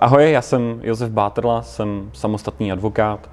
Ahoj, 0.00 0.30
já 0.30 0.42
jsem 0.42 0.80
Josef 0.82 1.10
Bátrla, 1.10 1.62
jsem 1.62 2.10
samostatný 2.12 2.72
advokát. 2.72 3.30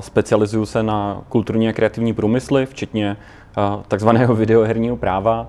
Specializuju 0.00 0.66
se 0.66 0.82
na 0.82 1.22
kulturní 1.28 1.68
a 1.68 1.72
kreativní 1.72 2.14
průmysly, 2.14 2.66
včetně 2.66 3.16
takzvaného 3.88 4.34
videoherního 4.34 4.96
práva. 4.96 5.48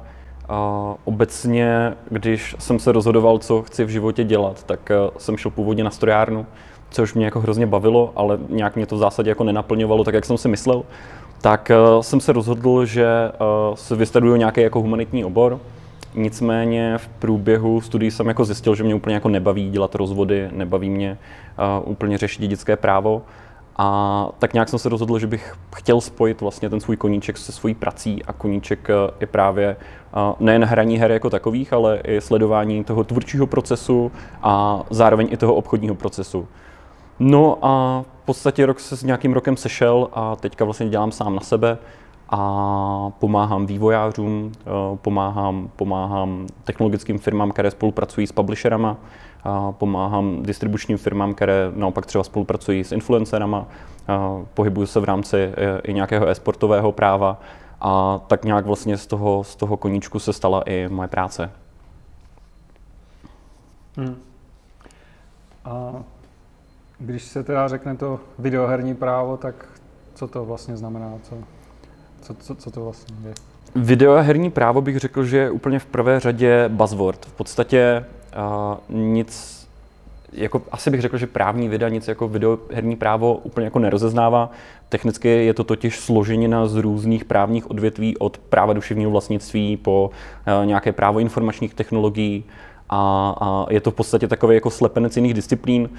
Obecně, 1.06 1.94
když 2.10 2.56
jsem 2.60 2.80
se 2.80 2.92
rozhodoval, 2.92 3.38
co 3.38 3.62
chci 3.62 3.86
v 3.86 3.90
životě 3.90 4.24
dělat, 4.24 4.64
tak 4.64 4.92
jsem 5.18 5.38
šel 5.38 5.52
původně 5.52 5.84
na 5.84 5.90
strojárnu, 5.90 6.46
což 6.90 7.14
mě 7.14 7.26
jako 7.26 7.40
hrozně 7.40 7.66
bavilo, 7.66 8.14
ale 8.16 8.38
nějak 8.50 8.76
mě 8.76 8.86
to 8.86 8.96
v 8.96 9.00
zásadě 9.00 9.30
jako 9.30 9.44
nenaplňovalo 9.44 10.04
tak, 10.04 10.14
jak 10.14 10.26
jsem 10.26 10.38
si 10.38 10.48
myslel. 10.48 10.84
Tak 11.42 11.72
jsem 12.02 12.20
se 12.20 12.34
rozhodl, 12.34 12.86
že 12.86 13.08
se 13.74 13.96
vystuduju 13.96 14.36
nějaký 14.36 14.62
jako 14.62 14.82
humanitní 14.82 15.26
obor, 15.26 15.60
Nicméně 16.18 16.98
v 16.98 17.08
průběhu 17.08 17.82
studií 17.82 18.12
jsem 18.12 18.28
jako 18.28 18.46
zjistil, 18.46 18.76
že 18.76 18.84
mě 18.84 18.96
úplně 18.96 19.14
jako 19.14 19.30
nebaví 19.30 19.70
dělat 19.70 19.96
rozvody, 19.96 20.50
nebaví 20.52 20.90
mě 20.90 21.18
uh, 21.82 21.92
úplně 21.92 22.18
řešit 22.18 22.42
dědické 22.42 22.76
právo. 22.76 23.22
A 23.78 24.30
tak 24.40 24.54
nějak 24.54 24.70
jsem 24.70 24.80
se 24.80 24.90
rozhodl, 24.90 25.20
že 25.20 25.28
bych 25.28 25.56
chtěl 25.76 26.02
spojit 26.02 26.42
vlastně 26.42 26.70
ten 26.70 26.80
svůj 26.80 26.98
koníček 26.98 27.38
se 27.38 27.52
svojí 27.52 27.76
prací 27.76 28.26
a 28.26 28.34
koníček 28.34 28.88
je 29.20 29.28
právě 29.28 29.76
nejen 30.40 30.64
hraní 30.64 30.98
her 30.98 31.12
jako 31.12 31.30
takových, 31.30 31.74
ale 31.74 32.00
i 32.04 32.22
sledování 32.22 32.84
toho 32.84 33.04
tvůrčího 33.04 33.48
procesu 33.48 34.12
a 34.44 34.84
zároveň 34.90 35.28
i 35.32 35.38
toho 35.38 35.56
obchodního 35.56 35.96
procesu. 35.96 36.48
No 37.20 37.58
a 37.62 38.04
v 38.24 38.26
podstatě 38.26 38.66
rok 38.66 38.80
se 38.80 38.98
s 38.98 39.04
nějakým 39.04 39.34
rokem 39.34 39.58
sešel 39.58 40.10
a 40.14 40.36
teďka 40.36 40.66
vlastně 40.66 40.90
dělám 40.90 41.12
sám 41.12 41.36
na 41.36 41.42
sebe 41.42 41.78
a 42.30 43.12
pomáhám 43.20 43.66
vývojářům, 43.66 44.52
eh, 44.62 44.70
pomáhám, 44.96 45.70
pomáhám 45.76 46.48
technologickým 46.64 47.20
firmám, 47.20 47.52
které 47.52 47.72
spolupracují 47.72 48.28
s 48.28 48.32
publisherama, 48.32 48.98
pomáhám 49.72 50.44
distribučním 50.44 50.98
firmám, 50.98 51.34
které 51.34 51.72
naopak 51.76 52.06
třeba 52.06 52.24
spolupracují 52.24 52.84
s 52.84 52.92
influencerama, 52.92 53.68
pohybuju 54.54 54.88
se 54.88 55.00
v 55.00 55.04
rámci 55.04 55.38
eh, 55.38 55.82
i 55.84 55.94
nějakého 55.94 56.28
e-sportového 56.28 56.92
práva 56.92 57.42
a 57.82 58.20
tak 58.28 58.46
nějak 58.46 58.66
vlastně 58.66 58.98
z 58.98 59.08
toho, 59.08 59.44
z 59.44 59.56
toho 59.56 59.78
koníčku 59.78 60.20
se 60.20 60.34
stala 60.34 60.62
i 60.62 60.88
moje 60.88 61.08
práce. 61.08 61.52
Hmm. 63.98 64.16
A 65.66 65.94
když 67.00 67.24
se 67.24 67.44
teda 67.44 67.68
řekne 67.68 67.96
to 67.96 68.20
videoherní 68.40 68.96
právo, 68.96 69.38
tak 69.38 69.66
co 70.16 70.28
to 70.28 70.46
vlastně 70.46 70.78
znamená? 70.78 71.14
Co? 71.24 71.36
Co, 72.28 72.34
co, 72.34 72.56
co 72.56 72.72
to 72.72 72.84
vlastně 72.84 73.16
je? 73.28 73.34
Videoherní 73.76 74.52
právo 74.52 74.82
bych 74.82 75.00
řekl, 75.00 75.24
že 75.24 75.38
je 75.38 75.52
úplně 75.52 75.80
v 75.80 75.86
prvé 75.86 76.20
řadě 76.20 76.66
buzzword. 76.68 77.26
V 77.26 77.32
podstatě 77.32 78.06
uh, 78.90 78.96
nic, 78.96 79.68
jako 80.34 80.62
asi 80.72 80.90
bych 80.90 81.02
řekl, 81.02 81.18
že 81.18 81.28
právní 81.28 81.70
věda 81.70 81.90
nic 81.90 82.08
jako 82.08 82.28
videoherní 82.28 82.96
právo 82.96 83.34
úplně 83.34 83.66
jako 83.66 83.80
nerozeznává. 83.80 84.52
Technicky 84.90 85.28
je 85.30 85.54
to 85.54 85.64
totiž 85.64 86.00
složenina 86.00 86.68
z 86.68 86.76
různých 86.76 87.26
právních 87.26 87.72
odvětví 87.72 88.18
od 88.18 88.38
práva 88.38 88.74
duševního 88.74 89.12
vlastnictví 89.12 89.78
po 89.78 90.12
uh, 90.60 90.66
nějaké 90.66 90.92
právo 90.92 91.20
informačních 91.20 91.74
technologií 91.74 92.44
a, 92.90 93.36
a 93.42 93.66
je 93.74 93.82
to 93.82 93.92
v 93.92 93.96
podstatě 93.96 94.28
takový 94.28 94.56
jako 94.56 94.70
slepenec 94.70 95.16
jiných 95.16 95.34
disciplín 95.34 95.90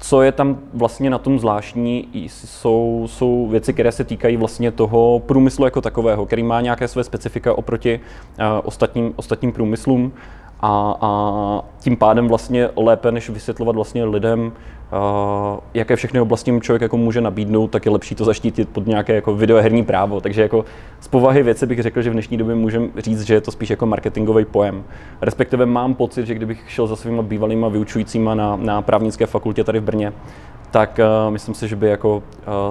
co 0.00 0.22
je 0.22 0.32
tam 0.32 0.58
vlastně 0.74 1.10
na 1.10 1.18
tom 1.18 1.38
zvláštní, 1.38 2.08
jsou, 2.14 3.06
jsou 3.10 3.48
věci, 3.48 3.72
které 3.72 3.92
se 3.92 4.04
týkají 4.04 4.36
vlastně 4.36 4.70
toho 4.70 5.22
průmyslu 5.26 5.64
jako 5.64 5.80
takového, 5.80 6.26
který 6.26 6.42
má 6.42 6.60
nějaké 6.60 6.88
své 6.88 7.04
specifika 7.04 7.58
oproti 7.58 8.00
uh, 8.38 8.44
ostatním, 8.64 9.12
ostatním 9.16 9.52
průmyslům. 9.52 10.12
A, 10.60 10.96
a 11.00 11.62
tím 11.80 11.96
pádem 11.96 12.28
vlastně 12.28 12.68
lépe, 12.76 13.12
než 13.12 13.30
vysvětlovat 13.30 13.74
vlastně 13.74 14.04
lidem, 14.04 14.52
jaké 15.74 15.96
všechny 15.96 16.20
oblasti 16.20 16.60
člověk 16.60 16.82
jako 16.82 16.96
může 16.96 17.20
nabídnout, 17.20 17.70
tak 17.70 17.86
je 17.86 17.92
lepší 17.92 18.14
to 18.14 18.24
zaštítit 18.24 18.68
pod 18.68 18.86
nějaké 18.86 19.14
jako 19.14 19.34
videoherní 19.34 19.84
právo. 19.84 20.20
Takže 20.20 20.42
jako 20.42 20.64
z 21.00 21.08
povahy 21.08 21.42
věci 21.42 21.66
bych 21.66 21.82
řekl, 21.82 22.02
že 22.02 22.10
v 22.10 22.12
dnešní 22.12 22.36
době 22.36 22.54
můžeme 22.54 22.88
říct, 22.98 23.22
že 23.22 23.34
je 23.34 23.40
to 23.40 23.50
spíš 23.50 23.70
jako 23.70 23.86
marketingový 23.86 24.44
pojem. 24.44 24.84
Respektive 25.20 25.66
mám 25.66 25.94
pocit, 25.94 26.26
že 26.26 26.34
kdybych 26.34 26.64
šel 26.68 26.86
za 26.86 26.96
svými 26.96 27.22
bývalýma 27.22 27.68
vyučujícíma 27.68 28.34
na, 28.34 28.56
na 28.56 28.82
právnické 28.82 29.26
fakultě 29.26 29.64
tady 29.64 29.80
v 29.80 29.84
Brně, 29.84 30.12
tak 30.70 31.00
uh, 31.00 31.32
myslím 31.32 31.54
si, 31.54 31.68
že 31.68 31.76
by 31.76 31.88
jako 31.88 32.16
uh, 32.16 32.22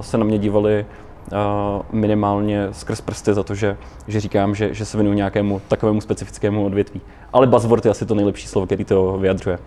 se 0.02 0.18
na 0.18 0.26
mě 0.26 0.38
dívali 0.38 0.86
minimálně 1.92 2.68
skrz 2.72 3.02
prsty 3.02 3.34
za 3.34 3.44
to, 3.44 3.56
že, 3.56 3.78
že 4.08 4.20
říkám, 4.20 4.56
že, 4.56 4.74
že 4.74 4.86
se 4.86 4.98
věnuju 4.98 5.16
nějakému 5.16 5.62
takovému 5.68 6.02
specifickému 6.02 6.66
odvětví. 6.66 7.02
Ale 7.34 7.48
buzzword 7.48 7.86
je 7.86 7.92
asi 7.92 8.06
to 8.06 8.16
nejlepší 8.16 8.48
slovo, 8.48 8.66
který 8.66 8.86
to 8.86 9.18
vyjadřuje. 9.18 9.60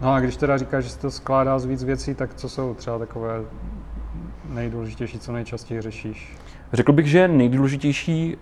No 0.00 0.12
a 0.12 0.20
když 0.20 0.36
teda 0.36 0.58
říkáš, 0.58 0.84
že 0.84 0.90
se 0.90 0.98
to 0.98 1.10
skládá 1.10 1.58
z 1.58 1.64
víc 1.64 1.84
věcí, 1.84 2.14
tak 2.14 2.34
co 2.34 2.48
jsou 2.48 2.74
třeba 2.74 2.98
takové 2.98 3.40
nejdůležitější, 4.48 5.18
co 5.18 5.32
nejčastěji 5.32 5.80
řešíš? 5.80 6.36
Řekl 6.72 6.92
bych, 6.92 7.06
že 7.06 7.28
nejdůležitější, 7.28 8.36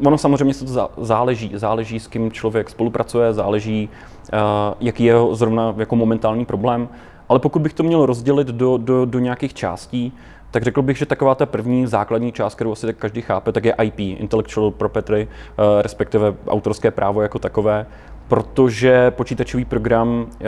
uh, 0.00 0.06
ono 0.06 0.18
samozřejmě 0.18 0.54
se 0.54 0.64
to 0.64 0.90
záleží, 0.96 1.50
záleží 1.54 2.00
s 2.00 2.06
kým 2.06 2.32
člověk 2.32 2.70
spolupracuje, 2.70 3.32
záleží, 3.32 3.88
uh, 4.32 4.38
jaký 4.80 5.04
je 5.04 5.10
jeho 5.10 5.34
zrovna 5.34 5.74
jako 5.76 5.96
momentální 5.96 6.44
problém, 6.44 6.88
ale 7.28 7.38
pokud 7.38 7.62
bych 7.62 7.72
to 7.72 7.82
měl 7.82 8.06
rozdělit 8.06 8.48
do, 8.48 8.76
do, 8.76 9.04
do 9.04 9.18
nějakých 9.18 9.54
částí, 9.54 10.12
tak 10.54 10.62
řekl 10.62 10.82
bych, 10.82 10.98
že 10.98 11.06
taková 11.06 11.34
ta 11.34 11.46
první 11.46 11.86
základní 11.86 12.32
část, 12.32 12.54
kterou 12.54 12.72
asi 12.72 12.86
tak 12.86 12.96
každý 12.96 13.22
chápe, 13.22 13.52
tak 13.52 13.64
je 13.64 13.74
IP, 13.82 13.98
Intellectual 13.98 14.70
Property, 14.70 15.28
eh, 15.28 15.82
respektive 15.82 16.34
autorské 16.46 16.90
právo 16.90 17.22
jako 17.22 17.38
takové, 17.38 17.86
protože 18.28 19.10
počítačový 19.10 19.64
program, 19.64 20.26
eh, 20.40 20.44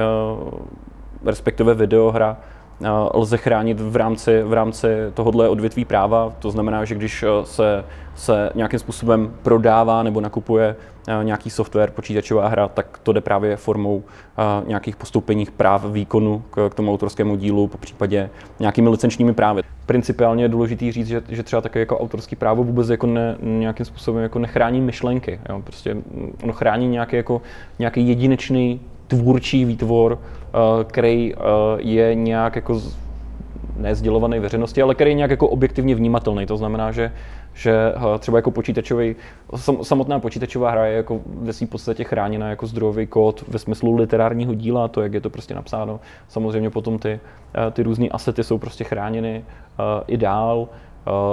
respektive 1.25 1.75
videohra, 1.75 2.37
eh, 2.85 2.89
lze 3.15 3.37
chránit 3.37 3.81
v 3.81 3.97
rámci, 3.97 4.43
v 4.43 4.53
rámci 4.53 4.89
tohohle 5.15 5.49
odvětví 5.49 5.85
práva. 5.85 6.33
To 6.39 6.51
znamená, 6.51 6.85
že 6.85 6.95
když 6.95 7.25
se, 7.45 7.85
se 8.15 8.51
nějakým 8.55 8.79
způsobem 8.79 9.35
prodává 9.43 10.03
nebo 10.03 10.21
nakupuje 10.21 10.77
nějaký 11.23 11.51
software, 11.51 11.91
počítačová 11.91 12.49
hra, 12.49 12.69
tak 12.69 12.99
to 13.03 13.13
jde 13.13 13.21
právě 13.21 13.57
formou 13.57 14.03
nějakých 14.67 14.97
postoupeních 14.97 15.51
práv 15.51 15.85
výkonu 15.85 16.43
k, 16.51 16.71
tomu 16.75 16.93
autorskému 16.93 17.37
dílu, 17.37 17.67
po 17.67 17.79
případě 17.79 18.31
nějakými 18.61 18.89
licenčními 18.89 19.35
právy. 19.35 19.63
Principiálně 19.87 20.45
je 20.45 20.49
důležité 20.49 20.93
říct, 20.93 21.07
že, 21.07 21.23
že 21.29 21.43
třeba 21.43 21.63
také 21.63 21.81
jako 21.81 21.99
autorský 21.99 22.37
právo 22.37 22.65
vůbec 22.65 22.89
jako 22.89 23.07
ne, 23.07 23.37
nějakým 23.41 23.87
způsobem 23.87 24.23
jako 24.23 24.39
nechrání 24.39 24.81
myšlenky. 24.81 25.41
Jo? 25.49 25.63
Prostě 25.65 25.97
ono 26.43 26.53
chrání 26.53 26.89
nějaký, 26.89 27.17
jako, 27.17 27.43
nějaký 27.79 28.09
jedinečný 28.09 28.81
tvůrčí 29.07 29.65
výtvor, 29.65 30.19
který 30.87 31.35
je 31.79 32.15
nějak 32.15 32.57
jako 32.57 32.83
nezdělovaný 33.77 34.39
veřejnosti, 34.39 34.83
ale 34.83 34.95
který 34.95 35.11
je 35.11 35.15
nějak 35.15 35.31
jako 35.31 35.49
objektivně 35.49 35.95
vnímatelný. 35.95 36.47
To 36.47 36.57
znamená, 36.57 36.93
že, 36.93 37.13
že 37.57 37.73
eh, 37.97 38.19
třeba 38.19 38.39
jako 38.39 38.51
počítačový, 38.51 39.17
samotná 39.83 40.21
počítačová 40.21 40.71
hra 40.71 40.87
je 40.87 40.97
jako 40.97 41.21
ve 41.27 41.53
své 41.53 41.67
podstatě 41.67 42.05
chráněna 42.05 42.49
jako 42.49 42.67
zdrojový 42.67 43.07
kód 43.07 43.45
ve 43.49 43.59
smyslu 43.59 43.97
literárního 43.97 44.55
díla, 44.55 44.89
to, 44.89 45.03
jak 45.03 45.15
je 45.15 45.21
to 45.21 45.31
prostě 45.31 45.55
napsáno. 45.55 46.01
Samozřejmě 46.29 46.71
potom 46.71 46.99
ty, 46.99 47.21
eh, 47.55 47.71
ty 47.71 47.83
různé 47.83 48.09
asety 48.09 48.45
jsou 48.45 48.59
prostě 48.59 48.85
chráněny 48.85 49.45
uh, 49.79 49.85
i 50.07 50.17
dál. 50.17 50.69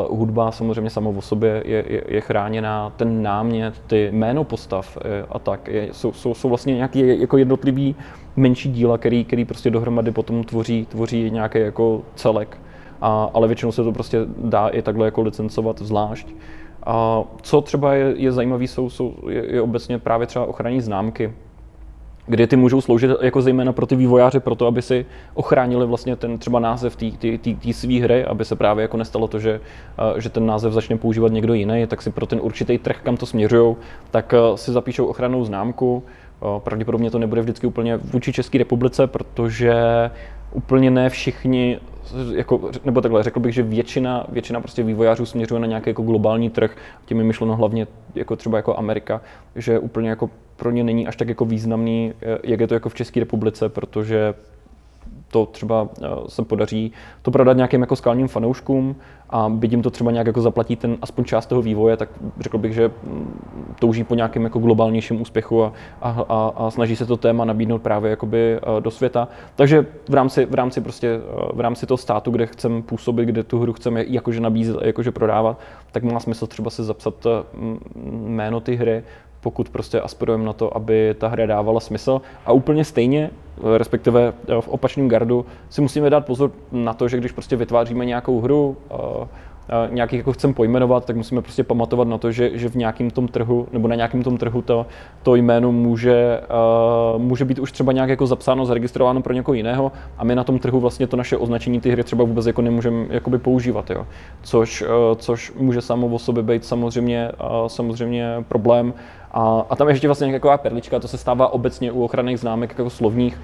Uh, 0.10 0.18
hudba 0.18 0.52
samozřejmě 0.52 0.90
sama 0.90 1.10
o 1.10 1.22
sobě 1.22 1.64
je, 1.66 1.84
je, 1.88 2.04
je 2.08 2.22
chráněná, 2.22 2.94
ten 2.96 3.24
námět, 3.24 3.82
ty 3.88 4.10
jméno 4.12 4.44
postav 4.44 4.98
je, 5.06 5.26
a 5.30 5.40
tak 5.40 5.68
je, 5.68 5.88
jsou, 5.92 6.14
jsou, 6.14 6.34
jsou 6.34 6.50
vlastně 6.50 6.76
nějaký 6.76 7.20
jako 7.22 7.38
jednotlivý 7.38 7.96
menší 8.36 8.72
díla, 8.72 8.98
který, 8.98 9.26
který 9.26 9.46
prostě 9.46 9.70
dohromady 9.70 10.12
potom 10.12 10.44
tvoří, 10.44 10.86
tvoří 10.86 11.32
nějaký 11.32 11.60
jako 11.60 12.02
celek. 12.16 12.58
A, 13.06 13.30
ale 13.34 13.48
většinou 13.48 13.72
se 13.72 13.84
to 13.84 13.92
prostě 13.92 14.20
dá 14.38 14.68
i 14.68 14.82
takhle 14.82 15.06
jako 15.06 15.22
licencovat 15.22 15.80
zvlášť. 15.80 16.28
A 16.86 17.24
co 17.42 17.62
třeba 17.62 17.94
je, 17.94 18.14
je 18.18 18.32
zajímavé, 18.32 18.64
jsou, 18.64 18.90
jsou, 18.90 19.14
je, 19.30 19.54
je 19.54 19.62
obecně 19.62 20.00
právě 20.00 20.28
třeba 20.28 20.46
ochranní 20.46 20.82
známky, 20.82 21.34
kdy 22.26 22.48
ty 22.48 22.56
můžou 22.56 22.82
sloužit 22.82 23.12
jako 23.22 23.42
zejména 23.42 23.74
pro 23.74 23.86
ty 23.86 23.96
vývojáře, 23.96 24.40
pro 24.40 24.56
to, 24.56 24.68
aby 24.68 24.82
si 24.82 25.06
ochránili 25.34 25.86
vlastně 25.86 26.16
ten 26.16 26.38
třeba 26.38 26.60
název 26.60 26.96
té 26.96 27.74
své 27.74 27.94
hry, 27.94 28.26
aby 28.26 28.46
se 28.46 28.56
právě 28.56 28.82
jako 28.82 28.98
nestalo 28.98 29.28
to, 29.28 29.40
že, 29.40 29.62
že 30.18 30.30
ten 30.30 30.46
název 30.46 30.74
začne 30.74 30.98
používat 30.98 31.32
někdo 31.32 31.54
jiný, 31.54 31.88
tak 31.88 32.02
si 32.02 32.12
pro 32.12 32.26
ten 32.26 32.40
určitý 32.42 32.78
trh, 32.78 33.00
kam 33.04 33.18
to 33.18 33.26
směřují, 33.26 33.76
tak 34.12 34.34
si 34.56 34.72
zapíšou 34.72 35.06
ochrannou 35.06 35.44
známku, 35.46 36.04
Pravděpodobně 36.60 37.12
to 37.12 37.20
nebude 37.20 37.42
vždycky 37.42 37.68
úplně 37.68 37.98
vůči 37.98 38.34
České 38.34 38.58
republice, 38.58 39.08
protože 39.08 39.74
úplně 40.54 40.92
ne 40.92 41.10
všichni, 41.10 41.80
jako, 42.36 42.72
nebo 42.86 43.02
takhle, 43.02 43.24
řekl 43.24 43.40
bych, 43.40 43.54
že 43.54 43.64
většina, 43.64 44.26
většina 44.30 44.60
prostě 44.60 44.84
vývojářů 44.84 45.26
směřuje 45.26 45.60
na 45.60 45.68
nějaký 45.68 45.90
jako 45.90 46.02
globální 46.02 46.50
trh, 46.50 46.76
tím 47.06 47.18
je 47.18 47.24
myšleno 47.24 47.56
hlavně 47.56 47.88
jako 48.16 48.36
třeba 48.36 48.58
jako 48.58 48.78
Amerika, 48.78 49.22
že 49.56 49.80
úplně 49.80 50.10
jako 50.10 50.30
pro 50.56 50.72
ně 50.72 50.84
není 50.84 51.08
až 51.08 51.16
tak 51.16 51.28
jako 51.28 51.46
významný, 51.46 52.14
jak 52.44 52.60
je 52.60 52.68
to 52.68 52.74
jako 52.74 52.90
v 52.90 52.96
České 52.96 53.20
republice, 53.20 53.70
protože 53.70 54.34
to 55.34 55.46
třeba 55.46 55.90
se 56.28 56.44
podaří 56.44 56.92
to 57.22 57.32
prodat 57.32 57.58
nějakým 57.58 57.82
jako 57.82 57.96
skalním 57.96 58.28
fanouškům 58.28 58.96
a 59.30 59.50
byť 59.50 59.72
jim 59.72 59.82
to 59.82 59.90
třeba 59.90 60.12
nějak 60.12 60.28
jako 60.28 60.42
zaplatí 60.42 60.76
ten 60.76 60.98
aspoň 61.02 61.26
část 61.26 61.46
toho 61.46 61.62
vývoje, 61.62 61.98
tak 61.98 62.10
řekl 62.40 62.58
bych, 62.58 62.74
že 62.74 62.92
mm, 63.04 63.76
touží 63.80 64.04
po 64.04 64.16
nějakém 64.16 64.44
jako 64.44 64.60
globálnějším 64.60 65.22
úspěchu 65.22 65.64
a, 65.64 65.74
a, 66.02 66.10
a, 66.30 66.52
a 66.56 66.72
snaží 66.72 66.96
se 66.96 67.06
to 67.06 67.18
téma 67.18 67.46
nabídnout 67.46 67.82
právě 67.82 68.10
jakoby 68.10 68.60
do 68.80 68.92
světa. 68.92 69.28
Takže 69.56 69.86
v 70.10 70.14
rámci, 70.14 70.46
v 70.46 70.54
rámci 70.54 70.82
prostě 70.82 71.20
v 71.54 71.60
rámci 71.60 71.86
toho 71.86 71.98
státu, 71.98 72.32
kde 72.32 72.46
chceme 72.46 72.82
působit, 72.82 73.26
kde 73.26 73.44
tu 73.44 73.60
hru 73.60 73.74
chceme 73.74 74.04
jakože 74.08 74.40
nabízet 74.40 74.78
jakože 74.82 75.12
prodávat, 75.12 75.60
tak 75.92 76.04
má 76.04 76.20
smysl 76.20 76.48
třeba 76.48 76.70
si 76.70 76.84
zapsat 76.84 77.28
jméno 78.26 78.60
ty 78.60 78.76
hry, 78.76 79.04
pokud 79.44 79.70
prostě 79.70 80.02
aspirujeme 80.02 80.46
na 80.46 80.54
to, 80.54 80.78
aby 80.78 81.16
ta 81.18 81.28
hra 81.28 81.46
dávala 81.46 81.80
smysl. 81.80 82.22
A 82.46 82.52
úplně 82.52 82.86
stejně, 82.86 83.30
respektive 83.78 84.34
eh, 84.48 84.62
v 84.62 84.68
opačném 84.68 85.10
gardu, 85.10 85.46
si 85.70 85.82
musíme 85.82 86.10
dát 86.10 86.26
pozor 86.26 86.52
na 86.72 86.94
to, 86.94 87.08
že 87.08 87.18
když 87.18 87.32
prostě 87.32 87.56
vytváříme 87.56 88.06
nějakou 88.06 88.42
hru, 88.42 88.78
eh, 88.92 89.28
nějakých 89.90 90.18
jako 90.18 90.34
chcem 90.34 90.54
pojmenovat, 90.54 91.06
tak 91.06 91.16
musíme 91.16 91.42
prostě 91.42 91.64
pamatovat 91.64 92.08
na 92.08 92.18
to, 92.18 92.32
že, 92.32 92.52
že 92.54 92.70
v 92.70 92.76
nějakém 92.76 93.10
tom 93.10 93.28
trhu, 93.28 93.68
nebo 93.72 93.88
na 93.88 93.96
nějakém 93.96 94.24
tom 94.24 94.38
trhu 94.38 94.62
to, 94.62 94.86
to 95.24 95.36
jméno 95.36 95.72
může, 95.72 96.42
uh, 97.16 97.22
může 97.22 97.46
být 97.46 97.60
už 97.60 97.72
třeba 97.72 97.92
nějak 97.92 98.10
jako 98.10 98.28
zapsáno, 98.28 98.66
zaregistrováno 98.66 99.22
pro 99.22 99.34
někoho 99.34 99.56
jiného 99.56 99.92
a 100.18 100.24
my 100.24 100.36
na 100.36 100.44
tom 100.44 100.60
trhu 100.60 100.80
vlastně 100.80 101.08
to 101.08 101.18
naše 101.18 101.38
označení 101.38 101.82
té 101.82 101.92
hry 101.92 102.04
třeba 102.04 102.24
vůbec 102.24 102.46
jako 102.46 102.62
nemůžeme 102.62 103.06
jakoby 103.10 103.38
používat, 103.38 103.90
jo. 103.90 104.08
Což, 104.44 104.82
uh, 104.82 104.88
což 105.16 105.54
může 105.60 105.82
samo 105.82 106.08
o 106.08 106.20
sobě 106.20 106.44
být 106.44 106.66
samozřejmě, 106.66 107.32
uh, 107.62 107.68
samozřejmě 107.68 108.28
problém. 108.48 108.94
A, 109.32 109.66
a 109.70 109.76
tam 109.76 109.88
je 109.88 109.94
ještě 109.94 110.08
vlastně 110.08 110.28
nějaká 110.28 110.58
perlička, 110.58 111.00
to 111.00 111.08
se 111.08 111.18
stává 111.18 111.54
obecně 111.54 111.92
u 111.92 112.04
ochranných 112.04 112.40
známek 112.40 112.76
jako 112.78 112.90
slovních, 112.90 113.40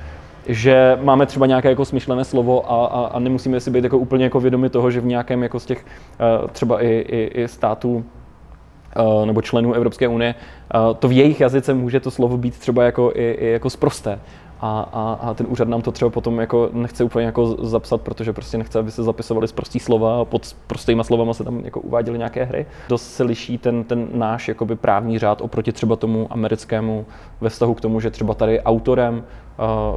že 0.48 0.98
máme 1.02 1.26
třeba 1.26 1.46
nějaké 1.46 1.70
jako 1.70 1.86
smyšlené 1.86 2.24
slovo 2.26 2.72
a, 2.72 2.86
a, 2.86 3.06
a 3.06 3.20
nemusíme 3.20 3.60
si 3.60 3.72
být 3.72 3.84
jako 3.84 3.98
úplně 3.98 4.24
jako 4.24 4.40
vědomi 4.40 4.70
toho, 4.70 4.92
že 4.92 5.02
v 5.02 5.06
nějakém 5.06 5.44
jako 5.44 5.60
z 5.60 5.66
těch 5.66 5.86
uh, 6.42 6.48
třeba 6.48 6.82
i, 6.82 6.88
i, 6.88 7.42
i 7.42 7.48
států 7.48 8.06
uh, 9.00 9.26
nebo 9.26 9.42
členů 9.42 9.74
Evropské 9.74 10.08
unie, 10.08 10.36
uh, 10.76 10.96
to 10.96 11.08
v 11.08 11.12
jejich 11.12 11.40
jazyce 11.42 11.74
může 11.74 12.00
to 12.00 12.12
slovo 12.12 12.38
být 12.38 12.60
třeba 12.60 12.84
jako 12.84 13.12
i, 13.16 13.32
i 13.32 13.48
jako 13.52 13.70
sprosté 13.70 14.20
a, 14.62 14.90
a, 14.94 15.30
a 15.30 15.34
ten 15.34 15.48
úřad 15.50 15.68
nám 15.68 15.82
to 15.82 15.92
třeba 15.92 16.12
potom 16.12 16.40
jako 16.40 16.70
nechce 16.74 17.04
úplně 17.04 17.26
jako 17.26 17.48
zapsat, 17.48 18.02
protože 18.02 18.34
prostě 18.34 18.58
nechce, 18.58 18.80
aby 18.80 18.92
se 18.92 19.04
zapisovali 19.04 19.48
z 19.48 19.52
prostý 19.52 19.80
slova 19.80 20.22
a 20.22 20.26
pod 20.26 20.56
prostýma 20.68 21.04
slovama 21.04 21.34
se 21.34 21.44
tam 21.44 21.60
jako 21.66 21.80
uváděly 21.80 22.18
nějaké 22.18 22.44
hry. 22.44 22.66
Dost 22.90 23.14
se 23.14 23.24
liší 23.24 23.58
ten, 23.58 23.84
ten 23.84 24.08
náš 24.14 24.48
jakoby 24.48 24.76
právní 24.76 25.20
řád 25.20 25.42
oproti 25.42 25.72
třeba 25.72 25.96
tomu 25.96 26.28
americkému 26.30 27.06
ve 27.42 27.50
vztahu 27.50 27.74
k 27.74 27.82
tomu, 27.82 28.00
že 28.00 28.12
třeba 28.12 28.34
tady 28.34 28.62
autorem 28.62 29.24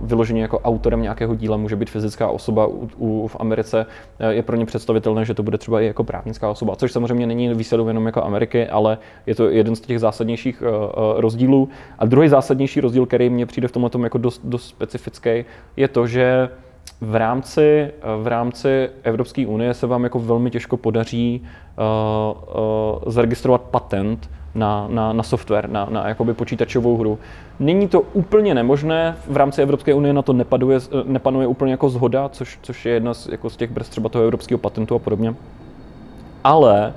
vyloženě 0.03 0.43
jako 0.43 0.59
autorem 0.59 1.03
nějakého 1.03 1.35
díla 1.35 1.57
může 1.57 1.77
být 1.77 1.91
fyzická 1.91 2.29
osoba 2.29 2.67
u, 2.67 2.89
u, 2.97 3.29
v 3.29 3.37
Americe, 3.41 3.87
je 4.29 4.43
pro 4.43 4.57
ně 4.57 4.67
představitelné, 4.67 5.25
že 5.25 5.35
to 5.35 5.43
bude 5.43 5.59
třeba 5.59 5.81
i 5.81 5.87
jako 5.87 6.05
právnická 6.05 6.51
osoba, 6.51 6.77
což 6.77 6.93
samozřejmě 6.93 7.27
není 7.27 7.55
výsadou 7.55 7.89
jenom 7.89 8.07
jako 8.07 8.25
Ameriky, 8.25 8.69
ale 8.69 8.99
je 9.27 9.35
to 9.35 9.51
jeden 9.51 9.77
z 9.77 9.81
těch 9.81 10.01
zásadnějších 10.01 10.63
uh, 10.63 10.69
rozdílů. 11.21 11.69
A 11.99 12.07
druhý 12.07 12.29
zásadnější 12.29 12.81
rozdíl, 12.81 13.07
který 13.07 13.31
mně 13.31 13.47
přijde 13.47 13.69
v 13.69 13.73
tomhle 13.73 13.91
jako 14.03 14.19
dost, 14.19 14.41
dost 14.45 14.69
specifický, 14.69 15.45
je 15.77 15.89
to, 15.89 16.07
že 16.07 16.49
v 17.01 17.17
rámci, 17.17 17.91
v 18.23 18.27
rámci 18.27 18.91
Evropské 19.03 19.47
unie 19.47 19.75
se 19.75 19.87
vám 19.87 20.05
jako 20.05 20.19
velmi 20.19 20.51
těžko 20.51 20.77
podaří 20.77 21.43
uh, 21.43 21.45
uh, 22.39 23.13
zaregistrovat 23.13 23.63
patent 23.63 24.31
na, 24.55 24.87
na, 24.89 25.13
na 25.13 25.23
software, 25.23 25.71
na, 25.71 25.87
na 25.91 26.09
jakoby 26.09 26.35
počítačovou 26.35 26.97
hru. 26.97 27.19
Není 27.61 27.89
to 27.89 28.01
úplně 28.01 28.55
nemožné, 28.55 29.17
v 29.29 29.37
rámci 29.37 29.63
Evropské 29.63 29.95
unie 29.95 30.13
na 30.13 30.23
to 30.23 30.33
nepaduje, 30.33 30.79
nepanuje 31.05 31.47
úplně 31.47 31.73
jako 31.73 31.89
zhoda, 31.89 32.29
což, 32.29 32.59
což 32.63 32.87
je 32.87 32.93
jedna 32.93 33.15
z, 33.15 33.27
jako 33.27 33.51
z 33.51 33.57
těch 33.57 33.71
brzd 33.71 33.91
třeba 33.91 34.09
toho 34.09 34.25
evropského 34.25 34.59
patentu 34.59 34.95
a 34.95 34.99
podobně. 34.99 35.35
Ale 36.45 36.95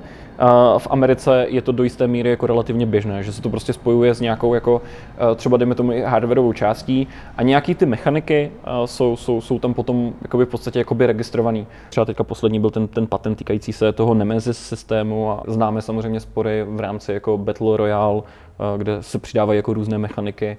v 0.78 0.86
Americe 0.90 1.46
je 1.48 1.62
to 1.62 1.72
do 1.72 1.82
jisté 1.82 2.06
míry 2.06 2.30
jako 2.30 2.46
relativně 2.46 2.86
běžné, 2.86 3.22
že 3.22 3.32
se 3.32 3.42
to 3.42 3.50
prostě 3.50 3.72
spojuje 3.72 4.14
s 4.14 4.20
nějakou 4.20 4.54
jako 4.54 4.82
eh, 5.32 5.34
třeba 5.34 5.56
dejme 5.56 5.74
tomu 5.74 5.92
i 5.92 6.02
hardwareovou 6.02 6.52
částí 6.52 7.08
a 7.36 7.42
nějaký 7.42 7.74
ty 7.74 7.86
mechaniky 7.86 8.50
eh, 8.64 8.86
jsou, 8.86 9.16
jsou, 9.16 9.40
jsou 9.40 9.58
tam 9.58 9.74
potom 9.74 10.12
jakoby 10.22 10.44
v 10.44 10.48
podstatě 10.48 10.78
jakoby 10.78 11.06
registrovaný. 11.06 11.66
Třeba 11.88 12.04
teďka 12.04 12.24
poslední 12.24 12.60
byl 12.60 12.70
ten, 12.70 12.88
ten 12.88 13.06
patent 13.06 13.38
týkající 13.38 13.72
se 13.72 13.92
toho 13.92 14.14
Nemesis 14.14 14.58
systému 14.58 15.30
a 15.30 15.42
známe 15.46 15.82
samozřejmě 15.82 16.20
spory 16.20 16.64
v 16.68 16.80
rámci 16.80 17.12
jako 17.12 17.38
Battle 17.38 17.76
Royale, 17.76 18.22
eh, 18.24 18.78
kde 18.78 19.02
se 19.02 19.18
přidávají 19.18 19.56
jako 19.56 19.72
různé 19.72 19.98
mechaniky 19.98 20.56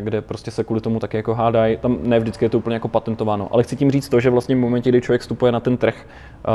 kde 0.00 0.20
prostě 0.22 0.50
se 0.50 0.64
kvůli 0.64 0.80
tomu 0.80 0.98
taky 0.98 1.16
jako 1.16 1.34
hádají. 1.34 1.76
Tam 1.76 1.98
ne 2.02 2.20
vždycky 2.20 2.44
je 2.44 2.48
to 2.48 2.58
úplně 2.58 2.74
jako 2.74 2.88
patentováno. 2.88 3.48
Ale 3.50 3.62
chci 3.62 3.76
tím 3.76 3.90
říct 3.90 4.08
to, 4.08 4.20
že 4.20 4.30
vlastně 4.30 4.56
v 4.56 4.58
momentě, 4.58 4.90
kdy 4.90 5.00
člověk 5.00 5.20
vstupuje 5.20 5.52
na 5.52 5.60
ten 5.60 5.76
trh, 5.76 6.06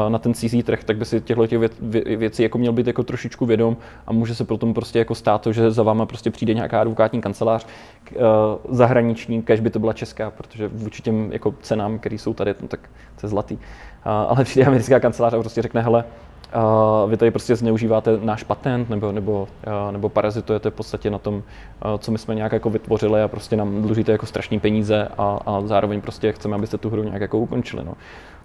na 0.10 0.20
ten 0.20 0.34
CZ 0.34 0.56
trh, 0.64 0.84
tak 0.84 0.98
by 0.98 1.06
si 1.06 1.22
těchto 1.22 1.48
těch 1.48 1.60
věcí 2.18 2.44
jako 2.44 2.58
měl 2.58 2.74
být 2.74 2.88
jako 2.88 3.04
trošičku 3.04 3.46
vědom 3.46 3.78
a 4.08 4.14
může 4.14 4.36
se 4.36 4.44
potom 4.44 4.74
prostě 4.74 5.00
jako 5.00 5.16
stát 5.16 5.42
to, 5.42 5.52
že 5.52 5.72
za 5.72 5.84
váma 5.84 6.06
prostě 6.06 6.32
přijde 6.32 6.54
nějaká 6.54 6.82
advokátní 6.82 7.22
kancelář 7.22 7.68
zahraniční, 8.70 9.42
kež 9.42 9.60
by 9.60 9.70
to 9.70 9.80
byla 9.80 9.94
česká, 9.94 10.32
protože 10.32 10.68
vůči 10.68 11.02
těm 11.02 11.30
jako 11.32 11.56
cenám, 11.62 12.00
které 12.00 12.16
jsou 12.16 12.34
tady, 12.34 12.56
no, 12.62 12.68
tak 12.68 12.80
to 13.22 13.26
je 13.26 13.30
zlatý. 13.30 13.58
Ale 14.04 14.44
přijde 14.44 14.66
americká 14.66 15.00
kancelář 15.00 15.34
a 15.34 15.40
prostě 15.40 15.62
řekne, 15.62 15.82
hele, 15.82 16.04
Uh, 16.56 17.10
vy 17.12 17.18
tady 17.18 17.32
prostě 17.32 17.56
zneužíváte 17.56 18.20
náš 18.22 18.44
patent 18.44 18.90
nebo, 18.90 19.12
nebo, 19.12 19.48
nebo 19.92 20.10
parazitujete 20.10 20.70
v 20.70 20.74
podstatě 20.74 21.10
na 21.10 21.18
tom, 21.18 21.44
co 21.98 22.12
my 22.12 22.18
jsme 22.18 22.36
nějak 22.36 22.52
jako 22.52 22.70
vytvořili 22.70 23.22
a 23.22 23.28
prostě 23.28 23.56
nám 23.56 23.82
dlužíte 23.82 24.12
jako 24.12 24.26
strašní 24.26 24.60
peníze 24.60 25.08
a, 25.18 25.40
a 25.46 25.62
zároveň 25.62 26.02
prostě 26.02 26.32
chceme, 26.32 26.56
abyste 26.56 26.78
tu 26.78 26.90
hru 26.90 27.04
nějak 27.04 27.22
jako 27.22 27.38
ukončili. 27.38 27.84
No. 27.86 27.94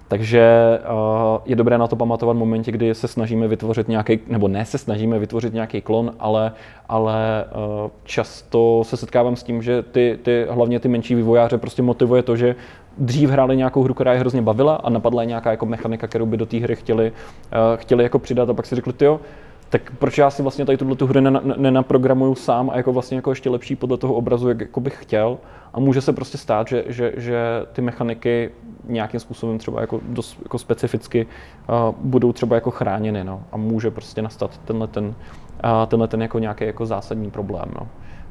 Takže 0.09 0.79
uh, 0.91 1.43
je 1.47 1.57
dobré 1.57 1.79
na 1.79 1.87
to 1.87 1.97
pamatovat 1.97 2.37
v 2.37 2.39
momentě, 2.39 2.73
kdy 2.73 2.95
se 2.95 3.09
snažíme 3.09 3.49
vytvořit 3.49 3.89
nějaký, 3.89 4.21
nebo 4.27 4.49
ne 4.49 4.65
se 4.65 4.79
snažíme 4.79 5.19
vytvořit 5.19 5.55
nějaký 5.55 5.81
klon, 5.81 6.13
ale, 6.19 6.53
ale 6.89 7.45
uh, 7.45 7.91
často 8.05 8.83
se 8.85 8.97
setkávám 8.97 9.37
s 9.37 9.43
tím, 9.43 9.63
že 9.63 9.83
ty, 9.83 10.19
ty, 10.23 10.47
hlavně 10.51 10.81
ty 10.81 10.89
menší 10.89 11.15
vývojáře 11.15 11.59
prostě 11.59 11.83
motivuje 11.83 12.23
to, 12.23 12.37
že 12.37 12.57
dřív 12.99 13.31
hráli 13.31 13.57
nějakou 13.57 13.83
hru, 13.83 13.95
která 13.95 14.13
je 14.13 14.19
hrozně 14.19 14.43
bavila 14.43 14.75
a 14.75 14.91
napadla 14.91 15.23
je 15.23 15.27
nějaká 15.27 15.51
jako 15.51 15.67
mechanika, 15.67 16.07
kterou 16.07 16.27
by 16.27 16.37
do 16.37 16.47
té 16.47 16.57
hry 16.57 16.77
chtěli, 16.77 17.13
uh, 17.13 17.81
chtěli 17.81 18.03
jako 18.03 18.19
přidat 18.19 18.51
a 18.51 18.55
pak 18.55 18.67
si 18.67 18.75
řekli, 18.75 18.93
jo, 19.01 19.21
tak 19.70 19.93
proč 19.99 20.19
já 20.19 20.31
si 20.31 20.43
vlastně 20.43 20.67
tady 20.67 20.79
tuhle 20.79 20.97
tu 20.97 21.06
hru 21.06 21.20
nenaprogramuju 21.56 22.35
sám 22.35 22.70
a 22.70 22.76
jako 22.76 22.93
vlastně 22.93 23.17
jako 23.17 23.31
ještě 23.31 23.50
lepší 23.50 23.76
podle 23.76 23.97
toho 23.97 24.15
obrazu, 24.15 24.49
jak 24.49 24.61
jako 24.61 24.81
bych 24.81 25.03
chtěl. 25.03 25.38
A 25.73 25.81
může 25.81 26.00
se 26.00 26.12
prostě 26.12 26.38
stát, 26.38 26.69
že, 26.69 26.85
že, 26.87 27.12
že 27.17 27.38
ty 27.73 27.82
mechaniky 27.82 28.50
nějakým 28.85 29.20
způsobem 29.20 29.59
třeba 29.59 29.81
jako, 29.81 30.00
dost, 30.09 30.37
jako 30.43 30.59
specificky 30.59 31.26
uh, 31.69 31.94
budou 31.99 32.32
třeba 32.32 32.55
jako 32.55 32.70
chráněny, 32.70 33.25
no. 33.25 33.43
A 33.53 33.56
může 33.56 33.91
prostě 33.91 34.23
nastat 34.23 34.59
tenhle 34.65 34.87
ten, 34.87 35.05
uh, 35.05 35.87
tenhle 35.87 36.09
ten 36.09 36.23
jako 36.23 36.38
nějaký 36.38 36.64
jako 36.64 36.87
zásadní 36.87 37.31
problém, 37.31 37.69
no. 37.81 37.88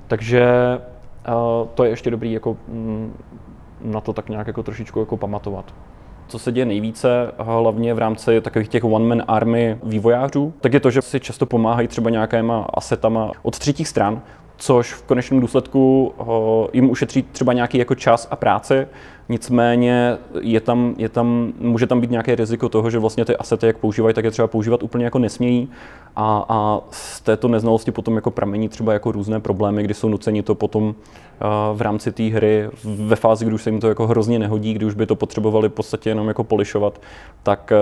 Takže 0.08 0.48
uh, 1.28 1.68
to 1.76 1.84
je 1.84 1.90
ještě 1.90 2.12
dobrý 2.12 2.32
jako 2.32 2.58
mm, 2.68 3.14
na 3.82 4.02
to 4.02 4.14
tak 4.14 4.30
nějak 4.30 4.48
jako 4.48 4.64
trošičku 4.64 5.00
jako 5.00 5.18
pamatovat 5.18 5.74
co 6.28 6.40
se 6.40 6.52
děje 6.52 6.66
nejvíce, 6.66 7.32
hlavně 7.38 7.94
v 7.94 7.98
rámci 7.98 8.42
takových 8.42 8.70
těch 8.70 8.84
one-man 8.84 9.24
army 9.28 9.78
vývojářů, 9.84 10.54
tak 10.62 10.74
je 10.74 10.80
to, 10.80 10.90
že 10.90 11.02
si 11.02 11.20
často 11.20 11.46
pomáhají 11.46 11.88
třeba 11.88 12.10
nějakýma 12.10 12.68
asetama 12.74 13.32
od 13.42 13.60
třetích 13.60 13.88
stran, 13.88 14.22
což 14.58 14.94
v 14.94 15.04
konečném 15.04 15.40
důsledku 15.40 16.14
jim 16.74 16.90
ušetří 16.90 17.24
třeba 17.24 17.54
nějaký 17.54 17.78
jako 17.78 17.96
čas 17.96 18.28
a 18.32 18.36
práci, 18.36 18.88
nicméně 19.30 20.18
je 20.42 20.60
tam, 20.60 20.96
je 20.98 21.10
tam, 21.10 21.54
může 21.60 21.88
tam 21.88 22.02
být 22.02 22.12
nějaké 22.12 22.36
riziko 22.36 22.70
toho, 22.70 22.90
že 22.90 23.00
vlastně 23.00 23.26
ty 23.26 23.38
asety, 23.38 23.68
jak 23.68 23.78
používají, 23.78 24.16
tak 24.16 24.26
je 24.26 24.32
třeba 24.32 24.48
používat 24.48 24.84
úplně 24.84 25.06
jako 25.06 25.20
nesmějí 25.20 25.70
a, 26.20 26.46
a 26.50 26.80
z 26.92 27.22
této 27.22 27.48
neznalosti 27.48 27.92
potom 27.92 28.16
jako 28.16 28.32
pramení 28.32 28.70
třeba 28.70 28.94
jako 28.94 29.12
různé 29.12 29.40
problémy, 29.40 29.84
kdy 29.84 29.94
jsou 29.94 30.10
nuceni 30.10 30.44
to 30.44 30.56
potom 30.56 30.96
v 31.74 31.82
rámci 31.82 32.12
té 32.12 32.24
hry 32.24 32.70
ve 32.84 33.16
fázi, 33.16 33.46
kdy 33.46 33.56
už 33.56 33.64
se 33.64 33.70
jim 33.70 33.80
to 33.80 33.90
jako 33.90 34.08
hrozně 34.08 34.40
nehodí, 34.40 34.74
kdy 34.74 34.86
už 34.86 34.94
by 34.94 35.06
to 35.06 35.16
potřebovali 35.16 35.70
v 35.70 35.72
podstatě 35.72 36.10
jenom 36.10 36.28
jako 36.28 36.44
polišovat, 36.44 37.02
tak, 37.44 37.74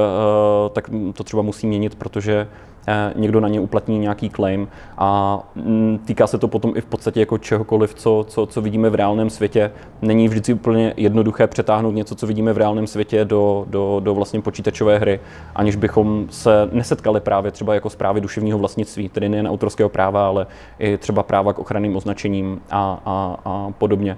tak 0.74 0.90
to 1.14 1.24
třeba 1.24 1.42
musí 1.42 1.68
měnit, 1.68 1.96
protože 1.96 2.48
Eh, 2.88 3.14
někdo 3.16 3.40
na 3.40 3.48
ně 3.48 3.60
uplatní 3.60 4.00
nějaký 4.00 4.30
claim 4.30 4.68
a 4.98 5.40
mm, 5.56 6.00
týká 6.06 6.28
se 6.28 6.38
to 6.38 6.48
potom 6.48 6.74
i 6.76 6.82
v 6.82 6.86
podstatě 6.86 7.20
jako 7.20 7.38
čehokoliv, 7.38 7.94
co, 7.94 8.26
co, 8.28 8.46
co 8.46 8.62
vidíme 8.62 8.90
v 8.90 8.96
reálném 8.96 9.30
světě. 9.30 9.72
Není 10.02 10.28
vždycky 10.28 10.54
úplně 10.54 10.94
jednoduché 10.98 11.48
přetáhnout 11.48 11.96
něco, 11.96 12.16
co 12.16 12.28
vidíme 12.28 12.54
v 12.54 12.58
reálném 12.58 12.88
světě 12.88 13.26
do, 13.26 13.66
do, 13.70 14.02
do 14.04 14.14
vlastně 14.14 14.42
počítačové 14.42 15.00
hry, 15.00 15.20
aniž 15.56 15.76
bychom 15.76 16.28
se 16.30 16.70
nesetkali 16.72 17.20
právě 17.20 17.52
třeba 17.52 17.74
jako 17.74 17.90
zprávy 17.90 18.22
duševního 18.26 18.58
vlastnictví, 18.58 19.10
tedy 19.10 19.30
nejen 19.30 19.48
autorského 19.48 19.90
práva, 19.90 20.28
ale 20.28 20.48
i 20.80 20.98
třeba 20.98 21.24
práva 21.24 21.54
k 21.54 21.60
ochranným 21.60 21.96
označením 21.96 22.62
a, 22.72 23.02
a, 23.06 23.38
a 23.46 23.72
podobně 23.78 24.18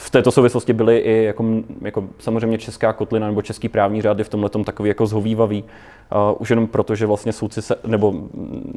v 0.00 0.10
této 0.10 0.30
souvislosti 0.30 0.72
byly 0.72 0.98
i 0.98 1.24
jako, 1.24 1.44
jako 1.80 2.04
samozřejmě 2.18 2.58
česká 2.58 2.92
kotlina 2.92 3.26
nebo 3.26 3.42
český 3.42 3.68
právní 3.68 4.02
řád 4.02 4.18
je 4.18 4.24
v 4.24 4.28
tomhle 4.28 4.50
takový 4.64 4.88
jako 4.88 5.06
zhovývavý. 5.06 5.62
Uh, 5.62 6.36
už 6.38 6.50
jenom 6.50 6.66
proto, 6.66 6.94
že 6.94 7.06
vlastně 7.06 7.32
soudci 7.32 7.62
se, 7.62 7.76
nebo 7.86 8.14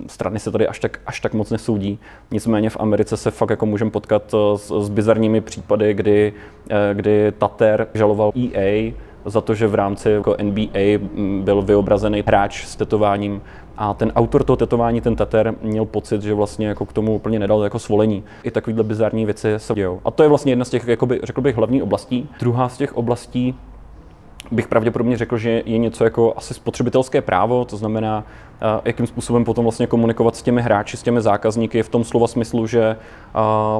strany 0.07 0.39
se 0.39 0.51
tady 0.51 0.67
až 0.67 0.79
tak, 0.79 1.00
až 1.05 1.19
tak 1.19 1.33
moc 1.33 1.51
nesoudí. 1.51 2.00
Nicméně 2.31 2.69
v 2.69 2.77
Americe 2.79 3.17
se 3.17 3.31
fakt 3.31 3.50
jako 3.50 3.65
můžeme 3.65 3.91
potkat 3.91 4.33
uh, 4.33 4.39
s, 4.57 4.85
s 4.85 4.89
bizarními 4.89 5.41
případy, 5.41 5.93
kdy, 5.93 6.33
uh, 6.71 6.75
kdy 6.93 7.33
Tater 7.38 7.88
žaloval 7.93 8.31
EA 8.35 8.91
za 9.25 9.41
to, 9.41 9.53
že 9.53 9.67
v 9.67 9.75
rámci 9.75 10.09
jako 10.09 10.35
NBA 10.43 11.07
byl 11.41 11.61
vyobrazený 11.61 12.23
hráč 12.27 12.65
s 12.65 12.75
tetováním 12.75 13.41
a 13.77 13.93
ten 13.93 14.11
autor 14.15 14.43
toho 14.43 14.57
tetování, 14.57 15.01
ten 15.01 15.15
Tater, 15.15 15.55
měl 15.61 15.85
pocit, 15.85 16.21
že 16.21 16.33
vlastně 16.33 16.67
jako 16.67 16.85
k 16.85 16.93
tomu 16.93 17.15
úplně 17.15 17.39
nedal 17.39 17.63
jako 17.63 17.79
svolení. 17.79 18.23
I 18.43 18.51
takovýhle 18.51 18.83
bizarní 18.83 19.25
věci 19.25 19.53
se 19.57 19.73
dějou. 19.73 20.01
A 20.05 20.11
to 20.11 20.23
je 20.23 20.29
vlastně 20.29 20.51
jedna 20.51 20.65
z 20.65 20.69
těch, 20.69 20.87
jakoby, 20.87 21.19
řekl 21.23 21.41
bych, 21.41 21.57
hlavních 21.57 21.83
oblastí. 21.83 22.29
Druhá 22.39 22.69
z 22.69 22.77
těch 22.77 22.97
oblastí 22.97 23.55
bych 24.51 24.67
pravděpodobně 24.67 25.17
řekl, 25.17 25.37
že 25.37 25.63
je 25.65 25.77
něco 25.77 26.03
jako 26.03 26.33
asi 26.37 26.53
spotřebitelské 26.53 27.21
právo, 27.21 27.65
to 27.65 27.77
znamená, 27.77 28.25
jakým 28.85 29.07
způsobem 29.07 29.45
potom 29.45 29.65
vlastně 29.65 29.87
komunikovat 29.87 30.35
s 30.35 30.41
těmi 30.41 30.61
hráči, 30.61 30.97
s 30.97 31.03
těmi 31.03 31.21
zákazníky 31.21 31.83
v 31.83 31.89
tom 31.89 32.03
slova 32.03 32.27
smyslu, 32.27 32.67
že 32.67 32.95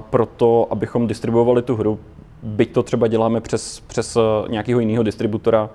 proto, 0.10 0.68
abychom 0.70 1.08
distribuovali 1.08 1.62
tu 1.62 1.76
hru, 1.76 2.00
byť 2.44 2.74
to 2.74 2.84
třeba 2.84 3.08
děláme 3.08 3.42
přes, 3.42 3.80
přes 3.80 4.18
nějakého 4.50 4.80
jiného 4.80 5.04
distributora, 5.04 5.70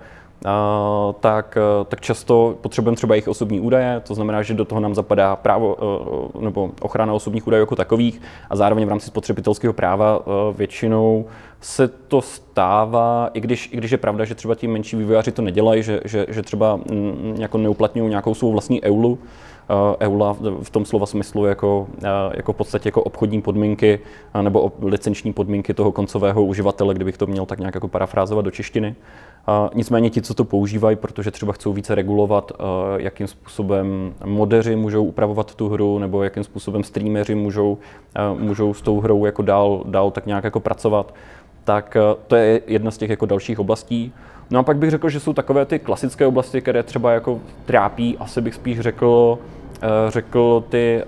tak, 1.20 1.58
tak 1.88 2.00
často 2.00 2.58
potřebujeme 2.60 2.96
třeba 2.96 3.14
jejich 3.14 3.28
osobní 3.28 3.60
údaje, 3.60 4.00
to 4.00 4.14
znamená, 4.14 4.42
že 4.42 4.54
do 4.54 4.64
toho 4.64 4.80
nám 4.80 4.94
zapadá 4.94 5.36
právo 5.36 5.76
nebo 6.40 6.70
ochrana 6.80 7.12
osobních 7.12 7.46
údajů 7.46 7.62
jako 7.62 7.76
takových 7.76 8.22
a 8.50 8.56
zároveň 8.56 8.86
v 8.86 8.88
rámci 8.88 9.06
spotřebitelského 9.06 9.72
práva 9.72 10.20
většinou 10.56 11.24
se 11.60 11.88
to 11.88 12.22
stává, 12.22 13.30
i 13.34 13.40
když, 13.40 13.68
i 13.72 13.76
když 13.76 13.90
je 13.90 13.98
pravda, 13.98 14.24
že 14.24 14.34
třeba 14.34 14.54
ti 14.54 14.68
menší 14.68 14.96
vývojáři 14.96 15.32
to 15.32 15.42
nedělají, 15.42 15.82
že, 15.82 16.00
že, 16.04 16.26
že 16.28 16.42
třeba 16.42 16.80
jako 17.38 17.58
neuplatňují 17.58 18.10
nějakou 18.10 18.34
svou 18.34 18.52
vlastní 18.52 18.84
EULu, 18.84 19.18
EULA 20.00 20.36
v 20.62 20.70
tom 20.70 20.84
slova 20.84 21.06
smyslu 21.06 21.44
jako, 21.44 21.86
jako 22.34 22.52
v 22.52 22.56
podstatě 22.56 22.88
jako 22.88 23.02
obchodní 23.02 23.42
podmínky 23.42 23.98
nebo 24.42 24.72
licenční 24.82 25.32
podmínky 25.32 25.74
toho 25.74 25.92
koncového 25.92 26.44
uživatele, 26.44 26.94
kdybych 26.94 27.16
to 27.16 27.26
měl 27.26 27.46
tak 27.46 27.58
nějak 27.58 27.74
jako 27.74 27.88
parafrázovat 27.88 28.44
do 28.44 28.50
češtiny. 28.50 28.94
Nicméně 29.74 30.10
ti, 30.10 30.22
co 30.22 30.34
to 30.34 30.44
používají, 30.44 30.96
protože 30.96 31.30
třeba 31.30 31.52
chcou 31.52 31.72
více 31.72 31.94
regulovat, 31.94 32.52
jakým 32.96 33.26
způsobem 33.26 34.14
modeři 34.24 34.76
můžou 34.76 35.04
upravovat 35.04 35.54
tu 35.54 35.68
hru, 35.68 35.98
nebo 35.98 36.22
jakým 36.22 36.44
způsobem 36.44 36.84
streameři 36.84 37.34
můžou, 37.34 37.78
můžou 38.38 38.74
s 38.74 38.82
tou 38.82 39.00
hrou 39.00 39.24
jako 39.24 39.42
dál, 39.42 39.82
dál 39.86 40.10
tak 40.10 40.26
nějak 40.26 40.44
jako 40.44 40.60
pracovat, 40.60 41.14
tak 41.64 41.96
to 42.26 42.36
je 42.36 42.60
jedna 42.66 42.90
z 42.90 42.98
těch 42.98 43.10
jako 43.10 43.26
dalších 43.26 43.58
oblastí. 43.58 44.12
No 44.50 44.58
a 44.58 44.62
pak 44.62 44.76
bych 44.76 44.90
řekl, 44.90 45.08
že 45.08 45.20
jsou 45.20 45.32
takové 45.32 45.66
ty 45.66 45.78
klasické 45.78 46.26
oblasti, 46.26 46.60
které 46.60 46.82
třeba 46.82 47.12
jako 47.12 47.40
trápí, 47.64 48.16
asi 48.18 48.40
bych 48.40 48.54
spíš 48.54 48.80
řekl, 48.80 49.38
řekl 50.08 50.64
ty 50.68 51.02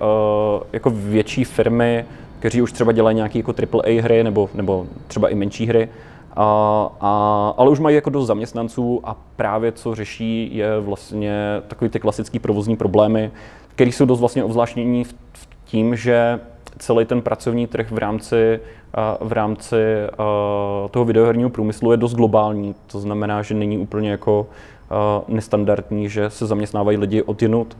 jako 0.72 0.90
větší 0.90 1.44
firmy, 1.44 2.04
kteří 2.38 2.62
už 2.62 2.72
třeba 2.72 2.92
dělají 2.92 3.16
nějaké 3.16 3.38
jako 3.38 3.54
AAA 3.72 4.02
hry 4.02 4.24
nebo, 4.24 4.50
nebo 4.54 4.86
třeba 5.08 5.28
i 5.28 5.34
menší 5.34 5.66
hry, 5.66 5.88
a, 6.36 6.90
a, 7.00 7.54
ale 7.56 7.70
už 7.70 7.80
mají 7.80 7.96
jako 7.96 8.10
dost 8.10 8.26
zaměstnanců 8.26 9.00
a 9.04 9.16
právě 9.36 9.72
co 9.72 9.94
řeší 9.94 10.56
je 10.56 10.80
vlastně 10.80 11.62
takový 11.68 11.90
ty 11.90 12.00
klasický 12.00 12.38
provozní 12.38 12.76
problémy, 12.76 13.30
které 13.68 13.92
jsou 13.92 14.04
dost 14.04 14.20
vlastně 14.20 14.44
ovzlášnění 14.44 15.04
v, 15.04 15.14
v 15.32 15.48
tím, 15.64 15.96
že 15.96 16.40
celý 16.78 17.04
ten 17.04 17.22
pracovní 17.22 17.66
trh 17.66 17.90
v 17.90 17.98
rámci, 17.98 18.60
v 19.20 19.32
rámci 19.32 19.76
toho 20.90 21.04
videoherního 21.04 21.50
průmyslu 21.50 21.90
je 21.90 21.96
dost 21.96 22.14
globální. 22.14 22.74
To 22.86 23.00
znamená, 23.00 23.42
že 23.42 23.54
není 23.54 23.78
úplně 23.78 24.10
jako 24.10 24.46
nestandardní, 25.28 26.08
že 26.08 26.30
se 26.30 26.46
zaměstnávají 26.46 26.98
lidi 26.98 27.22
odjinut, 27.22 27.76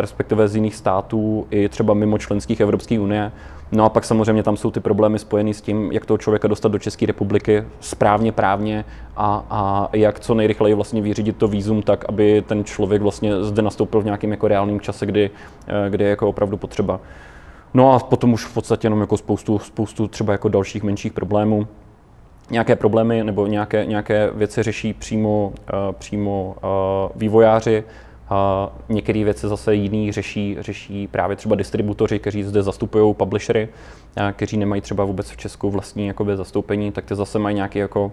respektive 0.00 0.48
z 0.48 0.54
jiných 0.54 0.76
států 0.76 1.46
i 1.50 1.68
třeba 1.68 1.94
mimo 1.94 2.18
členských 2.18 2.60
Evropské 2.60 3.00
unie. 3.00 3.32
No 3.72 3.84
a 3.84 3.88
pak 3.88 4.04
samozřejmě 4.04 4.42
tam 4.42 4.56
jsou 4.56 4.70
ty 4.70 4.80
problémy 4.80 5.18
spojené 5.18 5.54
s 5.54 5.60
tím, 5.60 5.92
jak 5.92 6.06
toho 6.06 6.18
člověka 6.18 6.48
dostat 6.48 6.72
do 6.72 6.78
České 6.78 7.06
republiky 7.06 7.64
správně, 7.80 8.32
právně 8.32 8.84
a, 9.16 9.44
a 9.50 9.88
jak 9.92 10.20
co 10.20 10.34
nejrychleji 10.34 10.74
vlastně 10.74 11.02
vyřídit 11.02 11.36
to 11.36 11.48
výzum 11.48 11.82
tak, 11.82 12.04
aby 12.08 12.44
ten 12.46 12.64
člověk 12.64 13.02
vlastně 13.02 13.44
zde 13.44 13.62
nastoupil 13.62 14.00
v 14.00 14.04
nějakém 14.04 14.30
jako 14.30 14.48
reálném 14.48 14.80
čase, 14.80 15.06
kdy, 15.06 15.30
eh, 15.66 15.90
kdy 15.90 16.04
je 16.04 16.10
jako 16.10 16.28
opravdu 16.28 16.56
potřeba. 16.56 17.00
No 17.74 17.92
a 17.92 17.98
potom 17.98 18.32
už 18.32 18.44
v 18.44 18.54
podstatě 18.54 18.86
jenom 18.86 19.00
jako 19.00 19.16
spoustu, 19.16 19.58
spoustu 19.58 20.08
třeba 20.08 20.32
jako 20.32 20.48
dalších 20.48 20.82
menších 20.82 21.12
problémů. 21.12 21.66
Nějaké 22.50 22.76
problémy 22.76 23.24
nebo 23.24 23.46
nějaké, 23.46 23.86
nějaké 23.86 24.30
věci 24.34 24.62
řeší 24.62 24.92
přímo, 24.92 25.52
uh, 25.52 25.92
přímo 25.92 26.56
uh, 26.62 26.70
vývojáři, 27.16 27.84
některé 28.88 29.24
věci 29.24 29.48
zase 29.48 29.74
jiný 29.74 30.12
řeší, 30.12 30.56
řeší 30.60 31.08
právě 31.08 31.36
třeba 31.36 31.56
distributoři, 31.56 32.18
kteří 32.18 32.42
zde 32.42 32.62
zastupují 32.62 33.14
publishery, 33.14 33.68
kteří 34.32 34.56
nemají 34.56 34.82
třeba 34.82 35.04
vůbec 35.04 35.30
v 35.30 35.36
Česku 35.36 35.70
vlastní 35.70 36.06
jakoby, 36.06 36.36
zastoupení, 36.36 36.92
tak 36.92 37.04
ty 37.04 37.14
zase 37.14 37.38
mají 37.38 37.56
nějaké 37.56 37.78
jako, 37.78 38.12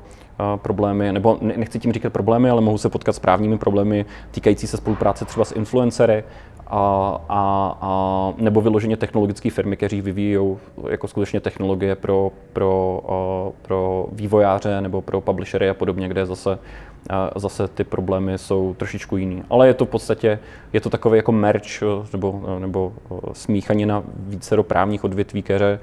problémy, 0.55 1.11
nebo 1.11 1.37
nechci 1.41 1.79
tím 1.79 1.93
říkat 1.93 2.13
problémy, 2.13 2.49
ale 2.49 2.61
mohou 2.61 2.77
se 2.77 2.89
potkat 2.89 3.13
s 3.13 3.19
právními 3.19 3.57
problémy 3.57 4.05
týkající 4.31 4.67
se 4.67 4.77
spolupráce 4.77 5.25
třeba 5.25 5.45
s 5.45 5.51
influencery, 5.51 6.23
a, 6.69 7.21
a, 7.29 7.77
a 7.81 8.33
nebo 8.37 8.61
vyloženě 8.61 8.97
technologické 8.97 9.49
firmy, 9.49 9.77
kteří 9.77 10.01
vyvíjí 10.01 10.37
jako 10.89 11.07
skutečně 11.07 11.39
technologie 11.39 11.95
pro, 11.95 12.31
pro, 12.53 13.01
pro 13.61 14.07
vývojáře 14.11 14.81
nebo 14.81 15.01
pro 15.01 15.21
publishery 15.21 15.69
a 15.69 15.73
podobně, 15.73 16.07
kde 16.07 16.25
zase 16.25 16.59
zase 17.35 17.67
ty 17.67 17.83
problémy 17.83 18.37
jsou 18.37 18.73
trošičku 18.73 19.17
jiný. 19.17 19.43
Ale 19.49 19.67
je 19.67 19.73
to 19.73 19.85
v 19.85 19.89
podstatě, 19.89 20.39
je 20.73 20.81
to 20.81 20.89
takový 20.89 21.17
jako 21.17 21.31
merch 21.31 21.83
nebo, 22.13 22.59
nebo 22.59 22.93
smíchanina 23.33 24.03
více 24.15 24.55
do 24.55 24.63
právních 24.63 25.03
odvětví, 25.03 25.43
které, 25.43 25.79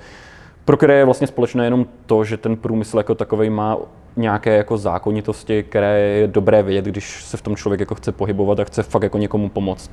pro 0.64 0.76
které 0.76 0.94
je 0.94 1.04
vlastně 1.04 1.26
společné 1.26 1.64
jenom 1.64 1.86
to, 2.06 2.24
že 2.24 2.36
ten 2.36 2.56
průmysl 2.56 2.98
jako 2.98 3.14
takový 3.14 3.50
má 3.50 3.76
nějaké 4.16 4.56
jako 4.56 4.78
zákonitosti, 4.78 5.62
které 5.62 6.00
je 6.00 6.26
dobré 6.26 6.62
vědět, 6.62 6.84
když 6.84 7.24
se 7.24 7.36
v 7.36 7.42
tom 7.42 7.56
člověk 7.56 7.80
jako 7.80 7.94
chce 7.94 8.12
pohybovat 8.12 8.60
a 8.60 8.64
chce 8.64 8.82
fakt 8.82 9.02
jako 9.02 9.18
někomu 9.18 9.48
pomoct. 9.48 9.90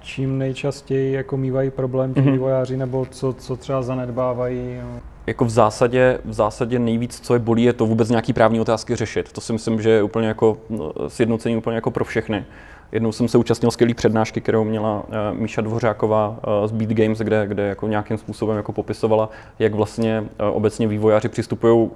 Čím 0.00 0.38
nejčastěji 0.38 1.12
jako 1.12 1.36
mývají 1.36 1.70
problém 1.70 2.14
ti 2.14 2.20
mm-hmm. 2.20 2.32
vývojáři, 2.32 2.76
nebo 2.76 3.06
co, 3.10 3.32
co 3.32 3.56
třeba 3.56 3.82
zanedbávají? 3.82 4.80
Jako 5.26 5.44
v 5.44 5.50
zásadě, 5.50 6.18
v 6.24 6.32
zásadě 6.32 6.78
nejvíc, 6.78 7.20
co 7.20 7.34
je 7.34 7.38
bolí, 7.38 7.62
je 7.62 7.72
to 7.72 7.86
vůbec 7.86 8.08
nějaký 8.08 8.32
právní 8.32 8.60
otázky 8.60 8.96
řešit. 8.96 9.32
To 9.32 9.40
si 9.40 9.52
myslím, 9.52 9.82
že 9.82 9.90
je 9.90 10.02
úplně 10.02 10.28
jako 10.28 10.56
no, 10.70 10.92
sjednocení 11.08 11.56
úplně 11.56 11.74
jako 11.74 11.90
pro 11.90 12.04
všechny. 12.04 12.44
Jednou 12.92 13.12
jsem 13.12 13.28
se 13.28 13.38
účastnil 13.38 13.70
skvělé 13.70 13.94
přednášky, 13.94 14.40
kterou 14.40 14.64
měla 14.64 15.04
uh, 15.08 15.38
Míša 15.38 15.60
Dvořáková 15.60 16.28
uh, 16.28 16.66
z 16.66 16.72
Beat 16.72 16.90
Games, 16.90 17.18
kde, 17.18 17.46
kde 17.46 17.62
jako 17.62 17.88
nějakým 17.88 18.18
způsobem 18.18 18.56
jako 18.56 18.72
popisovala, 18.72 19.30
jak 19.58 19.74
vlastně 19.74 20.20
uh, 20.20 20.26
obecně 20.56 20.88
vývojáři 20.88 21.28
přistupují 21.28 21.90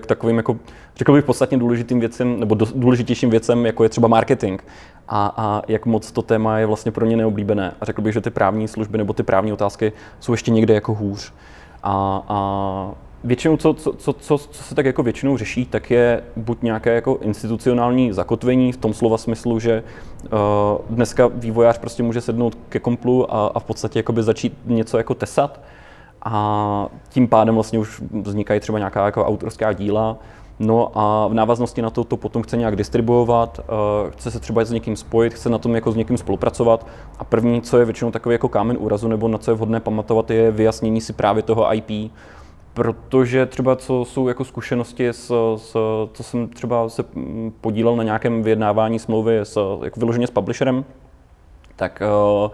k 0.00 0.06
takovým, 0.06 0.36
jako, 0.36 0.56
řekl 0.96 1.12
bych, 1.12 1.24
podstatně 1.24 1.58
důležitým 1.58 2.00
věcem, 2.00 2.40
nebo 2.40 2.54
do, 2.54 2.66
důležitějším 2.74 3.30
věcem, 3.30 3.66
jako 3.66 3.82
je 3.82 3.88
třeba 3.88 4.08
marketing. 4.08 4.60
A, 5.08 5.34
a 5.36 5.62
jak 5.68 5.86
moc 5.86 6.12
to 6.12 6.22
téma 6.22 6.58
je 6.58 6.66
vlastně 6.66 6.92
pro 6.92 7.06
ně 7.06 7.16
neoblíbené. 7.16 7.74
A 7.80 7.84
řekl 7.84 8.02
bych, 8.02 8.12
že 8.14 8.20
ty 8.20 8.30
právní 8.30 8.68
služby 8.68 8.98
nebo 8.98 9.12
ty 9.12 9.22
právní 9.22 9.52
otázky 9.52 9.92
jsou 10.20 10.32
ještě 10.32 10.50
někde 10.50 10.74
jako 10.74 10.94
hůř. 10.94 11.32
A, 11.84 12.22
a 12.28 12.90
většinou, 13.24 13.56
co, 13.56 13.74
co, 13.74 13.92
co, 13.92 14.12
co, 14.12 14.38
se 14.38 14.74
tak 14.74 14.86
jako 14.86 15.02
většinou 15.02 15.36
řeší, 15.36 15.66
tak 15.66 15.90
je 15.90 16.22
buď 16.36 16.62
nějaké 16.62 16.94
jako 16.94 17.18
institucionální 17.20 18.12
zakotvení 18.12 18.72
v 18.72 18.76
tom 18.76 18.94
slova 18.94 19.18
smyslu, 19.18 19.58
že 19.60 19.82
uh, 20.24 20.30
dneska 20.90 21.26
vývojář 21.26 21.78
prostě 21.78 22.02
může 22.02 22.20
sednout 22.20 22.58
ke 22.68 22.78
komplu 22.78 23.34
a, 23.34 23.46
a 23.46 23.58
v 23.58 23.64
podstatě 23.64 24.04
začít 24.20 24.58
něco 24.64 24.98
jako 24.98 25.14
tesat. 25.14 25.60
A 26.22 26.88
tím 27.08 27.28
pádem 27.28 27.54
vlastně 27.54 27.78
už 27.78 28.02
vznikají 28.22 28.60
třeba 28.60 28.78
nějaká 28.78 29.06
jako 29.06 29.26
autorská 29.26 29.72
díla, 29.72 30.16
No 30.58 30.98
a 30.98 31.26
v 31.28 31.34
návaznosti 31.34 31.82
na 31.82 31.90
to 31.90 32.04
to 32.04 32.16
potom 32.16 32.42
chce 32.42 32.56
nějak 32.56 32.76
distribuovat, 32.76 33.58
uh, 33.58 34.10
chce 34.10 34.30
se 34.30 34.40
třeba 34.40 34.64
s 34.64 34.70
někým 34.70 34.96
spojit, 34.96 35.34
chce 35.34 35.50
na 35.50 35.58
tom 35.58 35.74
jako 35.74 35.92
s 35.92 35.96
někým 35.96 36.16
spolupracovat. 36.16 36.86
A 37.18 37.24
první, 37.24 37.62
co 37.62 37.78
je 37.78 37.84
většinou 37.84 38.10
takový 38.10 38.32
jako 38.34 38.48
kámen 38.48 38.76
úrazu 38.80 39.08
nebo 39.08 39.28
na 39.28 39.38
co 39.38 39.50
je 39.50 39.54
vhodné 39.54 39.80
pamatovat, 39.80 40.30
je 40.30 40.50
vyjasnění 40.50 41.00
si 41.00 41.12
právě 41.12 41.42
toho 41.42 41.74
IP, 41.74 42.12
protože 42.74 43.46
třeba 43.46 43.76
co 43.76 44.04
jsou 44.04 44.28
jako 44.28 44.44
zkušenosti, 44.44 45.08
s, 45.08 45.56
s, 45.56 45.76
co 46.12 46.22
jsem 46.22 46.48
třeba 46.48 46.88
se 46.88 47.04
podílel 47.60 47.96
na 47.96 48.02
nějakém 48.02 48.42
vyjednávání 48.42 48.98
smlouvy 48.98 49.38
s, 49.38 49.78
jako 49.84 50.00
vyloženě 50.00 50.26
s 50.26 50.30
publisherem, 50.30 50.84
tak 51.76 52.02
uh, 52.44 52.50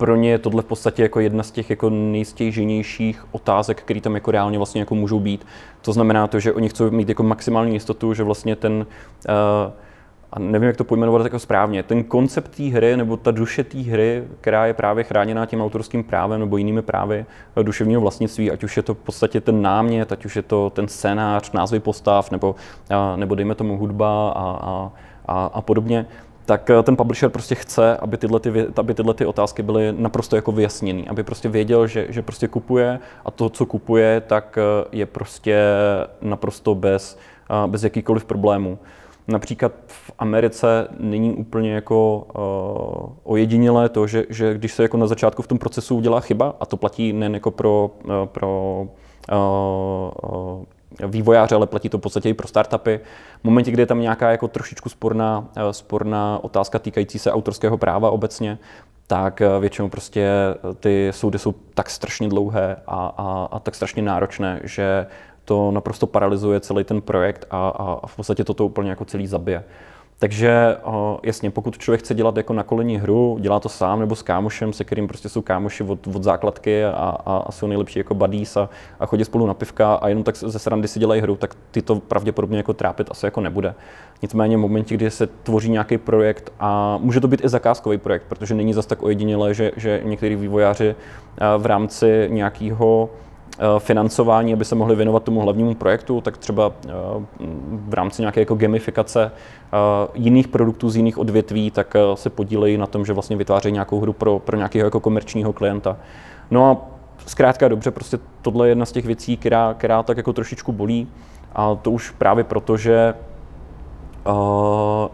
pro 0.00 0.16
ně 0.16 0.30
je 0.30 0.38
tohle 0.38 0.62
v 0.62 0.66
podstatě 0.66 1.02
jako 1.02 1.20
jedna 1.20 1.42
z 1.42 1.50
těch 1.50 1.70
jako 1.70 1.90
nejstěžnějších 1.90 3.24
otázek, 3.32 3.82
které 3.82 4.00
tam 4.00 4.14
jako 4.14 4.30
reálně 4.30 4.58
vlastně 4.58 4.80
jako 4.80 4.94
můžou 4.94 5.20
být. 5.20 5.46
To 5.82 5.92
znamená 5.92 6.26
to, 6.26 6.40
že 6.40 6.52
oni 6.52 6.68
chcou 6.68 6.90
mít 6.90 7.08
jako 7.08 7.22
maximální 7.22 7.72
jistotu, 7.72 8.14
že 8.14 8.22
vlastně 8.22 8.56
ten 8.56 8.86
uh, 9.28 9.72
a 10.32 10.38
nevím, 10.38 10.66
jak 10.66 10.76
to 10.76 10.84
pojmenovat 10.84 11.24
jako 11.24 11.38
správně, 11.38 11.82
ten 11.82 12.04
koncept 12.04 12.56
té 12.56 12.62
hry 12.62 12.96
nebo 12.96 13.16
ta 13.16 13.30
duše 13.30 13.64
té 13.64 13.78
hry, 13.78 14.24
která 14.40 14.66
je 14.66 14.74
právě 14.74 15.04
chráněná 15.04 15.46
tím 15.46 15.62
autorským 15.62 16.04
právem 16.04 16.40
nebo 16.40 16.56
jinými 16.56 16.82
právy 16.82 17.26
eh, 17.56 17.64
duševního 17.64 18.00
vlastnictví, 18.00 18.50
ať 18.50 18.64
už 18.64 18.76
je 18.76 18.82
to 18.82 18.94
v 18.94 18.98
podstatě 18.98 19.40
ten 19.40 19.62
námět, 19.62 20.12
ať 20.12 20.24
už 20.24 20.36
je 20.36 20.42
to 20.42 20.70
ten 20.70 20.88
scénář, 20.88 21.52
názvy 21.52 21.80
postav, 21.80 22.30
nebo, 22.30 22.54
nebo 23.16 23.34
dejme 23.34 23.54
tomu 23.54 23.76
hudba 23.76 24.30
a, 24.30 24.58
a, 24.62 24.92
a, 25.26 25.46
a 25.54 25.60
podobně, 25.60 26.06
tak 26.50 26.70
eh, 26.70 26.82
ten 26.82 26.96
publisher 26.96 27.30
prostě 27.30 27.54
chce, 27.54 27.96
aby 27.96 28.16
tyhle, 28.16 28.40
ty, 28.40 28.52
aby 28.76 28.94
tyhle 28.94 29.14
ty 29.14 29.26
otázky 29.26 29.62
byly 29.62 29.94
naprosto 29.98 30.36
jako 30.36 30.52
vyjasněny, 30.52 31.08
aby 31.08 31.22
prostě 31.22 31.48
věděl, 31.48 31.86
že, 31.86 32.06
že 32.08 32.22
prostě 32.22 32.48
kupuje 32.48 32.98
a 33.24 33.30
to, 33.30 33.48
co 33.48 33.66
kupuje, 33.66 34.20
tak 34.20 34.58
eh, 34.58 34.84
je 34.92 35.06
prostě 35.06 35.62
naprosto 36.22 36.74
bez, 36.74 37.18
bez 37.66 37.84
jakýkoliv 37.84 38.24
problémů. 38.24 38.78
Například 39.28 39.72
v 39.86 40.10
Americe 40.18 40.88
není 40.98 41.32
úplně 41.32 41.72
jako 41.72 42.26
uh, 42.34 43.32
ojedinělé 43.32 43.88
to, 43.88 44.06
že, 44.06 44.24
že 44.28 44.54
když 44.54 44.72
se 44.72 44.82
jako 44.82 44.96
na 44.96 45.06
začátku 45.06 45.42
v 45.42 45.46
tom 45.46 45.58
procesu 45.58 45.96
udělá 45.96 46.20
chyba, 46.20 46.54
a 46.60 46.66
to 46.66 46.76
platí 46.76 47.12
nejen 47.12 47.34
jako 47.34 47.50
pro, 47.50 47.90
uh, 48.04 48.12
pro 48.26 48.86
uh, 49.32 50.64
vývojáře, 51.06 51.54
ale 51.54 51.66
platí 51.66 51.88
to 51.88 51.98
v 51.98 52.00
podstatě 52.00 52.28
i 52.28 52.34
pro 52.34 52.48
startupy. 52.48 53.00
V 53.40 53.44
momentě, 53.44 53.70
kdy 53.70 53.82
je 53.82 53.86
tam 53.86 54.00
nějaká 54.00 54.30
jako 54.30 54.48
trošičku 54.48 54.88
sporná, 54.88 55.48
sporná 55.70 56.38
otázka 56.42 56.78
týkající 56.78 57.18
se 57.18 57.32
autorského 57.32 57.78
práva 57.78 58.10
obecně, 58.10 58.58
tak 59.06 59.42
většinou 59.60 59.88
prostě 59.88 60.30
ty 60.80 61.08
soudy 61.10 61.38
jsou 61.38 61.54
tak 61.74 61.90
strašně 61.90 62.28
dlouhé 62.28 62.76
a, 62.86 63.14
a, 63.16 63.48
a 63.50 63.58
tak 63.58 63.74
strašně 63.74 64.02
náročné, 64.02 64.60
že 64.64 65.06
to 65.44 65.70
naprosto 65.70 66.06
paralyzuje 66.06 66.60
celý 66.60 66.84
ten 66.84 67.00
projekt 67.00 67.46
a, 67.50 67.68
a 67.68 68.06
v 68.06 68.16
podstatě 68.16 68.44
toto 68.44 68.66
úplně 68.66 68.90
jako 68.90 69.04
celý 69.04 69.26
zabije. 69.26 69.64
Takže 70.20 70.76
jasně, 71.22 71.50
pokud 71.50 71.78
člověk 71.78 72.00
chce 72.00 72.14
dělat 72.14 72.36
jako 72.36 72.52
na 72.52 72.62
kolení 72.62 72.98
hru, 72.98 73.38
dělá 73.40 73.60
to 73.60 73.68
sám 73.68 74.00
nebo 74.00 74.16
s 74.16 74.22
kámošem, 74.22 74.72
se 74.72 74.84
kterým 74.84 75.08
prostě 75.08 75.28
jsou 75.28 75.42
kámoši 75.42 75.82
od, 75.84 76.06
od 76.06 76.22
základky 76.22 76.84
a, 76.84 76.90
a, 77.26 77.36
a 77.36 77.52
jsou 77.52 77.66
nejlepší 77.66 77.98
jako 77.98 78.14
buddies 78.14 78.56
a, 78.56 78.68
a 79.00 79.06
chodí 79.06 79.24
spolu 79.24 79.46
na 79.46 79.54
pivka 79.54 79.94
a 79.94 80.08
jenom 80.08 80.24
tak 80.24 80.36
ze 80.36 80.58
srandy 80.58 80.88
si 80.88 80.98
dělají 80.98 81.20
hru, 81.20 81.36
tak 81.36 81.56
ty 81.70 81.82
to 81.82 81.96
pravděpodobně 81.96 82.56
jako 82.56 82.72
trápit 82.72 83.08
asi 83.10 83.26
jako 83.26 83.40
nebude. 83.40 83.74
Nicméně 84.22 84.56
v 84.56 84.60
momentě, 84.60 84.94
kdy 84.94 85.10
se 85.10 85.26
tvoří 85.26 85.70
nějaký 85.70 85.98
projekt 85.98 86.52
a 86.60 86.98
může 86.98 87.20
to 87.20 87.28
být 87.28 87.44
i 87.44 87.48
zakázkový 87.48 87.98
projekt, 87.98 88.24
protože 88.28 88.54
není 88.54 88.72
zas 88.72 88.86
tak 88.86 89.02
ojedinělé, 89.02 89.54
že, 89.54 89.72
že 89.76 90.00
některý 90.04 90.36
vývojáři 90.36 90.94
v 91.58 91.66
rámci 91.66 92.28
nějakého 92.30 93.10
financování, 93.78 94.52
aby 94.52 94.64
se 94.64 94.74
mohli 94.74 94.96
věnovat 94.96 95.22
tomu 95.22 95.40
hlavnímu 95.40 95.74
projektu, 95.74 96.20
tak 96.20 96.38
třeba 96.38 96.72
eh, 96.88 96.90
v 97.70 97.94
rámci 97.94 98.22
nějaké 98.22 98.40
jako 98.40 98.54
gamifikace 98.54 99.32
eh, 99.32 99.76
jiných 100.14 100.48
produktů 100.48 100.90
z 100.90 100.96
jiných 100.96 101.18
odvětví, 101.18 101.70
tak 101.70 101.94
se 102.14 102.30
podílejí 102.30 102.76
na 102.76 102.86
tom, 102.86 103.04
že 103.04 103.12
vlastně 103.12 103.36
vytvářejí 103.36 103.72
nějakou 103.72 104.00
hru 104.00 104.12
pro, 104.12 104.38
pro 104.38 104.56
nějakého 104.56 104.86
jako 104.86 105.00
komerčního 105.00 105.52
klienta. 105.52 105.96
No 106.50 106.70
a 106.70 106.76
zkrátka 107.26 107.68
dobře, 107.68 107.90
prostě 107.90 108.18
tohle 108.42 108.66
je 108.66 108.70
jedna 108.70 108.86
z 108.86 108.92
těch 108.92 109.06
věcí, 109.06 109.36
která, 109.36 109.74
která 109.74 110.02
tak 110.02 110.16
jako 110.16 110.32
trošičku 110.32 110.72
bolí. 110.72 111.08
A 111.54 111.74
to 111.74 111.90
už 111.90 112.10
právě 112.10 112.44
proto, 112.44 112.76
že 112.76 113.14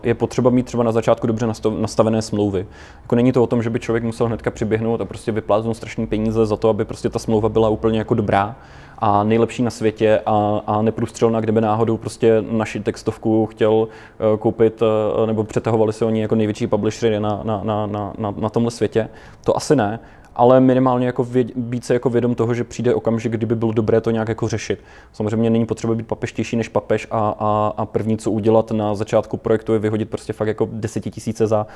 je 0.03 0.15
potřeba 0.15 0.51
mít 0.51 0.67
třeba 0.67 0.83
na 0.83 0.93
začátku 0.93 1.27
dobře 1.27 1.47
nastavené 1.79 2.23
smlouvy. 2.23 2.67
Jako 3.03 3.15
není 3.15 3.33
to 3.33 3.43
o 3.43 3.47
tom, 3.47 3.63
že 3.63 3.71
by 3.71 3.81
člověk 3.81 4.05
musel 4.05 4.27
hnedka 4.27 4.51
přiběhnout 4.51 5.01
a 5.01 5.05
prostě 5.05 5.33
vypláznout 5.33 5.77
strašný 5.77 6.07
peníze 6.07 6.47
za 6.47 6.57
to, 6.57 6.69
aby 6.69 6.85
prostě 6.85 7.09
ta 7.09 7.19
smlouva 7.19 7.49
byla 7.49 7.69
úplně 7.69 7.99
jako 7.99 8.15
dobrá 8.15 8.57
a 8.99 9.25
nejlepší 9.25 9.63
na 9.63 9.71
světě 9.71 10.21
a, 10.27 10.63
a 10.67 10.83
neprůstřelná, 10.83 11.41
kdyby 11.41 11.61
náhodou 11.61 11.97
prostě 11.97 12.45
naši 12.51 12.81
textovku 12.81 13.47
chtěl 13.47 13.89
eh, 13.89 14.39
koupit 14.39 14.83
eh, 14.83 15.27
nebo 15.27 15.45
přetahovali 15.45 15.93
se 15.93 16.05
oni 16.05 16.21
jako 16.21 16.35
největší 16.35 16.67
publishery 16.67 17.21
na, 17.21 17.41
na, 17.45 17.61
na, 17.65 17.87
na, 18.19 18.35
na 18.37 18.49
tomhle 18.49 18.71
světě. 18.71 19.09
To 19.45 19.57
asi 19.57 19.77
ne, 19.77 20.01
ale 20.37 20.61
minimálně 20.61 21.07
jako 21.07 21.25
věd, 21.25 21.57
být 21.57 21.85
se 21.85 21.95
jako 21.95 22.11
vědom 22.11 22.35
toho, 22.35 22.55
že 22.55 22.65
přijde 22.65 22.95
okamžik, 22.95 23.33
kdyby 23.33 23.55
bylo 23.55 23.73
dobré 23.73 24.01
to 24.01 24.11
nějak 24.11 24.29
jako 24.29 24.49
řešit. 24.49 24.79
Samozřejmě 25.13 25.51
není 25.51 25.67
potřeba 25.67 25.95
být 25.95 26.07
papeštější 26.07 26.57
než 26.57 26.69
papež 26.69 27.07
a, 27.11 27.35
a, 27.39 27.73
a 27.77 27.87
první, 27.87 28.19
co 28.19 28.31
udělat 28.31 28.71
na 28.71 28.95
začátku 28.95 29.37
projektu, 29.37 29.73
je 29.73 29.79
vyhodit 29.79 30.11
prostě 30.11 30.33
fakt 30.33 30.49
jako 30.49 30.69
desetitisíce 30.73 31.47
za, 31.47 31.67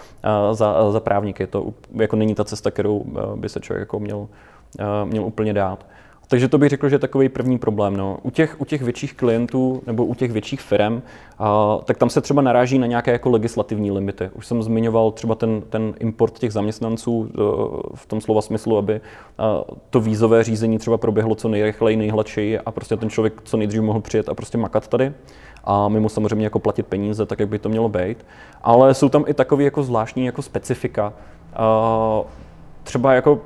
za, 0.53 0.93
za 0.93 1.01
právníky. 1.01 1.47
To 1.47 1.73
jako 1.93 2.17
není 2.17 2.35
ta 2.35 2.45
cesta, 2.45 2.71
kterou 2.71 3.05
by 3.37 3.49
se 3.49 3.61
člověk 3.61 3.81
jako 3.81 4.01
měl, 4.01 4.29
měl 5.05 5.25
úplně 5.25 5.53
dát. 5.53 5.87
Takže 6.31 6.49
to 6.49 6.59
bych 6.59 6.71
řekl, 6.71 6.89
že 6.89 6.95
je 6.95 6.99
takový 6.99 7.29
první 7.29 7.59
problém. 7.59 7.97
No. 7.97 8.19
U, 8.23 8.31
těch, 8.31 8.61
u 8.61 8.65
těch 8.65 8.83
větších 8.83 9.15
klientů 9.15 9.83
nebo 9.87 10.05
u 10.05 10.15
těch 10.15 10.33
větších 10.33 10.61
firm, 10.61 11.03
a, 11.39 11.79
tak 11.85 11.99
tam 11.99 12.11
se 12.11 12.21
třeba 12.21 12.43
naráží 12.43 12.79
na 12.79 12.87
nějaké 12.87 13.13
jako 13.13 13.31
legislativní 13.31 13.91
limity. 13.91 14.31
Už 14.35 14.47
jsem 14.47 14.63
zmiňoval 14.63 15.11
třeba 15.11 15.35
ten, 15.35 15.63
ten 15.71 15.95
import 15.99 16.39
těch 16.39 16.53
zaměstnanců 16.53 17.29
e, 17.29 17.37
v 17.95 18.07
tom 18.07 18.21
slova 18.21 18.43
smyslu, 18.43 18.79
aby 18.79 19.01
a, 19.39 19.65
to 19.91 20.01
vízové 20.01 20.45
řízení 20.45 20.79
třeba 20.79 20.99
proběhlo 20.99 21.35
co 21.35 21.49
nejrychleji, 21.49 21.97
nejhladší 21.97 22.59
a 22.59 22.71
prostě 22.71 22.97
ten 22.97 23.11
člověk 23.11 23.43
co 23.45 23.57
nejdřív 23.57 23.83
mohl 23.83 24.01
přijet 24.01 24.29
a 24.29 24.35
prostě 24.35 24.59
makat 24.59 24.89
tady 24.89 25.13
a 25.65 25.89
mimo 25.89 26.09
samozřejmě 26.09 26.47
jako 26.47 26.59
platit 26.59 26.87
peníze, 26.87 27.27
tak 27.27 27.41
jak 27.41 27.49
by 27.49 27.59
to 27.59 27.69
mělo 27.69 27.89
být. 27.89 28.27
Ale 28.63 28.95
jsou 28.95 29.09
tam 29.09 29.25
i 29.27 29.35
takové 29.35 29.63
jako 29.63 29.83
zvláštní 29.83 30.27
jako 30.27 30.43
specifika. 30.43 31.13
A, 31.57 32.23
třeba 32.85 33.15
jako 33.15 33.41